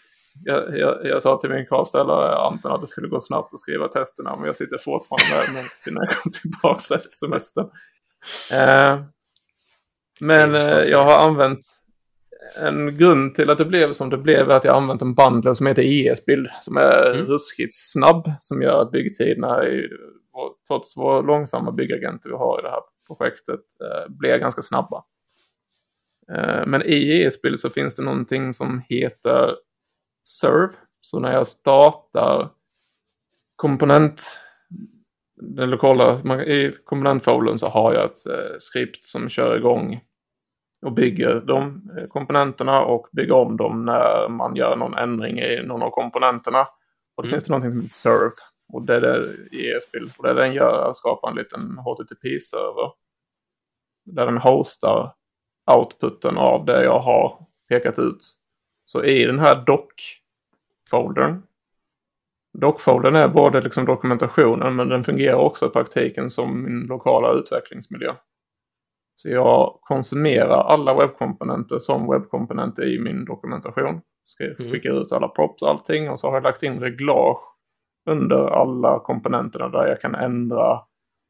jag, 0.44 0.80
jag, 0.80 1.06
jag 1.06 1.22
sa 1.22 1.38
till 1.38 1.50
min 1.50 1.66
kravställare 1.66 2.36
Anton 2.36 2.72
att 2.72 2.82
det 2.82 2.88
skulle 2.88 3.08
gå 3.08 3.20
snabbt 3.20 3.54
att 3.54 3.60
skriva 3.60 3.88
testerna, 3.88 4.36
men 4.36 4.46
jag 4.46 4.56
sitter 4.56 4.78
fortfarande 4.78 5.54
med 5.54 5.66
till 5.84 5.94
när 5.94 6.02
jag 6.02 6.18
kom 6.18 6.32
tillbaka 6.32 6.96
efter 6.96 7.10
semestern. 7.10 7.70
Eh, 8.54 9.02
men 10.20 10.56
eh, 10.56 10.80
jag 10.80 11.04
har 11.04 11.28
använt 11.28 11.60
en 12.56 12.96
grund 12.96 13.36
till 13.36 13.50
att 13.50 13.58
det 13.58 13.66
blev 13.66 13.94
som 13.94 14.10
det 14.10 14.18
blev 14.18 14.52
är 14.52 14.56
att 14.56 14.64
jag 14.64 14.76
använt 14.76 15.02
en 15.02 15.16
bundler 15.16 15.54
som 15.54 15.68
heter 15.68 15.84
ES-bild 15.84 16.50
som 16.62 16.78
är 16.78 17.12
mm. 17.12 17.26
ruskigt 17.26 17.74
snabb 17.74 18.32
som 18.40 18.62
gör 18.62 18.82
att 18.82 18.92
byggtiderna, 18.92 19.64
är, 19.64 19.90
trots 20.68 20.98
våra 20.98 21.22
långsamma 21.22 21.72
byggagenter 21.72 22.30
vi 22.30 22.36
har 22.36 22.60
i 22.60 22.62
det 22.62 22.70
här 22.70 22.82
projektet 23.08 23.60
eh, 23.82 24.10
blev 24.10 24.40
ganska 24.40 24.62
snabba. 24.62 25.04
Eh, 26.32 26.66
men 26.68 26.82
i 26.86 27.24
ES-bild 27.24 27.60
så 27.60 27.70
finns 27.70 27.96
det 27.96 28.04
någonting 28.04 28.54
som 28.54 28.82
heter 28.90 29.56
Serve. 30.42 30.74
Så 31.02 31.20
när 31.20 31.34
jag 31.34 31.48
startar 31.48 32.50
komponent, 33.56 34.24
den 35.42 35.70
lokala, 35.70 36.44
i 36.44 36.74
komponentfoldern 36.86 37.58
så 37.58 37.68
har 37.68 37.94
jag 37.94 38.06
ett 38.06 38.28
eh, 38.28 38.58
skript 38.60 39.04
som 39.04 39.30
kör 39.30 39.58
igång 39.58 40.00
och 40.82 40.94
bygger 40.94 41.42
de 41.42 41.90
komponenterna 42.10 42.82
och 42.82 43.08
bygger 43.12 43.36
om 43.36 43.58
dem 43.58 43.86
när 43.86 44.30
man 44.30 44.56
gör 44.56 44.76
någon 44.76 44.94
ändring 44.94 45.40
i 45.40 45.62
någon 45.64 45.82
av 45.82 45.90
komponenterna. 45.90 46.62
Och 47.16 47.24
då 47.24 47.28
mm. 47.28 47.32
finns 47.32 47.46
det 47.46 47.52
någonting 47.52 47.72
som 47.72 47.80
heter 47.80 47.90
Serve. 47.90 48.36
Och 48.74 48.86
det 48.86 48.96
är 48.96 49.02
det 49.02 49.18
i 49.52 49.72
ESBIL. 49.72 50.12
Och 50.18 50.24
det 50.24 50.34
den 50.34 50.54
gör 50.54 50.84
är 50.84 50.90
att 50.90 50.98
skapa 50.98 51.30
en 51.30 51.36
liten 51.36 51.78
HTTP-server. 51.78 52.92
Där 54.06 54.26
den 54.26 54.38
hostar 54.38 55.14
outputen 55.76 56.38
av 56.38 56.66
det 56.66 56.84
jag 56.84 57.00
har 57.00 57.46
pekat 57.70 58.00
ut. 58.00 58.18
Så 58.86 59.04
i 59.04 59.26
den 59.26 59.40
här 59.40 59.66
doc-foldern. 59.66 61.42
Doc-foldern 62.62 63.16
är 63.16 63.28
både 63.28 63.62
liksom 63.62 63.86
dokumentationen 63.86 64.76
men 64.76 64.90
den 64.90 65.04
fungerar 65.04 65.38
också 65.38 65.66
i 65.66 65.70
praktiken 65.70 66.30
som 66.30 66.64
min 66.64 66.88
lokala 66.88 67.34
utvecklingsmiljö. 67.34 68.14
Så 69.14 69.30
jag 69.30 69.80
konsumerar 69.82 70.64
alla 70.64 70.94
webbkomponenter 70.94 71.80
som 71.80 72.12
webbkomponenter 72.12 72.84
i 72.84 73.00
min 73.00 73.26
dokumentation. 73.26 74.02
Mm. 74.40 74.72
skicka 74.72 74.90
ut 74.90 75.12
alla 75.12 75.28
props 75.28 75.62
och 75.62 75.70
allting 75.70 76.10
och 76.10 76.20
så 76.20 76.28
har 76.28 76.34
jag 76.34 76.44
lagt 76.44 76.64
in 76.64 76.80
reglage 76.80 77.40
under 78.10 78.48
alla 78.48 79.00
komponenterna 79.00 79.70
där 79.70 79.88
jag 79.88 80.02
kan 80.02 80.16
ändra 80.16 80.80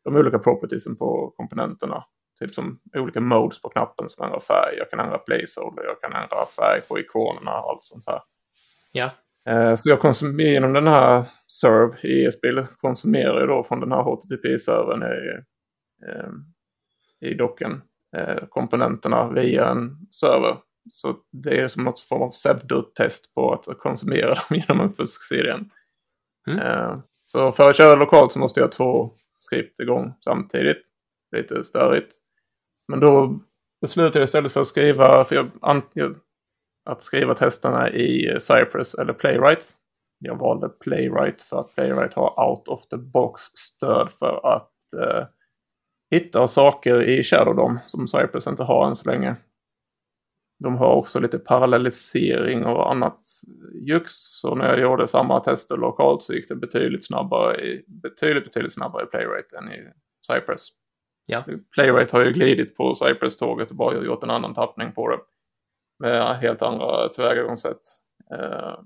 de 0.03 0.15
olika 0.15 0.39
propertiesen 0.39 0.95
på 0.95 1.33
komponenterna. 1.37 2.03
Typ 2.39 2.53
som 2.53 2.79
olika 2.97 3.21
modes 3.21 3.61
på 3.61 3.69
knappen 3.69 4.09
som 4.09 4.25
ändrar 4.25 4.39
färg. 4.39 4.77
Jag 4.77 4.89
kan 4.89 4.99
ändra 4.99 5.17
placeholder, 5.17 5.83
jag 5.83 6.01
kan 6.01 6.13
ändra 6.13 6.45
färg 6.45 6.81
på 6.81 6.99
ikonerna 6.99 7.61
och 7.61 7.69
allt 7.69 7.83
sånt 7.83 8.03
här. 8.07 8.21
Ja. 8.91 9.09
Eh, 9.47 9.75
så 9.75 9.89
jag 9.89 9.99
konsumerar 9.99 10.49
genom 10.49 10.73
den 10.73 10.87
här 10.87 11.25
serve 11.47 12.07
i 12.07 12.25
ESBIL 12.25 12.65
konsumerar 12.81 13.39
jag 13.39 13.49
då 13.49 13.63
från 13.63 13.79
den 13.79 13.91
här 13.91 14.03
HTTP-servern 14.03 15.03
i, 15.03 15.41
eh, 16.07 16.31
i 17.29 17.33
docken 17.33 17.81
eh, 18.17 18.47
komponenterna 18.49 19.31
via 19.31 19.69
en 19.69 19.97
server. 20.11 20.57
Så 20.91 21.15
det 21.31 21.59
är 21.59 21.67
som 21.67 21.83
något 21.83 21.99
form 21.99 22.21
av 22.21 22.29
pseudo-test 22.29 23.33
på 23.33 23.53
att 23.53 23.77
konsumera 23.77 24.33
dem 24.49 24.63
genom 24.67 24.79
en 24.79 24.93
fusk-CDN. 24.93 25.69
Mm. 26.47 26.59
Eh, 26.59 26.99
så 27.25 27.51
för 27.51 27.69
att 27.69 27.77
köra 27.77 27.95
lokalt 27.95 28.31
så 28.31 28.39
måste 28.39 28.59
jag 28.59 28.67
ha 28.67 28.71
två 28.71 29.11
skript 29.37 29.79
igång 29.79 30.13
samtidigt. 30.23 30.81
Lite 31.35 31.63
störigt. 31.63 32.15
Men 32.87 32.99
då 32.99 33.39
beslutade 33.81 34.19
jag 34.19 34.23
istället 34.23 34.51
för 34.51 34.61
att 34.61 34.67
skriva, 34.67 35.23
för 35.23 35.35
jag, 35.35 36.15
att 36.87 37.03
skriva 37.03 37.35
testerna 37.35 37.89
i 37.89 38.37
Cypress 38.39 38.95
eller 38.95 39.13
Playwright. 39.13 39.73
Jag 40.19 40.35
valde 40.35 40.69
Playwright 40.69 41.41
för 41.41 41.59
att 41.59 41.75
Playwright 41.75 42.13
har 42.13 42.49
out 42.49 42.67
of 42.67 42.87
the 42.87 42.97
box 42.97 43.41
stöd 43.41 44.11
för 44.11 44.55
att 44.55 44.71
eh, 45.01 45.27
hitta 46.11 46.47
saker 46.47 47.03
i 47.03 47.23
Shadow 47.23 47.55
DOM 47.55 47.79
som 47.85 48.07
Cypress 48.07 48.47
inte 48.47 48.63
har 48.63 48.87
än 48.87 48.95
så 48.95 49.09
länge. 49.09 49.35
De 50.59 50.77
har 50.77 50.93
också 50.95 51.19
lite 51.19 51.39
parallellisering 51.39 52.65
och 52.65 52.91
annat 52.91 53.19
jux. 53.87 54.11
Så 54.13 54.55
när 54.55 54.65
jag 54.65 54.79
gjorde 54.79 55.07
samma 55.07 55.39
tester 55.39 55.77
lokalt 55.77 56.23
så 56.23 56.33
gick 56.33 56.49
det 56.49 56.55
betydligt 56.55 57.05
snabbare 57.05 57.61
i, 57.61 57.85
betydligt, 57.87 58.43
betydligt 58.43 58.73
snabbare 58.73 59.03
i 59.03 59.05
Playwright 59.05 59.53
än 59.53 59.71
i 59.71 59.87
Cypress. 60.31 60.67
Ja. 61.27 61.43
Playwright 61.75 62.11
har 62.11 62.25
ju 62.25 62.31
glidit 62.31 62.77
på 62.77 62.95
Cypress-tåget 62.95 63.69
och 63.71 63.77
bara 63.77 64.05
gjort 64.05 64.23
en 64.23 64.29
annan 64.29 64.53
tappning 64.53 64.91
på 64.91 65.09
det. 65.09 65.17
Med 65.99 66.37
helt 66.37 66.61
andra 66.61 67.09
tillvägagångssätt. 67.09 67.79
Eh, 68.33 68.79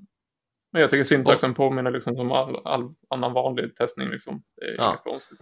men 0.71 0.81
jag 0.81 0.89
tycker 0.89 1.03
syntaxen 1.03 1.53
påminner 1.53 1.91
liksom 1.91 2.15
som 2.15 2.31
all, 2.31 2.61
all, 2.65 2.93
annan 3.09 3.33
vanlig 3.33 3.75
testning. 3.75 4.09
Liksom. 4.09 4.43
Det 4.55 4.65
är 4.65 4.75
ja. 4.77 5.01
konstigt. 5.03 5.39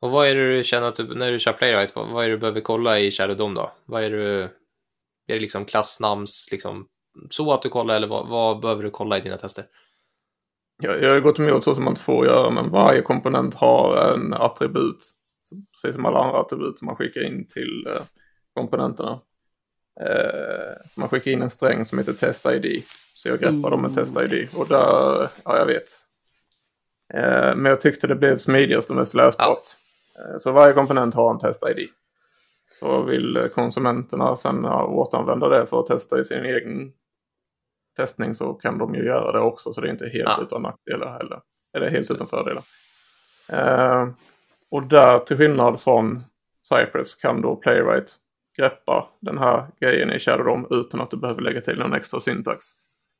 Och 0.00 0.10
vad 0.10 0.28
är 0.28 0.34
det 0.34 0.56
du 0.56 0.64
känner 0.64 0.88
att 0.88 0.94
du, 0.94 1.14
när 1.14 1.32
du 1.32 1.38
kör 1.38 1.52
Playwright, 1.52 1.94
vad, 1.94 2.08
vad 2.08 2.24
är 2.24 2.28
det 2.28 2.34
du 2.34 2.40
behöver 2.40 2.60
kolla 2.60 3.00
i 3.00 3.10
Dome 3.38 3.54
då? 3.54 3.72
Vad 3.84 4.04
är 4.04 4.10
det, 4.10 4.42
är 5.26 5.34
det 5.34 5.40
liksom 5.40 5.64
klassnamns, 5.64 6.48
liksom, 6.50 6.86
så 7.30 7.52
att 7.52 7.62
du 7.62 7.68
kollar 7.68 7.96
eller 7.96 8.06
vad, 8.06 8.28
vad 8.28 8.60
behöver 8.60 8.82
du 8.82 8.90
kolla 8.90 9.18
i 9.18 9.20
dina 9.20 9.36
tester? 9.36 9.64
Jag, 10.82 11.02
jag 11.02 11.12
har 11.12 11.20
gått 11.20 11.38
emot 11.38 11.64
så 11.64 11.74
som 11.74 11.84
man 11.84 11.90
inte 11.90 12.00
får 12.00 12.26
göra, 12.26 12.50
men 12.50 12.70
varje 12.70 13.02
komponent 13.02 13.54
har 13.54 14.14
en 14.14 14.34
attribut 14.34 14.98
precis 15.72 15.94
som 15.94 16.06
alla 16.06 16.18
andra 16.18 16.40
attribut 16.40 16.78
som 16.78 16.86
man 16.86 16.96
skickar 16.96 17.26
in 17.26 17.46
till 17.48 17.86
eh, 17.86 18.02
komponenterna. 18.54 19.20
Eh, 20.00 20.86
så 20.88 21.00
man 21.00 21.08
skickar 21.08 21.30
in 21.30 21.42
en 21.42 21.50
sträng 21.50 21.84
som 21.84 21.98
heter 21.98 22.12
Test 22.12 22.46
ID. 22.46 22.82
Så 23.14 23.28
jag 23.28 23.38
greppar 23.38 23.70
dem 23.70 23.82
med 23.82 23.94
Test 23.94 24.16
ID. 24.16 24.48
Och 24.56 24.68
där, 24.68 25.28
ja 25.44 25.58
jag 25.58 25.66
vet. 25.66 25.88
Eh, 27.14 27.56
men 27.56 27.64
jag 27.64 27.80
tyckte 27.80 28.06
det 28.06 28.14
blev 28.14 28.38
smidigast 28.38 28.90
och 28.90 28.96
mest 28.96 29.14
läsbart. 29.14 29.58
Ja. 30.14 30.38
Så 30.38 30.52
varje 30.52 30.72
komponent 30.72 31.14
har 31.14 31.30
en 31.30 31.38
Test 31.38 31.66
ID. 31.68 31.88
Så 32.78 33.02
vill 33.02 33.50
konsumenterna 33.54 34.36
sen 34.36 34.64
återanvända 34.64 35.48
det 35.48 35.66
för 35.66 35.80
att 35.80 35.86
testa 35.86 36.20
i 36.20 36.24
sin 36.24 36.44
egen 36.44 36.92
testning 37.96 38.34
så 38.34 38.54
kan 38.54 38.78
de 38.78 38.94
ju 38.94 39.04
göra 39.04 39.32
det 39.32 39.40
också. 39.40 39.72
Så 39.72 39.80
det 39.80 39.88
är 39.88 39.92
inte 39.92 40.08
helt 40.08 40.32
ja. 40.36 40.42
utan 40.42 40.62
nackdelar 40.62 41.12
heller. 41.12 41.40
Eller 41.76 41.90
helt 41.90 42.10
utan 42.10 42.26
fördelar. 42.26 42.62
Eh, 43.48 44.08
och 44.70 44.82
där 44.82 45.18
till 45.18 45.36
skillnad 45.36 45.80
från 45.80 46.24
Cypress 46.68 47.14
kan 47.14 47.40
då 47.40 47.56
Playwright 47.56 48.16
greppa 48.58 49.08
den 49.20 49.38
här 49.38 49.66
grejen 49.80 50.12
i 50.12 50.18
Shadow 50.18 50.66
utan 50.70 51.00
att 51.00 51.10
du 51.10 51.16
behöver 51.16 51.42
lägga 51.42 51.60
till 51.60 51.78
någon 51.78 51.94
extra 51.94 52.20
syntax. 52.20 52.64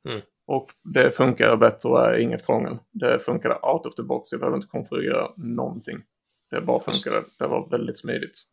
Mm. 0.09 0.21
Och 0.47 0.67
det 0.93 1.11
funkar 1.11 1.55
bättre 1.55 1.89
och 1.89 2.05
är 2.05 2.17
inget 2.17 2.45
krångel. 2.45 2.77
Det 2.91 3.19
funkar 3.19 3.49
out 3.73 3.85
of 3.85 3.95
the 3.95 4.03
box. 4.03 4.31
Jag 4.31 4.39
behöver 4.39 4.57
inte 4.57 4.67
konfigurera 4.67 5.31
någonting. 5.37 6.03
Det 6.51 6.61
bara 6.61 6.79
funkade. 6.79 7.23
Det 7.39 7.47
var 7.47 7.69
väldigt 7.69 7.97
smidigt. 7.97 8.43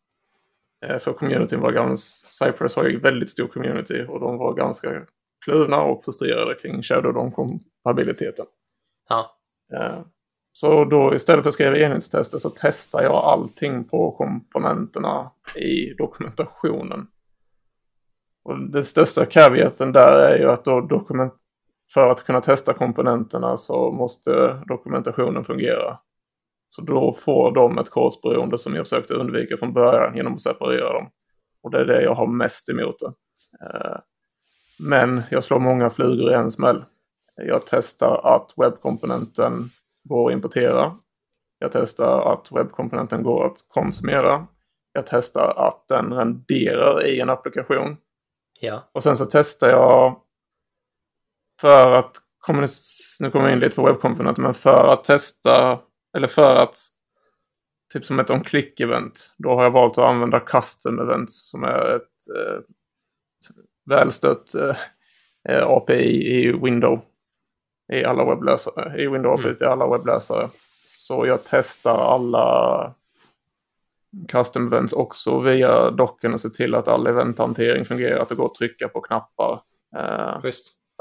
Eh, 0.87 0.99
för 0.99 1.13
communityn 1.13 1.61
var 1.61 1.73
ganska... 1.73 2.47
Cypress 2.47 2.77
har 2.77 2.85
ju 2.85 3.01
väldigt 3.01 3.31
stor 3.31 3.47
community 3.47 4.05
och 4.09 4.21
de 4.21 4.39
var 4.39 4.55
ganska 4.55 5.07
kluvna 5.45 5.83
och 5.83 6.05
frustrerade 6.05 6.55
kring 6.55 6.83
Shadow-kompatibiliteten. 6.83 8.47
Ja. 9.09 9.39
Så 10.53 10.85
då 10.85 11.15
istället 11.15 11.43
för 11.43 11.49
att 11.49 11.55
skriva 11.55 11.77
enhetstester 11.77 12.39
så 12.39 12.51
testar 12.57 13.03
jag 13.03 13.13
allting 13.13 13.85
på 13.85 14.11
komponenterna 14.11 15.31
i 15.57 15.95
dokumentationen. 15.95 17.07
Och 18.45 18.71
den 18.71 18.85
största 18.85 19.27
caveaten 19.27 19.93
där 19.93 20.13
är 20.13 20.39
ju 20.39 20.51
att 20.51 20.65
då 20.65 20.81
dokument 20.81 21.35
för 21.95 22.09
att 22.09 22.25
kunna 22.25 22.41
testa 22.41 22.73
komponenterna 22.73 23.57
så 23.57 23.91
måste 23.91 24.63
dokumentationen 24.67 25.45
fungera. 25.45 25.99
Så 26.69 26.83
då 26.83 27.13
får 27.13 27.55
de 27.55 27.79
ett 27.79 27.91
korsberoende 27.91 28.59
som 28.59 28.75
jag 28.75 28.87
försökte 28.87 29.15
undvika 29.15 29.57
från 29.57 29.73
början 29.73 30.17
genom 30.17 30.35
att 30.35 30.41
separera 30.41 30.93
dem. 30.93 31.11
Och 31.63 31.71
det 31.71 31.79
är 31.79 31.85
det 31.85 32.03
jag 32.03 32.15
har 32.15 32.27
mest 32.27 32.69
emot 32.69 32.99
det. 32.99 33.13
Eh, 33.67 33.97
men 34.79 35.23
jag 35.31 35.45
slår 35.45 35.59
många 35.59 35.91
flugor 35.91 36.31
i 36.31 36.35
en 36.35 36.51
smäll. 36.51 36.85
Jag 37.37 37.63
testar 37.67 38.35
att 38.35 38.55
webbkomponenten 38.57 39.71
går 40.05 40.29
att 40.29 40.33
importera. 40.33 40.99
Jag 41.59 41.73
testar 41.73 42.33
att 42.33 42.53
webbkomponenten 42.53 43.23
går 43.23 43.47
att 43.47 43.57
konsumera. 43.69 44.47
Jag 44.93 45.07
testar 45.07 45.67
att 45.67 45.89
den 45.89 46.13
renderar 46.13 47.07
i 47.07 47.21
en 47.21 47.31
applikation. 47.31 47.97
Ja. 48.61 48.91
Och 48.93 49.03
sen 49.03 49.17
så 49.17 49.27
testar 49.27 49.69
jag 49.69 50.21
för 51.61 51.93
att, 51.93 52.17
nu 53.21 53.31
kommer 53.31 53.45
jag 53.45 53.53
in 53.53 53.61
lite 53.61 53.77
på 53.77 53.87
webbkomponenten, 53.87 54.45
men 54.45 54.55
för 54.55 54.89
att 54.93 55.05
testa, 55.05 55.79
eller 56.17 56.29
för 56.29 56.55
att, 56.55 56.77
typ 57.93 58.05
som 58.05 58.21
ett 58.21 58.31
on-click-event, 58.31 59.35
då 59.39 59.49
har 59.49 59.63
jag 59.63 59.71
valt 59.71 59.99
att 59.99 60.05
använda 60.05 60.41
custom 60.41 60.99
events 60.99 61.51
som 61.51 61.65
är 61.65 61.97
ett 61.97 62.37
eh, 62.37 62.61
välstött 63.91 64.55
eh, 65.49 65.67
API 65.67 66.35
i 66.35 66.53
Windows 66.53 67.01
i 67.93 68.05
alla 68.05 68.25
webbläsare, 68.25 69.03
i 69.03 69.09
Windows 69.09 69.41
mm. 69.45 69.57
i 69.61 69.65
alla 69.65 69.89
webbläsare. 69.89 70.49
Så 70.87 71.27
jag 71.27 71.41
testar 71.45 72.15
alla 72.15 72.95
custom 74.33 74.67
events 74.67 74.93
också 74.93 75.41
via 75.41 75.91
docken 75.91 76.33
och 76.33 76.41
ser 76.41 76.49
till 76.49 76.75
att 76.75 76.89
all 76.89 77.07
eventhantering 77.07 77.85
fungerar, 77.85 78.19
att 78.19 78.29
det 78.29 78.35
går 78.35 78.47
att 78.47 78.55
trycka 78.55 78.89
på 78.89 79.01
knappar. 79.01 79.61
Eh, 79.97 80.51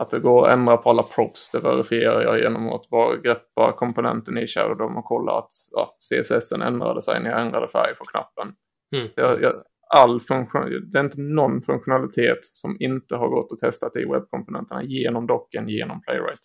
att 0.02 0.10
det 0.10 0.20
går 0.20 0.48
att 0.48 0.54
ändra 0.54 0.78
på 0.78 0.90
alla 0.90 1.04
props, 1.04 1.52
det 1.52 1.60
verifierar 1.60 2.22
jag 2.22 2.40
genom 2.40 2.70
att 2.70 2.90
bara 2.90 3.18
greppa 3.18 3.72
komponenten 3.72 4.38
i 4.38 4.48
Shadow 4.48 4.98
och 4.98 5.06
kolla 5.06 5.38
att 5.38 5.52
ja, 5.72 5.96
CSS 5.98 6.52
ändrade 6.52 7.02
sig 7.02 7.24
när 7.24 7.30
jag 7.30 7.42
ändrade 7.42 7.68
färg 7.68 7.96
på 7.96 8.06
knappen. 8.06 8.54
Mm. 8.96 9.12
Jag, 9.16 9.42
jag, 9.42 9.54
all 9.96 10.22
funktion, 10.22 10.92
det 10.92 11.00
är 11.00 11.04
inte 11.04 11.22
någon 11.22 11.62
funktionalitet 11.62 12.38
som 12.42 12.78
inte 12.80 13.16
har 13.16 13.28
gått 13.28 13.52
att 13.52 13.60
testa 13.60 14.00
i 14.00 14.06
webbkomponenterna 14.06 14.84
genom 14.84 15.28
docken, 15.28 15.70
genom 15.70 16.02
Playwright. 16.02 16.40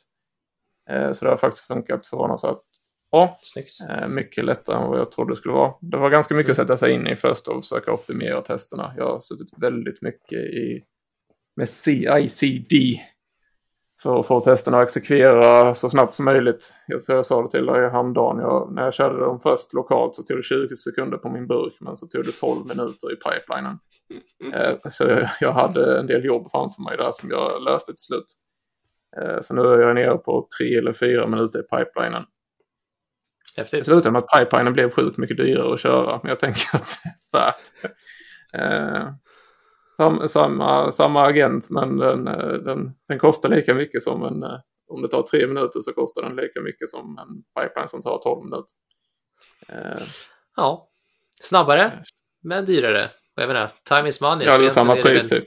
Eh, 0.90 1.12
så 1.12 1.24
det 1.24 1.30
har 1.30 1.36
faktiskt 1.36 1.66
funkat 1.66 2.06
förvånansvärt 2.06 2.62
bra. 3.10 3.38
Snyggt. 3.42 3.80
Eh, 3.90 4.08
mycket 4.08 4.44
lättare 4.44 4.76
än 4.76 4.90
vad 4.90 4.98
jag 4.98 5.10
trodde 5.10 5.32
det 5.32 5.36
skulle 5.36 5.54
vara. 5.54 5.74
Det 5.80 5.96
var 5.96 6.10
ganska 6.10 6.34
mycket 6.34 6.50
att 6.50 6.56
sätta 6.56 6.76
sig 6.76 6.92
in 6.92 7.06
i 7.06 7.16
först 7.16 7.48
och 7.48 7.64
försöka 7.64 7.92
optimera 7.92 8.42
testerna. 8.42 8.94
Jag 8.96 9.04
har 9.04 9.20
suttit 9.20 9.58
väldigt 9.58 10.02
mycket 10.02 10.38
i, 10.38 10.84
med 11.56 11.68
CICD 11.68 13.00
för 14.02 14.18
att 14.18 14.26
få 14.26 14.40
testerna 14.40 14.78
att 14.78 14.84
exekvera 14.84 15.74
så 15.74 15.88
snabbt 15.88 16.14
som 16.14 16.24
möjligt. 16.24 16.74
Jag 16.86 17.04
tror 17.04 17.16
jag 17.16 17.26
sa 17.26 17.42
det 17.42 17.50
till 17.50 17.66
dig 17.66 17.90
häromdagen. 17.90 18.38
Jag, 18.38 18.72
när 18.74 18.82
jag 18.82 18.94
körde 18.94 19.20
dem 19.20 19.40
först 19.40 19.72
lokalt 19.72 20.14
så 20.14 20.22
tog 20.22 20.38
det 20.38 20.42
20 20.42 20.76
sekunder 20.76 21.18
på 21.18 21.28
min 21.28 21.46
burk 21.46 21.74
men 21.80 21.96
så 21.96 22.06
tog 22.06 22.24
det 22.24 22.32
12 22.32 22.66
minuter 22.66 23.12
i 23.12 23.16
pipelinen. 23.16 23.78
Eh, 24.54 24.76
så 24.90 25.04
jag, 25.04 25.28
jag 25.40 25.52
hade 25.52 25.98
en 25.98 26.06
del 26.06 26.24
jobb 26.24 26.50
framför 26.50 26.82
mig 26.82 26.96
där 26.96 27.12
som 27.12 27.30
jag 27.30 27.62
löste 27.62 27.92
till 27.92 28.02
slut. 28.02 28.24
Eh, 29.22 29.40
så 29.40 29.54
nu 29.54 29.62
är 29.62 29.78
jag 29.78 29.94
nere 29.94 30.16
på 30.16 30.48
tre 30.58 30.76
eller 30.78 30.92
fyra 30.92 31.26
minuter 31.26 31.58
i 31.58 31.62
pipelinen. 31.62 32.24
Häftigt. 33.56 33.80
Det 33.80 33.84
slutade 33.84 34.10
med 34.10 34.22
att 34.22 34.38
pipelinen 34.38 34.72
blev 34.72 34.90
sjukt 34.90 35.18
mycket 35.18 35.36
dyrare 35.36 35.74
att 35.74 35.80
köra. 35.80 36.20
Men 36.22 36.28
jag 36.28 36.40
tänker 36.40 36.76
att 36.76 36.98
det 37.02 37.08
är 37.08 37.40
värt 37.40 37.72
eh, 38.52 39.08
sam, 39.96 40.28
samma, 40.28 40.92
samma 40.92 41.26
agent 41.26 41.70
men 41.70 41.96
den, 41.96 42.28
eh, 42.28 42.52
den, 42.52 42.92
den 43.08 43.18
kostar 43.18 43.48
lika 43.48 43.74
mycket 43.74 44.02
som 44.02 44.22
en... 44.22 44.44
Om 44.88 45.02
det 45.02 45.08
tar 45.08 45.22
tre 45.22 45.46
minuter 45.46 45.80
så 45.80 45.92
kostar 45.92 46.22
den 46.22 46.36
lika 46.36 46.60
mycket 46.60 46.88
som 46.88 47.18
en 47.18 47.62
pipeline 47.62 47.88
som 47.88 48.02
tar 48.02 48.18
12 48.18 48.44
minuter. 48.44 48.74
Ja, 50.56 50.88
snabbare 51.40 52.02
men 52.42 52.64
dyrare. 52.64 53.10
Jag 53.34 53.48
menar, 53.48 53.70
time 53.88 54.08
is 54.08 54.20
money. 54.20 54.46
Ja, 54.46 54.58
det 54.58 54.66
är 54.66 54.70
samma 54.70 54.96
pris 54.96 55.28
typ. 55.28 55.44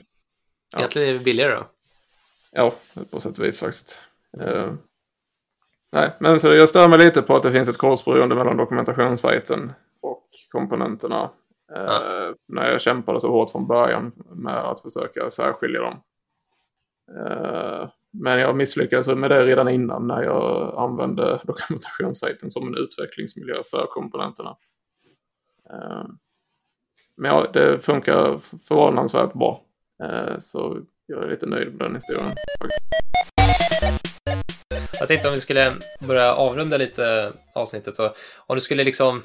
Egentligen 0.76 1.08
är 1.08 1.12
det 1.12 1.24
billigare 1.24 1.54
då. 1.54 1.70
Ja, 2.52 2.74
på 3.10 3.20
sätt 3.20 3.38
och 3.38 3.44
vis 3.44 3.60
faktiskt. 3.60 4.02
Uh, 4.40 4.72
nej, 5.92 6.16
men 6.20 6.40
så 6.40 6.54
jag 6.54 6.68
stör 6.68 6.88
mig 6.88 6.98
lite 6.98 7.22
på 7.22 7.36
att 7.36 7.42
det 7.42 7.52
finns 7.52 7.68
ett 7.68 7.78
korsberoende 7.78 8.34
mellan 8.34 8.56
dokumentationssajten 8.56 9.72
och 10.00 10.26
komponenterna. 10.50 11.30
Uh, 11.76 11.82
ja. 11.82 12.34
När 12.48 12.70
jag 12.70 12.80
kämpade 12.80 13.20
så 13.20 13.30
hårt 13.30 13.50
från 13.50 13.66
början 13.66 14.12
med 14.30 14.58
att 14.58 14.80
försöka 14.80 15.30
särskilja 15.30 15.80
dem. 15.80 16.02
Uh, 17.16 17.90
men 18.12 18.40
jag 18.40 18.56
misslyckades 18.56 19.06
med 19.06 19.30
det 19.30 19.46
redan 19.46 19.68
innan 19.68 20.06
när 20.06 20.22
jag 20.22 20.74
använde 20.78 21.40
dokumentationssajten 21.44 22.50
som 22.50 22.68
en 22.68 22.74
utvecklingsmiljö 22.74 23.62
för 23.70 23.86
komponenterna. 23.86 24.56
Men 27.16 27.30
ja, 27.30 27.46
det 27.52 27.78
funkar 27.78 28.38
förvånansvärt 28.68 29.32
bra. 29.32 29.64
Så 30.38 30.78
jag 31.10 31.24
är 31.24 31.28
lite 31.28 31.46
nöjd 31.46 31.68
med 31.68 31.86
den 31.86 31.94
historien 31.94 32.26
faktiskt. 32.60 32.94
Jag 34.98 35.08
tänkte 35.08 35.28
om 35.28 35.34
vi 35.34 35.40
skulle 35.40 35.72
börja 36.00 36.34
avrunda 36.34 36.76
lite 36.76 37.32
avsnittet. 37.54 37.98
Och 37.98 38.16
om 38.46 38.56
du 38.56 38.60
skulle 38.60 38.84
liksom 38.84 39.22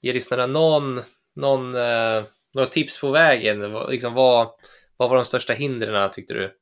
ge 0.00 0.12
lyssnarna 0.12 0.46
någon, 0.46 1.00
någon, 1.36 1.74
eh, 1.74 2.24
några 2.54 2.68
tips 2.68 3.00
på 3.00 3.10
vägen. 3.10 3.72
Liksom 3.88 4.14
vad, 4.14 4.48
vad 4.96 5.08
var 5.08 5.16
de 5.16 5.24
största 5.24 5.52
hindren 5.52 6.10
tyckte 6.10 6.34
du? 6.34 6.54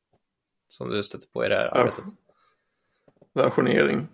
Som 0.69 0.91
du 0.91 1.03
stötte 1.03 1.27
på 1.33 1.45
i 1.45 1.49
det 1.49 1.55
här 1.55 1.79
arbetet? 1.79 2.05
Versionering. 3.35 4.09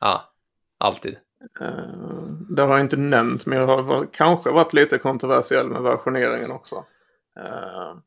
Ja, 0.00 0.32
alltid. 0.78 1.16
Uh, 1.60 2.32
det 2.50 2.62
har 2.62 2.68
jag 2.68 2.80
inte 2.80 2.96
nämnt, 2.96 3.46
men 3.46 3.58
jag 3.58 3.66
har 3.66 4.06
kanske 4.12 4.50
varit 4.50 4.72
lite 4.72 4.98
kontroversiell 4.98 5.68
med 5.68 5.82
versioneringen 5.82 6.50
också. 6.50 6.76
Uh, 7.38 7.98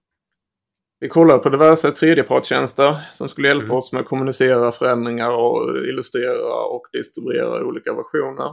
vi 1.02 1.10
kollade 1.10 1.40
på 1.40 1.50
diverse 1.50 1.92
tredjepartstjänster 1.92 2.98
som 3.12 3.30
skulle 3.30 3.48
hjälpa 3.48 3.64
mm. 3.64 3.76
oss 3.76 3.94
med 3.94 4.02
att 4.02 4.08
kommunicera 4.08 4.72
förändringar 4.72 5.32
och 5.32 5.78
illustrera 5.78 6.66
och 6.66 6.82
distribuera 6.94 7.66
olika 7.66 7.94
versioner. 7.94 8.52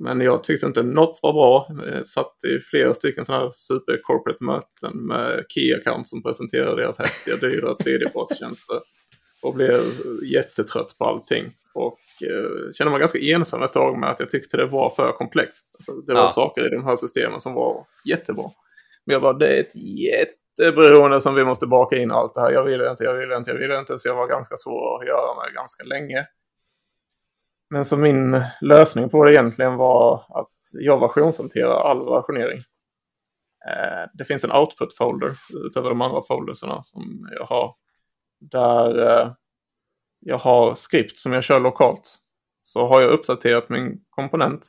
Men 0.00 0.20
jag 0.20 0.44
tyckte 0.44 0.66
inte 0.66 0.82
något 0.82 1.20
var 1.22 1.32
bra. 1.32 1.66
Jag 1.94 2.06
satt 2.06 2.44
i 2.44 2.58
flera 2.58 2.94
stycken 2.94 3.24
sådana 3.24 3.42
här 3.42 3.50
super 3.50 3.98
corporate 4.02 4.44
möten 4.44 5.06
med 5.06 5.44
key 5.48 5.74
account 5.74 6.08
som 6.08 6.22
presenterade 6.22 6.82
deras 6.82 6.98
häftiga 6.98 7.36
dyra 7.36 7.74
tredjepartstjänster. 7.74 8.80
Och 9.42 9.54
blev 9.54 9.80
jättetrött 10.24 10.98
på 10.98 11.04
allting. 11.04 11.52
Och 11.74 11.98
eh, 12.22 12.72
kände 12.72 12.90
mig 12.90 13.00
ganska 13.00 13.18
ensam 13.18 13.62
ett 13.62 13.72
tag 13.72 13.98
med 13.98 14.10
att 14.10 14.20
jag 14.20 14.28
tyckte 14.28 14.56
det 14.56 14.66
var 14.66 14.90
för 14.90 15.12
komplext. 15.12 15.74
Alltså, 15.74 15.92
det 15.92 16.14
var 16.14 16.20
ja. 16.20 16.28
saker 16.28 16.66
i 16.66 16.70
de 16.70 16.84
här 16.84 16.96
systemen 16.96 17.40
som 17.40 17.54
var 17.54 17.86
jättebra. 18.04 18.44
Men 19.06 19.12
jag 19.12 19.22
bara, 19.22 19.32
det 19.32 19.56
är 19.56 19.60
ett 19.60 19.76
jätte 19.76 20.39
beroende 20.72 21.20
som 21.20 21.34
vi 21.34 21.44
måste 21.44 21.66
baka 21.66 21.96
in 21.96 22.12
allt 22.12 22.34
det 22.34 22.40
här. 22.40 22.50
Jag 22.50 22.64
vill 22.64 22.80
inte, 22.80 23.04
jag 23.04 23.14
vill 23.14 23.32
inte, 23.32 23.50
jag 23.50 23.58
vill 23.58 23.70
inte. 23.70 23.98
Så 23.98 24.08
jag 24.08 24.14
var 24.14 24.26
ganska 24.26 24.56
svår 24.56 25.00
att 25.00 25.06
göra 25.06 25.34
med 25.34 25.54
ganska 25.54 25.84
länge. 25.84 26.26
Men 27.70 27.84
så 27.84 27.96
min 27.96 28.42
lösning 28.60 29.08
på 29.08 29.24
det 29.24 29.32
egentligen 29.32 29.76
var 29.76 30.14
att 30.14 30.50
jag 30.80 31.00
versionshanterar 31.00 31.90
all 31.90 32.04
versionering. 32.04 32.58
Eh, 33.68 34.10
det 34.14 34.24
finns 34.24 34.44
en 34.44 34.52
output-folder 34.52 35.32
utöver 35.66 35.88
de 35.88 36.00
andra 36.02 36.22
folderserna 36.28 36.82
som 36.82 37.28
jag 37.38 37.44
har. 37.44 37.74
Där 38.40 38.98
eh, 39.08 39.32
jag 40.20 40.38
har 40.38 40.74
skript 40.74 41.16
som 41.16 41.32
jag 41.32 41.44
kör 41.44 41.60
lokalt. 41.60 42.16
Så 42.62 42.88
har 42.88 43.00
jag 43.00 43.10
uppdaterat 43.10 43.68
min 43.68 44.00
komponent 44.10 44.66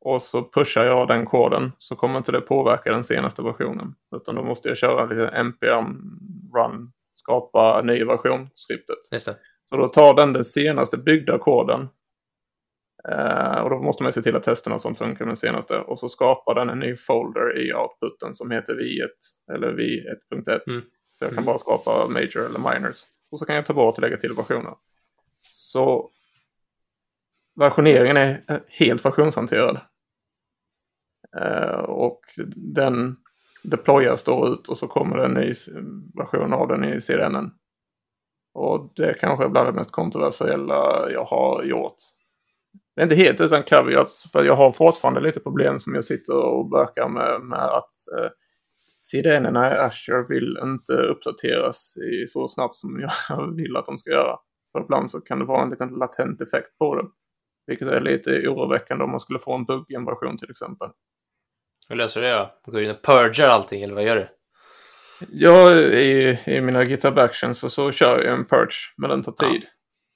och 0.00 0.22
så 0.22 0.50
pushar 0.50 0.84
jag 0.84 1.08
den 1.08 1.26
koden 1.26 1.72
så 1.78 1.96
kommer 1.96 2.18
inte 2.18 2.32
det 2.32 2.40
påverka 2.40 2.92
den 2.92 3.04
senaste 3.04 3.42
versionen. 3.42 3.94
Utan 4.16 4.34
då 4.34 4.42
måste 4.42 4.68
jag 4.68 4.76
köra 4.76 5.06
lite 5.06 5.42
npm 5.42 5.86
run, 6.54 6.92
skapa 7.14 7.82
ny 7.82 8.04
version, 8.04 8.48
skriptet. 8.54 8.98
Så 9.64 9.76
då 9.76 9.88
tar 9.88 10.14
den 10.14 10.32
den 10.32 10.44
senaste 10.44 10.98
byggda 10.98 11.38
koden. 11.38 11.88
Eh, 13.08 13.60
och 13.60 13.70
då 13.70 13.82
måste 13.82 14.02
man 14.02 14.12
se 14.12 14.22
till 14.22 14.36
att 14.36 14.42
testerna 14.42 14.78
som 14.78 14.94
funkar 14.94 15.24
med 15.24 15.30
den 15.30 15.36
senaste. 15.36 15.78
Och 15.78 15.98
så 15.98 16.08
skapar 16.08 16.54
den 16.54 16.70
en 16.70 16.78
ny 16.78 16.96
folder 16.96 17.58
i 17.58 17.74
outputen 17.74 18.34
som 18.34 18.50
heter 18.50 18.74
v1 18.74 19.54
eller 19.54 19.72
v1.1. 19.72 20.60
Mm. 20.66 20.80
Så 21.18 21.24
jag 21.24 21.28
kan 21.28 21.38
mm. 21.38 21.44
bara 21.44 21.58
skapa 21.58 22.08
major 22.08 22.46
eller 22.46 22.72
minors. 22.72 22.96
Och 23.30 23.38
så 23.38 23.46
kan 23.46 23.56
jag 23.56 23.66
ta 23.66 23.74
bort 23.74 23.94
och 23.94 24.02
lägga 24.02 24.16
till 24.16 24.32
versioner. 24.32 24.74
Så 25.48 26.10
versioneringen 27.60 28.16
är 28.16 28.42
helt 28.68 29.04
versionshanterad. 29.04 29.80
Eh, 31.36 31.80
och 31.80 32.20
den 32.56 33.16
deployas 33.62 34.24
då 34.24 34.48
ut 34.48 34.68
och 34.68 34.78
så 34.78 34.88
kommer 34.88 35.16
det 35.16 35.24
en 35.24 35.34
ny 35.34 35.52
version 36.18 36.52
av 36.52 36.68
den 36.68 36.84
i 36.84 37.00
CDN. 37.00 37.50
Och 38.54 38.92
det 38.96 39.10
är 39.10 39.14
kanske 39.14 39.44
är 39.44 39.48
bland 39.48 39.68
det 39.68 39.72
mest 39.72 39.92
kontroversiella 39.92 41.10
jag 41.10 41.24
har 41.24 41.62
gjort. 41.64 41.94
Det 42.96 43.00
är 43.00 43.02
inte 43.02 43.14
helt 43.14 43.40
utan 43.40 43.62
caveats 43.62 44.32
för 44.32 44.44
jag 44.44 44.56
har 44.56 44.72
fortfarande 44.72 45.20
lite 45.20 45.40
problem 45.40 45.78
som 45.78 45.94
jag 45.94 46.04
sitter 46.04 46.36
och 46.36 46.68
bökar 46.68 47.08
med, 47.08 47.40
med 47.40 47.64
att 47.64 47.94
eh, 48.18 48.30
CDN 49.02 49.56
i 49.56 49.58
Azure 49.58 50.26
vill 50.28 50.58
inte 50.62 50.92
uppdateras 50.92 51.96
i 51.96 52.26
så 52.26 52.48
snabbt 52.48 52.74
som 52.74 53.00
jag 53.00 53.52
vill 53.56 53.76
att 53.76 53.86
de 53.86 53.98
ska 53.98 54.10
göra. 54.10 54.36
Så 54.72 54.80
ibland 54.80 55.10
så 55.10 55.20
kan 55.20 55.38
det 55.38 55.44
vara 55.44 55.62
en 55.62 55.70
liten 55.70 55.88
latent 55.88 56.40
effekt 56.40 56.78
på 56.78 56.94
det. 56.94 57.06
Vilket 57.66 57.88
är 57.88 58.00
lite 58.00 58.30
oroväckande 58.30 59.04
om 59.04 59.10
man 59.10 59.20
skulle 59.20 59.38
få 59.38 59.54
en 59.54 59.64
bugg 59.64 59.84
i 59.88 59.94
en 59.94 60.04
version 60.04 60.38
till 60.38 60.50
exempel. 60.50 60.88
Hur 61.90 61.96
löser 61.96 62.20
du 62.20 62.26
det 62.26 62.32
då? 62.32 62.54
Du 62.64 62.72
går 62.72 62.82
in 62.82 62.90
och 62.90 63.02
purgar 63.02 63.48
allting 63.48 63.82
eller 63.82 63.94
vad 63.94 64.04
gör 64.04 64.16
du? 64.16 64.28
Ja, 65.30 65.74
i, 65.74 66.38
i 66.46 66.60
mina 66.60 66.84
GitHub 66.84 67.18
Actions 67.18 67.58
så, 67.58 67.70
så 67.70 67.92
kör 67.92 68.22
jag 68.22 68.34
en 68.34 68.44
purge, 68.44 68.94
men 68.96 69.10
den 69.10 69.22
tar 69.22 69.32
tid 69.32 69.66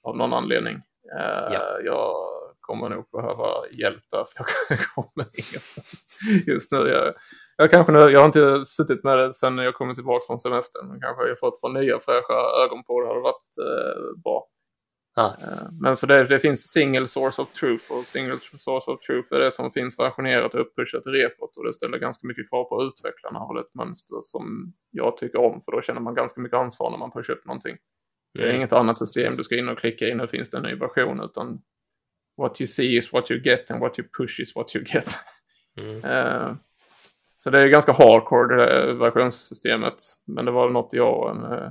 ja. 0.03 0.09
av 0.09 0.17
någon 0.17 0.33
anledning. 0.33 0.75
Uh, 0.75 1.53
ja. 1.53 1.79
Jag 1.83 2.15
kommer 2.59 2.89
nog 2.89 3.05
behöva 3.11 3.67
hjälp 3.71 4.03
där, 4.11 4.23
för 4.23 4.45
jag 4.69 4.79
kommer 4.95 5.27
ingenstans 5.33 6.19
just 6.47 6.71
nu. 6.71 6.77
Jag, 6.77 7.13
jag, 7.57 7.71
kanske, 7.71 7.93
jag 7.93 8.19
har 8.19 8.25
inte 8.25 8.65
suttit 8.65 9.03
med 9.03 9.17
det 9.17 9.33
sedan 9.33 9.57
jag 9.57 9.75
kommit 9.75 9.95
tillbaka 9.95 10.23
från 10.27 10.39
semestern, 10.39 10.87
men 10.87 11.01
kanske 11.01 11.27
jag 11.27 11.39
fått 11.39 11.61
på 11.61 11.69
nya 11.69 11.99
fräscha 11.99 12.63
ögon 12.63 12.83
på 12.83 13.01
det, 13.01 13.07
hade 13.07 13.19
varit 13.19 13.55
uh, 13.59 14.21
bra. 14.23 14.47
Ah. 15.17 15.33
Men 15.81 15.95
så 15.95 16.05
det, 16.05 16.23
det, 16.23 16.39
finns 16.39 16.71
single 16.71 17.07
source 17.07 17.41
of 17.41 17.51
truth 17.51 17.91
och 17.91 18.05
single 18.05 18.37
source 18.57 18.91
of 18.91 18.99
truth 18.99 19.33
är 19.33 19.39
det 19.39 19.51
som 19.51 19.71
finns 19.71 19.99
versionerat 19.99 20.53
och 20.53 20.61
uppushat 20.61 21.07
i 21.07 21.09
repot 21.09 21.57
och 21.57 21.65
det 21.65 21.73
ställer 21.73 21.97
ganska 21.97 22.27
mycket 22.27 22.49
krav 22.49 22.63
på 22.63 22.83
utvecklarna 22.83 23.39
och 23.39 23.59
ett 23.59 23.75
mönster 23.75 24.17
som 24.21 24.73
jag 24.91 25.17
tycker 25.17 25.39
om 25.39 25.61
för 25.61 25.71
då 25.71 25.81
känner 25.81 26.01
man 26.01 26.15
ganska 26.15 26.41
mycket 26.41 26.57
ansvar 26.57 26.91
när 26.91 26.97
man 26.97 27.11
pushar 27.11 27.33
upp 27.33 27.45
någonting. 27.45 27.77
Det 28.33 28.39
är 28.39 28.45
mm. 28.45 28.55
inget 28.55 28.73
annat 28.73 28.97
system 28.97 29.33
du 29.37 29.43
ska 29.43 29.57
in 29.57 29.69
och 29.69 29.77
klicka 29.77 30.09
in 30.09 30.19
och 30.19 30.29
finns 30.29 30.49
det 30.49 30.57
en 30.57 30.63
ny 30.63 30.75
version 30.75 31.21
utan 31.21 31.61
what 32.37 32.61
you 32.61 32.67
see 32.67 32.97
is 32.97 33.13
what 33.13 33.31
you 33.31 33.41
get 33.41 33.71
and 33.71 33.79
what 33.79 33.99
you 33.99 34.07
push 34.17 34.39
is 34.39 34.55
what 34.55 34.75
you 34.75 34.85
get. 34.87 35.07
Mm. 35.77 35.95
uh, 35.95 36.55
så 37.43 37.49
det 37.49 37.59
är 37.59 37.67
ganska 37.67 37.91
hardcore 37.91 38.55
det 38.55 38.93
versionssystemet 38.93 40.03
men 40.27 40.45
det 40.45 40.51
var 40.51 40.69
något 40.69 40.93
jag 40.93 41.19
och 41.19 41.29
en 41.29 41.45
uh, 41.45 41.69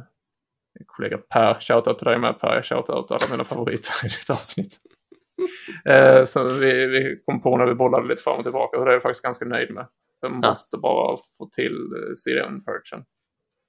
kollega 0.86 1.18
Per, 1.18 1.60
shoutout 1.60 1.98
till 1.98 2.06
dig 2.06 2.18
med 2.18 2.40
Per, 2.40 2.62
shoutout 2.62 3.10
alla 3.10 3.30
mina 3.30 3.44
favoriter 3.44 4.06
i 4.06 4.08
ditt 4.08 4.30
avsnitt. 4.30 4.78
eh, 5.84 6.24
så 6.24 6.44
vi, 6.44 6.86
vi 6.86 7.22
kom 7.26 7.42
på 7.42 7.56
när 7.56 7.66
vi 7.66 7.74
bollade 7.74 8.08
lite 8.08 8.22
fram 8.22 8.38
och 8.38 8.44
tillbaka 8.44 8.78
och 8.78 8.84
det 8.84 8.90
är 8.90 8.92
jag 8.92 9.02
faktiskt 9.02 9.22
ganska 9.22 9.44
nöjd 9.44 9.74
med. 9.74 9.86
Jag 10.20 10.32
måste 10.32 10.76
ja. 10.76 10.80
bara 10.80 11.16
få 11.38 11.48
till 11.48 11.76
eh, 11.76 12.14
CDN-purchen. 12.14 13.04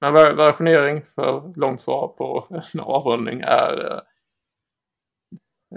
Men 0.02 0.14
versionering, 0.14 1.02
för 1.16 1.54
långt 1.60 1.82
svar 1.82 2.08
på 2.08 2.48
en 2.74 2.80
avrundning, 2.80 3.42
är 3.42 3.92
eh, 3.92 4.00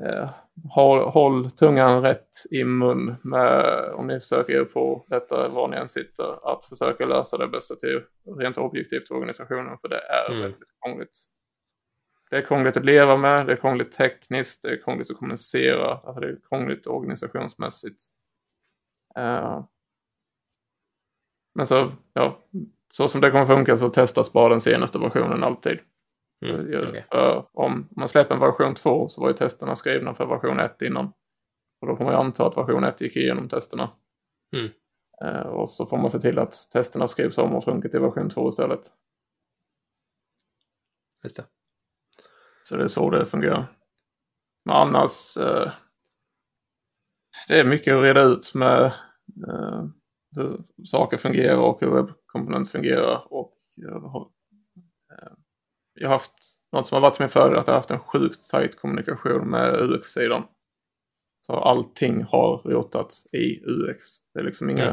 Eh, 0.05 0.29
håll, 0.65 1.09
håll, 1.09 1.51
tungan 1.51 2.03
rätt 2.03 2.29
i 2.51 2.65
mun 2.65 3.17
med, 3.23 3.85
om 3.95 4.07
ni 4.07 4.21
försöker 4.21 4.53
er 4.53 4.65
på 4.65 5.05
detta 5.09 5.49
var 5.49 5.69
ni 5.69 5.77
än 5.77 5.89
sitter, 5.89 6.53
att 6.53 6.65
försöka 6.65 7.07
lösa 7.07 7.39
det 7.39 7.49
bästa 7.49 7.75
till 7.75 8.03
rent 8.39 8.59
objektivt 8.59 9.11
organisationen, 9.11 9.79
för 9.79 9.89
det 9.89 9.99
är 9.99 10.31
mm. 10.31 10.43
väldigt 10.43 10.81
krångligt. 10.83 11.19
Det 12.31 12.37
är 12.37 12.43
krångligt 12.43 12.77
att 12.77 12.85
leva 12.85 13.17
med, 13.17 13.47
det 13.47 13.53
är 13.53 13.57
krångligt 13.57 13.93
tekniskt, 13.93 14.63
det 14.63 14.69
är 14.69 14.83
krångligt 14.83 15.11
att 15.11 15.17
kommunicera, 15.17 15.95
alltså 15.95 16.21
det 16.21 16.29
är 16.29 16.39
krångligt 16.49 16.87
organisationsmässigt. 16.87 18.03
Uh, 19.19 19.65
men 21.55 21.67
så, 21.67 21.93
ja, 22.13 22.39
så 22.93 23.09
som 23.09 23.21
det 23.21 23.31
kommer 23.31 23.47
funka 23.47 23.77
så 23.77 23.89
testas 23.89 24.33
bara 24.33 24.49
den 24.49 24.61
senaste 24.61 24.99
versionen 24.99 25.45
alltid. 25.45 25.79
Mm, 26.47 26.89
okay. 26.89 27.03
Om 27.53 27.89
man 27.97 28.09
släpper 28.09 28.35
en 28.35 28.41
version 28.41 28.75
2 28.75 29.09
så 29.09 29.21
var 29.21 29.29
ju 29.29 29.35
testerna 29.35 29.77
skrivna 29.77 30.15
för 30.15 30.27
version 30.27 30.61
1 30.61 30.83
innan. 30.83 31.13
Och 31.81 31.87
då 31.87 31.97
får 31.97 32.05
man 32.05 32.13
ju 32.13 32.19
anta 32.19 32.47
att 32.47 32.57
version 32.57 32.85
1 32.85 33.01
gick 33.01 33.17
igenom 33.17 33.49
testerna. 33.49 33.91
Mm. 34.57 34.71
Eh, 35.25 35.47
och 35.47 35.71
så 35.71 35.87
får 35.87 35.99
man 35.99 36.11
se 36.11 36.19
till 36.21 36.39
att 36.39 36.55
testerna 36.73 37.09
skrivs 37.09 37.39
om 37.39 37.55
och 37.55 37.65
funkar 37.65 37.89
till 37.89 38.01
version 38.01 38.31
2 38.31 38.49
istället. 38.49 38.81
Just 41.23 41.37
det. 41.37 41.45
Så 42.63 42.77
det 42.77 42.85
är 42.85 42.89
så 42.89 43.11
det 43.11 43.27
fungerar. 43.27 43.75
Men 44.65 44.77
annars, 44.77 45.37
eh, 45.37 45.73
det 47.49 47.61
är 47.61 47.65
mycket 47.65 47.97
att 47.97 48.03
reda 48.03 48.23
ut 48.23 48.55
med 48.55 48.85
eh, 49.49 49.85
hur 50.37 50.63
saker 50.85 51.17
fungerar 51.17 51.57
och 51.57 51.81
hur 51.81 51.91
webbkomponent 51.91 52.71
fungerar. 52.71 53.33
Och 53.33 53.57
jag 56.01 56.09
har 56.09 56.15
haft 56.15 56.33
något 56.73 56.87
som 56.87 56.95
har 56.97 57.03
varit 57.03 57.19
min 57.19 57.29
fördel 57.29 57.59
att 57.59 57.67
jag 57.67 57.75
har 57.75 57.79
haft 57.79 57.91
en 57.91 57.99
sjukt 57.99 58.51
tajt 58.51 58.81
kommunikation 58.81 59.51
med 59.51 59.81
UX-sidan. 59.81 60.43
Så 61.41 61.53
allting 61.53 62.23
har 62.23 62.63
rotats 62.65 63.27
i 63.33 63.63
UX. 63.65 64.05
Det 64.35 64.41
är 64.41 64.45
liksom 64.45 64.71
inga... 64.71 64.85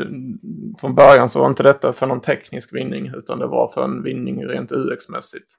Mm. 0.00 0.38
Från 0.80 0.94
början 0.94 1.28
så 1.28 1.40
var 1.40 1.46
inte 1.46 1.62
detta 1.62 1.92
för 1.92 2.06
någon 2.06 2.20
teknisk 2.20 2.74
vinning 2.74 3.06
utan 3.16 3.38
det 3.38 3.46
var 3.46 3.68
för 3.68 3.84
en 3.84 4.02
vinning 4.02 4.46
rent 4.46 4.72
UX-mässigt. 4.72 5.54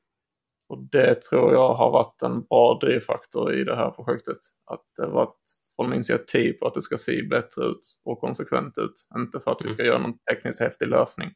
Och 0.69 0.83
det 0.91 1.21
tror 1.21 1.53
jag 1.53 1.73
har 1.73 1.91
varit 1.91 2.21
en 2.21 2.41
bra 2.41 2.79
drivfaktor 2.81 3.53
i 3.53 3.63
det 3.63 3.75
här 3.75 3.91
projektet. 3.91 4.37
Att 4.71 4.83
det 4.97 5.03
har 5.03 5.11
varit 5.11 5.41
från 5.75 5.93
initiativ 5.93 6.53
på 6.53 6.67
att 6.67 6.73
det 6.73 6.81
ska 6.81 6.97
se 6.97 7.23
bättre 7.23 7.65
ut 7.65 7.99
och 8.05 8.19
konsekvent 8.19 8.77
ut. 8.77 8.93
Inte 9.15 9.39
för 9.39 9.51
att 9.51 9.61
vi 9.63 9.69
ska 9.69 9.83
mm. 9.83 9.87
göra 9.93 10.01
någon 10.01 10.17
tekniskt 10.31 10.59
häftig 10.59 10.87
lösning. 10.87 11.31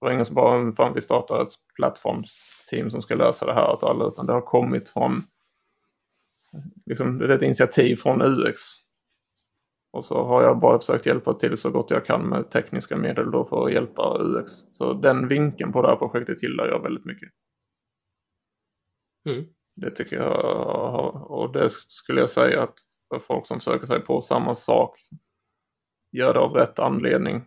Det 0.00 0.06
var 0.06 0.12
ingen 0.12 0.24
som 0.24 0.34
bara, 0.34 0.72
fan 0.72 0.94
vi 0.94 1.00
startar 1.00 1.42
ett 1.42 1.52
plattformsteam 1.76 2.90
som 2.90 3.02
ska 3.02 3.14
lösa 3.14 3.46
det 3.46 3.54
här 3.54 3.70
åt 3.70 3.84
alla, 3.84 4.06
utan 4.06 4.26
det 4.26 4.32
har 4.32 4.40
kommit 4.40 4.88
från, 4.88 5.22
liksom, 6.86 7.18
det 7.18 7.24
är 7.24 7.28
ett 7.28 7.42
initiativ 7.42 7.96
från 7.96 8.22
UX. 8.22 8.60
Och 9.92 10.04
så 10.04 10.24
har 10.24 10.42
jag 10.42 10.60
bara 10.60 10.78
försökt 10.78 11.06
hjälpa 11.06 11.34
till 11.34 11.56
så 11.56 11.70
gott 11.70 11.90
jag 11.90 12.04
kan 12.04 12.28
med 12.28 12.50
tekniska 12.50 12.96
medel 12.96 13.30
då 13.30 13.44
för 13.44 13.66
att 13.66 13.72
hjälpa 13.72 14.18
UX. 14.20 14.52
Så 14.52 14.92
den 14.92 15.28
vinkeln 15.28 15.72
på 15.72 15.82
det 15.82 15.88
här 15.88 15.96
projektet 15.96 16.42
gillar 16.42 16.66
jag 16.66 16.82
väldigt 16.82 17.04
mycket. 17.04 17.28
Mm. 19.28 19.44
Det 19.74 19.90
tycker 19.90 20.16
jag, 20.16 21.30
och 21.30 21.52
det 21.52 21.70
skulle 21.72 22.20
jag 22.20 22.30
säga 22.30 22.62
att 22.62 22.74
för 23.08 23.18
folk 23.18 23.46
som 23.46 23.60
söker 23.60 23.86
sig 23.86 24.00
på 24.00 24.20
samma 24.20 24.54
sak, 24.54 24.96
gör 26.12 26.34
det 26.34 26.40
av 26.40 26.52
rätt 26.52 26.78
anledning. 26.78 27.44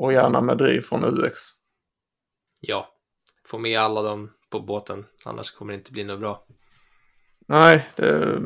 Och 0.00 0.12
gärna 0.12 0.40
med 0.40 0.58
driv 0.58 0.80
från 0.80 1.04
UX. 1.04 1.40
Ja, 2.60 2.88
få 3.46 3.58
med 3.58 3.78
alla 3.78 4.02
dem 4.02 4.30
på 4.50 4.60
båten, 4.60 5.06
annars 5.24 5.50
kommer 5.50 5.72
det 5.72 5.78
inte 5.78 5.92
bli 5.92 6.04
något 6.04 6.20
bra. 6.20 6.44
Nej, 7.48 7.88
det... 7.96 8.42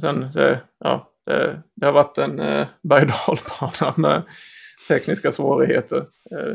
Sen 0.00 0.20
det, 0.34 0.60
ja, 0.78 1.12
det, 1.26 1.62
det 1.74 1.86
har 1.86 1.92
varit 1.92 2.18
en 2.18 2.40
eh, 2.40 2.68
berg 2.82 3.08
med 3.96 4.22
tekniska 4.88 5.32
svårigheter. 5.32 5.98
Eh, 6.30 6.54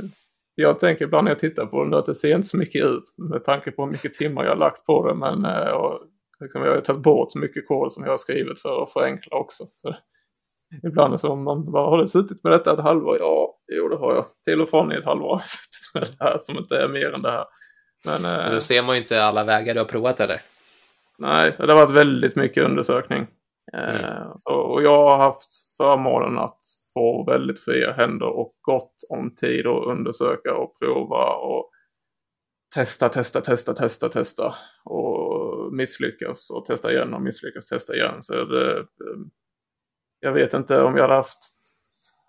jag 0.55 0.79
tänker 0.79 1.05
ibland 1.05 1.25
när 1.25 1.31
jag 1.31 1.39
tittar 1.39 1.65
på 1.65 1.83
den 1.83 1.93
att 1.93 2.05
det 2.05 2.15
ser 2.15 2.35
inte 2.35 2.47
så 2.47 2.57
mycket 2.57 2.85
ut 2.85 3.03
med 3.17 3.43
tanke 3.43 3.71
på 3.71 3.83
hur 3.83 3.91
mycket 3.91 4.13
timmar 4.13 4.43
jag 4.43 4.51
har 4.51 4.57
lagt 4.57 4.85
på 4.85 5.07
det. 5.07 5.15
Men 5.15 5.45
eh, 5.45 5.71
och, 5.71 6.01
liksom, 6.39 6.61
jag 6.61 6.73
har 6.73 6.81
tagit 6.81 7.01
bort 7.03 7.31
så 7.31 7.39
mycket 7.39 7.67
kod 7.67 7.93
som 7.93 8.03
jag 8.03 8.11
har 8.11 8.17
skrivit 8.17 8.59
för 8.59 8.83
att 8.83 8.93
förenkla 8.93 9.37
också. 9.37 9.63
Så 9.69 9.95
Ibland 10.83 11.13
det 11.13 11.17
som 11.17 11.43
man 11.43 11.71
bara, 11.71 11.89
har 11.89 11.97
du 11.97 12.07
suttit 12.07 12.43
med 12.43 12.53
detta 12.53 12.73
ett 12.73 12.79
halvår? 12.79 13.17
Ja, 13.19 13.57
jo 13.77 13.89
det 13.89 13.97
har 13.97 14.15
jag. 14.15 14.25
Till 14.47 14.61
och 14.61 14.69
från 14.69 14.91
i 14.91 14.95
ett 14.95 15.05
halvår 15.05 15.27
har 15.27 15.35
jag 15.35 15.45
suttit 15.45 15.93
med 15.93 16.03
det 16.03 16.25
här 16.25 16.37
som 16.41 16.57
inte 16.57 16.77
är 16.77 16.87
mer 16.87 17.13
än 17.13 17.21
det 17.21 17.31
här. 17.31 17.45
Men, 18.05 18.21
Men 18.21 18.49
då 18.49 18.55
eh, 18.55 18.59
ser 18.59 18.81
man 18.83 18.95
ju 18.95 19.01
inte 19.01 19.23
alla 19.23 19.43
vägar 19.43 19.73
du 19.73 19.79
har 19.79 19.85
provat 19.85 20.19
eller? 20.19 20.41
Nej, 21.17 21.55
det 21.57 21.67
har 21.67 21.85
varit 21.85 21.95
väldigt 21.95 22.35
mycket 22.35 22.63
undersökning. 22.65 23.27
Eh, 23.73 24.05
mm. 24.05 24.33
så, 24.37 24.53
och 24.53 24.83
jag 24.83 25.09
har 25.09 25.17
haft 25.17 25.49
förmånen 25.77 26.37
att 26.37 26.59
får 26.93 27.31
väldigt 27.31 27.59
fria 27.59 27.91
händer 27.91 28.25
och 28.25 28.53
gott 28.61 28.95
om 29.09 29.35
tid 29.35 29.67
att 29.67 29.85
undersöka 29.85 30.55
och 30.55 30.79
prova 30.79 31.35
och 31.35 31.71
testa, 32.75 33.09
testa, 33.09 33.41
testa, 33.41 33.73
testa, 33.73 34.09
testa 34.09 34.55
och 34.85 35.73
misslyckas 35.73 36.49
och 36.49 36.65
testa 36.65 36.91
igen 36.91 37.13
och 37.13 37.21
misslyckas, 37.21 37.69
testa 37.69 37.95
igen. 37.95 38.17
Så 38.19 38.45
det, 38.45 38.77
eh, 38.77 38.85
jag 40.25 40.33
vet 40.33 40.53
inte 40.53 40.81
om 40.81 40.95
jag 40.95 41.03
hade 41.03 41.13
haft 41.13 41.39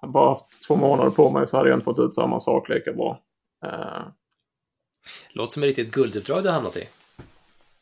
bara 0.02 0.28
haft 0.28 0.66
två 0.68 0.76
månader 0.76 1.10
på 1.10 1.30
mig 1.30 1.46
så 1.46 1.56
hade 1.56 1.68
jag 1.68 1.76
inte 1.76 1.84
fått 1.84 1.98
ut 1.98 2.14
samma 2.14 2.40
sak 2.40 2.68
lika 2.68 2.92
bra. 2.92 3.20
Uh, 3.66 4.06
Låter 5.28 5.52
som 5.52 5.62
ett 5.62 5.66
riktigt 5.66 5.90
gulduppdrag 5.90 6.42
du 6.42 6.48
har 6.48 6.54
hamnat 6.54 6.76
i. 6.76 6.88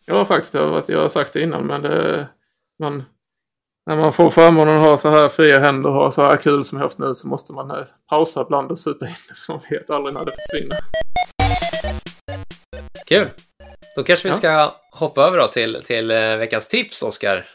Ja, 0.05 0.25
faktiskt. 0.25 0.55
Jag 0.55 0.83
jag 0.87 1.01
har 1.01 1.09
sagt 1.09 1.33
det 1.33 1.43
innan, 1.43 1.67
men 1.67 1.83
det, 1.83 2.29
man, 2.79 3.05
när 3.87 3.97
man 3.97 4.13
får 4.13 4.31
förmånen 4.31 4.79
att 4.79 4.85
ha 4.85 4.97
så 4.97 5.09
här 5.09 5.29
fria 5.29 5.59
händer 5.59 5.91
och 5.91 5.97
ha 5.97 6.11
så 6.11 6.23
här 6.23 6.37
kul 6.37 6.65
som 6.65 6.79
jag 6.79 6.85
haft 6.85 6.99
nu 6.99 7.15
så 7.15 7.29
måste 7.29 7.53
man 7.53 7.71
eh, 7.71 7.85
pausa 8.09 8.43
ibland 8.43 8.71
och 8.71 8.79
supa 8.79 9.07
in 9.07 9.15
det, 9.29 9.35
för 9.47 9.53
man 9.53 9.63
vet 9.71 9.91
aldrig 9.91 10.15
när 10.15 10.25
det 10.25 10.33
försvinner. 10.33 10.79
Kul! 13.07 13.29
Då 13.97 14.05
kanske 14.05 14.29
vi 14.29 14.33
ja. 14.33 14.37
ska 14.37 14.75
hoppa 14.91 15.23
över 15.23 15.39
då 15.39 15.47
till, 15.47 15.83
till 15.85 16.11
eh, 16.11 16.37
veckans 16.37 16.69
tips, 16.69 17.03
Oskar. 17.03 17.47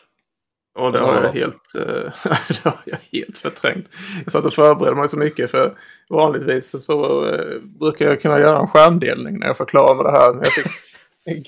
Och 0.76 0.92
det 0.92 1.00
har, 1.00 1.24
jag 1.24 1.32
helt, 1.32 1.76
äh, 1.76 1.84
det 2.48 2.64
har 2.64 2.80
jag 2.86 2.98
helt 3.12 3.38
förträngt. 3.38 3.90
Jag 4.24 4.32
satt 4.32 4.46
och 4.46 4.54
förberedde 4.54 4.96
mig 4.96 5.10
så 5.10 5.18
mycket 5.18 5.52
för 5.52 5.78
vanligtvis 6.10 6.86
så, 6.86 7.26
äh, 7.26 7.62
brukar 7.62 8.06
jag 8.06 8.22
kunna 8.22 8.40
göra 8.40 8.60
en 8.60 8.68
skärmdelning 8.68 9.40
när 9.40 9.48
jag 9.48 9.58
förklarar 9.58 9.96
vad 9.96 10.06
det 10.06 10.12
här. 10.20 10.34
Men 10.34 10.44
jag 10.44 10.54
fick 10.54 10.72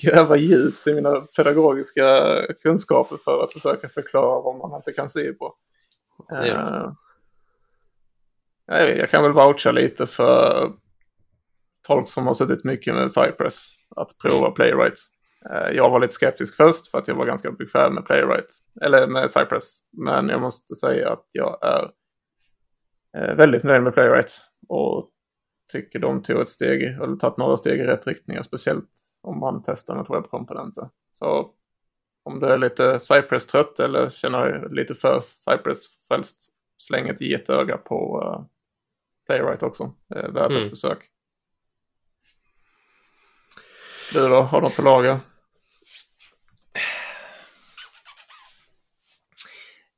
gräva 0.02 0.36
djupt 0.36 0.86
i 0.86 0.94
mina 0.94 1.20
pedagogiska 1.20 2.36
kunskaper 2.62 3.16
för 3.16 3.44
att 3.44 3.52
försöka 3.52 3.88
förklara 3.88 4.40
vad 4.40 4.56
man 4.56 4.76
inte 4.76 4.92
kan 4.92 5.08
se 5.08 5.32
på. 5.32 5.54
Uh, 6.32 6.92
jag 8.98 9.10
kan 9.10 9.22
väl 9.22 9.32
voucha 9.32 9.72
lite 9.72 10.06
för 10.06 10.70
folk 11.86 12.08
som 12.08 12.26
har 12.26 12.34
suttit 12.34 12.64
mycket 12.64 12.94
med 12.94 13.12
Cypress 13.12 13.68
att 13.96 14.18
prova 14.18 14.46
mm. 14.46 14.54
Uh, 15.50 15.76
jag 15.76 15.90
var 15.90 16.00
lite 16.00 16.14
skeptisk 16.14 16.56
först 16.56 16.86
för 16.90 16.98
att 16.98 17.08
jag 17.08 17.14
var 17.14 17.26
ganska 17.26 17.52
bekväm 17.52 17.94
med 17.94 18.06
Playwright, 18.06 18.56
eller 18.82 19.06
med 19.06 19.30
Cypress. 19.30 19.78
Men 19.92 20.28
jag 20.28 20.40
måste 20.40 20.74
säga 20.74 21.12
att 21.12 21.26
jag 21.32 21.58
är 21.62 21.82
uh, 23.22 23.36
väldigt 23.36 23.64
nöjd 23.64 23.82
med 23.82 23.94
Playwright 23.94 24.42
och 24.68 25.10
tycker 25.72 25.98
de 25.98 26.22
tog 26.22 26.40
ett 26.40 26.48
steg, 26.48 26.82
eller 26.82 27.16
tagit 27.16 27.36
några 27.36 27.56
steg 27.56 27.80
i 27.80 27.84
rätt 27.84 28.06
riktning, 28.06 28.44
speciellt 28.44 28.90
om 29.20 29.38
man 29.38 29.62
testar 29.62 29.96
med 29.96 30.06
webbkomponenter. 30.08 30.88
Så 31.12 31.50
om 32.22 32.40
du 32.40 32.46
är 32.46 32.58
lite 32.58 33.00
Cypress-trött 33.00 33.80
eller 33.80 34.10
känner 34.10 34.68
lite 34.70 34.94
för 34.94 35.20
Cypress-frälst, 35.20 36.52
släng 36.76 37.08
ett 37.08 37.20
getöga 37.20 37.76
på 37.76 38.20
uh, 38.20 38.46
Playwright 39.26 39.62
också. 39.62 39.94
Det 40.08 40.18
är 40.18 40.28
värt 40.28 40.50
mm. 40.50 40.62
ett 40.62 40.70
försök. 40.70 41.08
Du 44.12 44.28
då, 44.28 44.40
har 44.40 44.60
du 44.60 44.66
något 44.66 44.76
på 44.76 44.82
lager? 44.82 45.20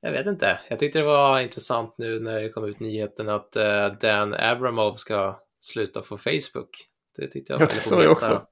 Jag 0.05 0.13
vet 0.13 0.27
inte. 0.27 0.59
Jag 0.69 0.79
tyckte 0.79 0.99
det 0.99 1.05
var 1.05 1.41
intressant 1.41 1.95
nu 1.99 2.21
när 2.21 2.43
det 2.43 2.49
kom 2.49 2.65
ut 2.65 2.81
nyheten 2.81 3.29
att 3.29 3.57
uh, 3.57 3.99
Dan 4.01 4.35
Abramov 4.35 4.97
ska 4.97 5.41
sluta 5.61 6.01
på 6.01 6.19
Facebook. 6.19 6.71
Det 7.17 7.27
tyckte 7.27 7.53
jag 7.53 7.61
var 7.61 7.67
såg 7.67 8.03
jag 8.03 8.13
också. 8.13 8.43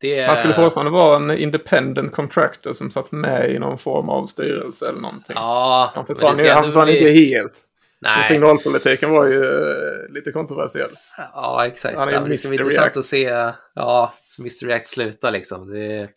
Det... 0.00 0.26
Man 0.26 0.36
skulle 0.36 0.54
fortfarande 0.54 0.92
vara 0.92 1.16
en 1.16 1.30
independent 1.30 2.12
contractor 2.12 2.72
som 2.72 2.90
satt 2.90 3.12
med 3.12 3.50
i 3.50 3.58
någon 3.58 3.78
form 3.78 4.08
av 4.08 4.26
styrelse 4.26 4.88
eller 4.88 5.00
någonting. 5.00 5.34
Ja, 5.36 5.92
han 5.94 6.06
försvann, 6.06 6.38
ju, 6.38 6.48
han 6.48 6.64
försvann 6.64 6.84
bli... 6.84 6.98
inte 6.98 7.10
helt. 7.10 7.60
Nej. 8.00 8.24
signalpolitiken 8.24 9.10
var 9.10 9.26
ju 9.26 9.44
uh, 9.44 10.08
lite 10.10 10.32
kontroversiell. 10.32 10.90
Ja, 11.16 11.66
exakt. 11.66 11.96
Han 11.96 12.08
är 12.08 12.12
ja, 12.12 12.20
det 12.20 12.36
ska 12.36 12.48
bli 12.48 12.58
intressant 12.58 12.96
att 12.96 13.04
se 13.04 13.52
ja, 13.74 14.12
Mr 14.38 14.66
React 14.66 14.86
slutar 14.86 15.30
liksom. 15.30 15.70
Det 15.70 16.08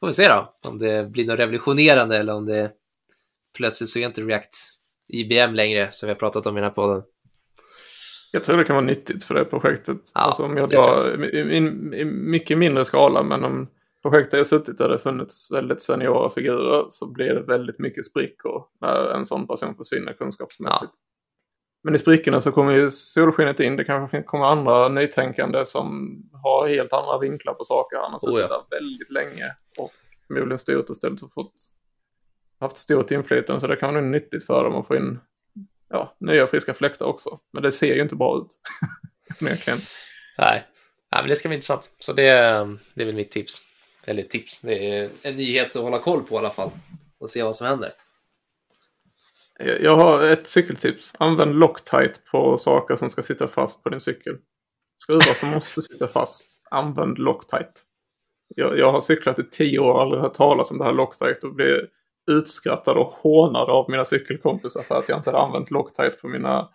får 0.00 0.06
vi 0.06 0.12
se 0.12 0.28
då. 0.28 0.54
Om 0.62 0.78
det 0.78 1.10
blir 1.10 1.26
något 1.26 1.38
revolutionerande 1.38 2.18
eller 2.18 2.34
om 2.34 2.46
det 2.46 2.70
plötsligt 3.60 3.90
så 3.90 3.98
är 3.98 4.06
inte 4.06 4.20
React 4.20 4.56
IBM 5.08 5.54
längre 5.54 5.92
som 5.92 6.06
vi 6.06 6.12
har 6.12 6.18
pratat 6.18 6.46
om 6.46 6.56
i 6.56 6.60
den 6.60 6.68
här 6.68 6.74
podden. 6.74 7.02
Jag 8.32 8.44
tror 8.44 8.56
det 8.56 8.64
kan 8.64 8.76
vara 8.76 8.86
nyttigt 8.86 9.24
för 9.24 9.34
det 9.34 9.44
projektet. 9.44 9.96
Ja, 10.14 10.20
alltså 10.20 10.42
om 10.42 10.56
jag 10.56 10.68
drar 10.68 11.24
i, 11.24 11.38
i, 11.38 11.56
i, 12.00 12.04
mycket 12.04 12.58
mindre 12.58 12.84
skala 12.84 13.22
men 13.22 13.44
om 13.44 13.68
projektet 14.02 14.38
jag 14.38 14.46
suttit 14.46 14.78
där 14.78 14.88
det 14.88 14.98
funnits 14.98 15.52
väldigt 15.52 15.82
seniora 15.82 16.30
figurer 16.30 16.86
så 16.90 17.12
blir 17.12 17.34
det 17.34 17.42
väldigt 17.42 17.78
mycket 17.78 18.06
sprickor 18.06 18.64
när 18.80 19.10
en 19.10 19.26
sån 19.26 19.46
person 19.46 19.74
försvinner 19.74 20.12
kunskapsmässigt. 20.12 20.92
Ja. 20.92 21.00
Men 21.82 21.94
i 21.94 21.98
sprickorna 21.98 22.40
så 22.40 22.52
kommer 22.52 22.72
ju 22.72 22.90
solskenet 22.90 23.60
in. 23.60 23.76
Det 23.76 23.84
kanske 23.84 24.22
kommer 24.22 24.44
andra 24.44 24.88
nytänkande 24.88 25.64
som 25.64 26.16
har 26.42 26.68
helt 26.68 26.92
andra 26.92 27.18
vinklar 27.18 27.54
på 27.54 27.64
saker. 27.64 27.96
Han 27.96 28.12
har 28.12 28.18
suttit 28.18 28.34
oh 28.34 28.40
ja. 28.40 28.64
där 28.70 28.78
väldigt 28.78 29.10
länge 29.10 29.44
och 29.78 29.90
förmodligen 30.26 30.58
styrt 30.58 30.90
och 30.90 30.96
ställt 30.96 31.22
och 31.22 31.32
fått 31.32 31.54
haft 32.60 32.76
stort 32.76 33.10
inflytande 33.10 33.60
så 33.60 33.66
det 33.66 33.76
kan 33.76 33.94
vara 33.94 34.04
nyttigt 34.04 34.46
för 34.46 34.64
dem 34.64 34.74
att 34.74 34.86
få 34.86 34.96
in 34.96 35.20
ja, 35.90 36.16
nya 36.20 36.46
friska 36.46 36.74
fläktar 36.74 37.06
också. 37.06 37.38
Men 37.52 37.62
det 37.62 37.72
ser 37.72 37.94
ju 37.94 38.02
inte 38.02 38.16
bra 38.16 38.38
ut. 38.38 38.60
Nej. 40.38 40.66
Nej, 41.12 41.22
men 41.22 41.28
det 41.28 41.36
ska 41.36 41.48
bli 41.48 41.54
intressant. 41.54 41.94
Så 41.98 42.12
det, 42.12 42.22
det 42.94 43.02
är 43.02 43.06
väl 43.06 43.14
mitt 43.14 43.30
tips. 43.30 43.60
Eller 44.04 44.22
tips, 44.22 44.60
det 44.60 44.96
är 44.96 45.10
en 45.22 45.36
nyhet 45.36 45.76
att 45.76 45.82
hålla 45.82 45.98
koll 45.98 46.22
på 46.22 46.34
i 46.34 46.38
alla 46.38 46.50
fall. 46.50 46.70
Och 47.18 47.30
se 47.30 47.42
vad 47.42 47.56
som 47.56 47.66
händer. 47.66 47.92
Jag 49.80 49.96
har 49.96 50.22
ett 50.22 50.46
cykeltips. 50.46 51.12
Använd 51.18 51.54
Loctite 51.54 52.20
på 52.30 52.58
saker 52.58 52.96
som 52.96 53.10
ska 53.10 53.22
sitta 53.22 53.48
fast 53.48 53.82
på 53.82 53.88
din 53.88 54.00
cykel. 54.00 54.36
Skruvar 55.02 55.34
som 55.34 55.50
måste 55.50 55.82
sitta 55.82 56.08
fast. 56.08 56.62
Använd 56.70 57.18
Loctite. 57.18 57.72
Jag, 58.56 58.78
jag 58.78 58.92
har 58.92 59.00
cyklat 59.00 59.38
i 59.38 59.42
tio 59.50 59.78
år 59.78 59.94
och 59.94 60.00
aldrig 60.00 60.22
hört 60.22 60.34
talas 60.34 60.70
om 60.70 60.78
det 60.78 60.84
här 60.84 60.92
Loctite 60.92 61.38
och 61.42 61.54
blir 61.54 61.88
utskrattad 62.30 62.96
och 62.96 63.12
hånad 63.12 63.70
av 63.70 63.90
mina 63.90 64.04
cykelkompisar 64.04 64.82
för 64.82 64.94
att 64.94 65.08
jag 65.08 65.18
inte 65.18 65.30
hade 65.30 65.42
använt 65.42 65.70
Loctite 65.70 66.10
på 66.10 66.28
mina 66.28 66.68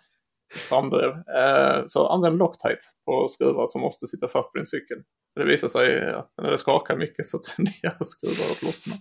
frambrev. 0.54 1.10
Eh, 1.10 1.84
så 1.86 2.08
använd 2.08 2.38
Loctite 2.38 2.78
på 3.04 3.28
skruvar 3.28 3.66
som 3.66 3.80
måste 3.80 4.06
sitta 4.06 4.28
fast 4.28 4.52
på 4.52 4.58
din 4.58 4.66
cykel. 4.66 4.98
Det 5.34 5.44
visar 5.44 5.68
sig 5.68 6.10
att 6.14 6.32
när 6.42 6.50
det 6.50 6.58
skakar 6.58 6.96
mycket 6.96 7.26
så 7.26 7.38
tenderar 7.56 8.04
skruvar 8.04 8.52
att 8.52 8.62
lossna. 8.62 8.94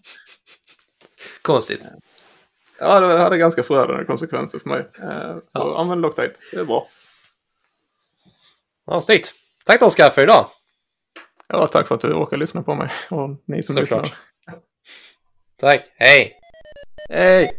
Konstigt. 1.41 1.81
Eh, 1.81 1.97
ja, 2.79 2.99
det 2.99 3.17
hade 3.17 3.37
ganska 3.37 3.63
förödande 3.63 4.05
konsekvenser 4.05 4.59
för 4.59 4.69
mig. 4.69 4.89
Eh, 5.01 5.35
så 5.35 5.41
ja. 5.51 5.79
använd 5.79 6.01
Loctite, 6.01 6.39
det 6.51 6.59
är 6.59 6.65
bra. 6.65 6.87
Ja, 8.85 9.01
snyggt. 9.01 9.33
Tack 9.65 9.81
Oskar 9.81 10.09
för 10.09 10.23
idag. 10.23 10.47
Ja, 11.47 11.67
tack 11.67 11.87
för 11.87 11.95
att 11.95 12.01
du 12.01 12.13
orkar 12.13 12.37
lyssna 12.37 12.63
på 12.63 12.75
mig 12.75 12.91
och 13.09 13.29
ni 13.45 13.63
som 13.63 13.75
Såklart. 13.75 14.03
lyssnar. 14.03 14.59
Tack, 15.57 15.91
hej! 15.95 16.39
Hey 17.09 17.51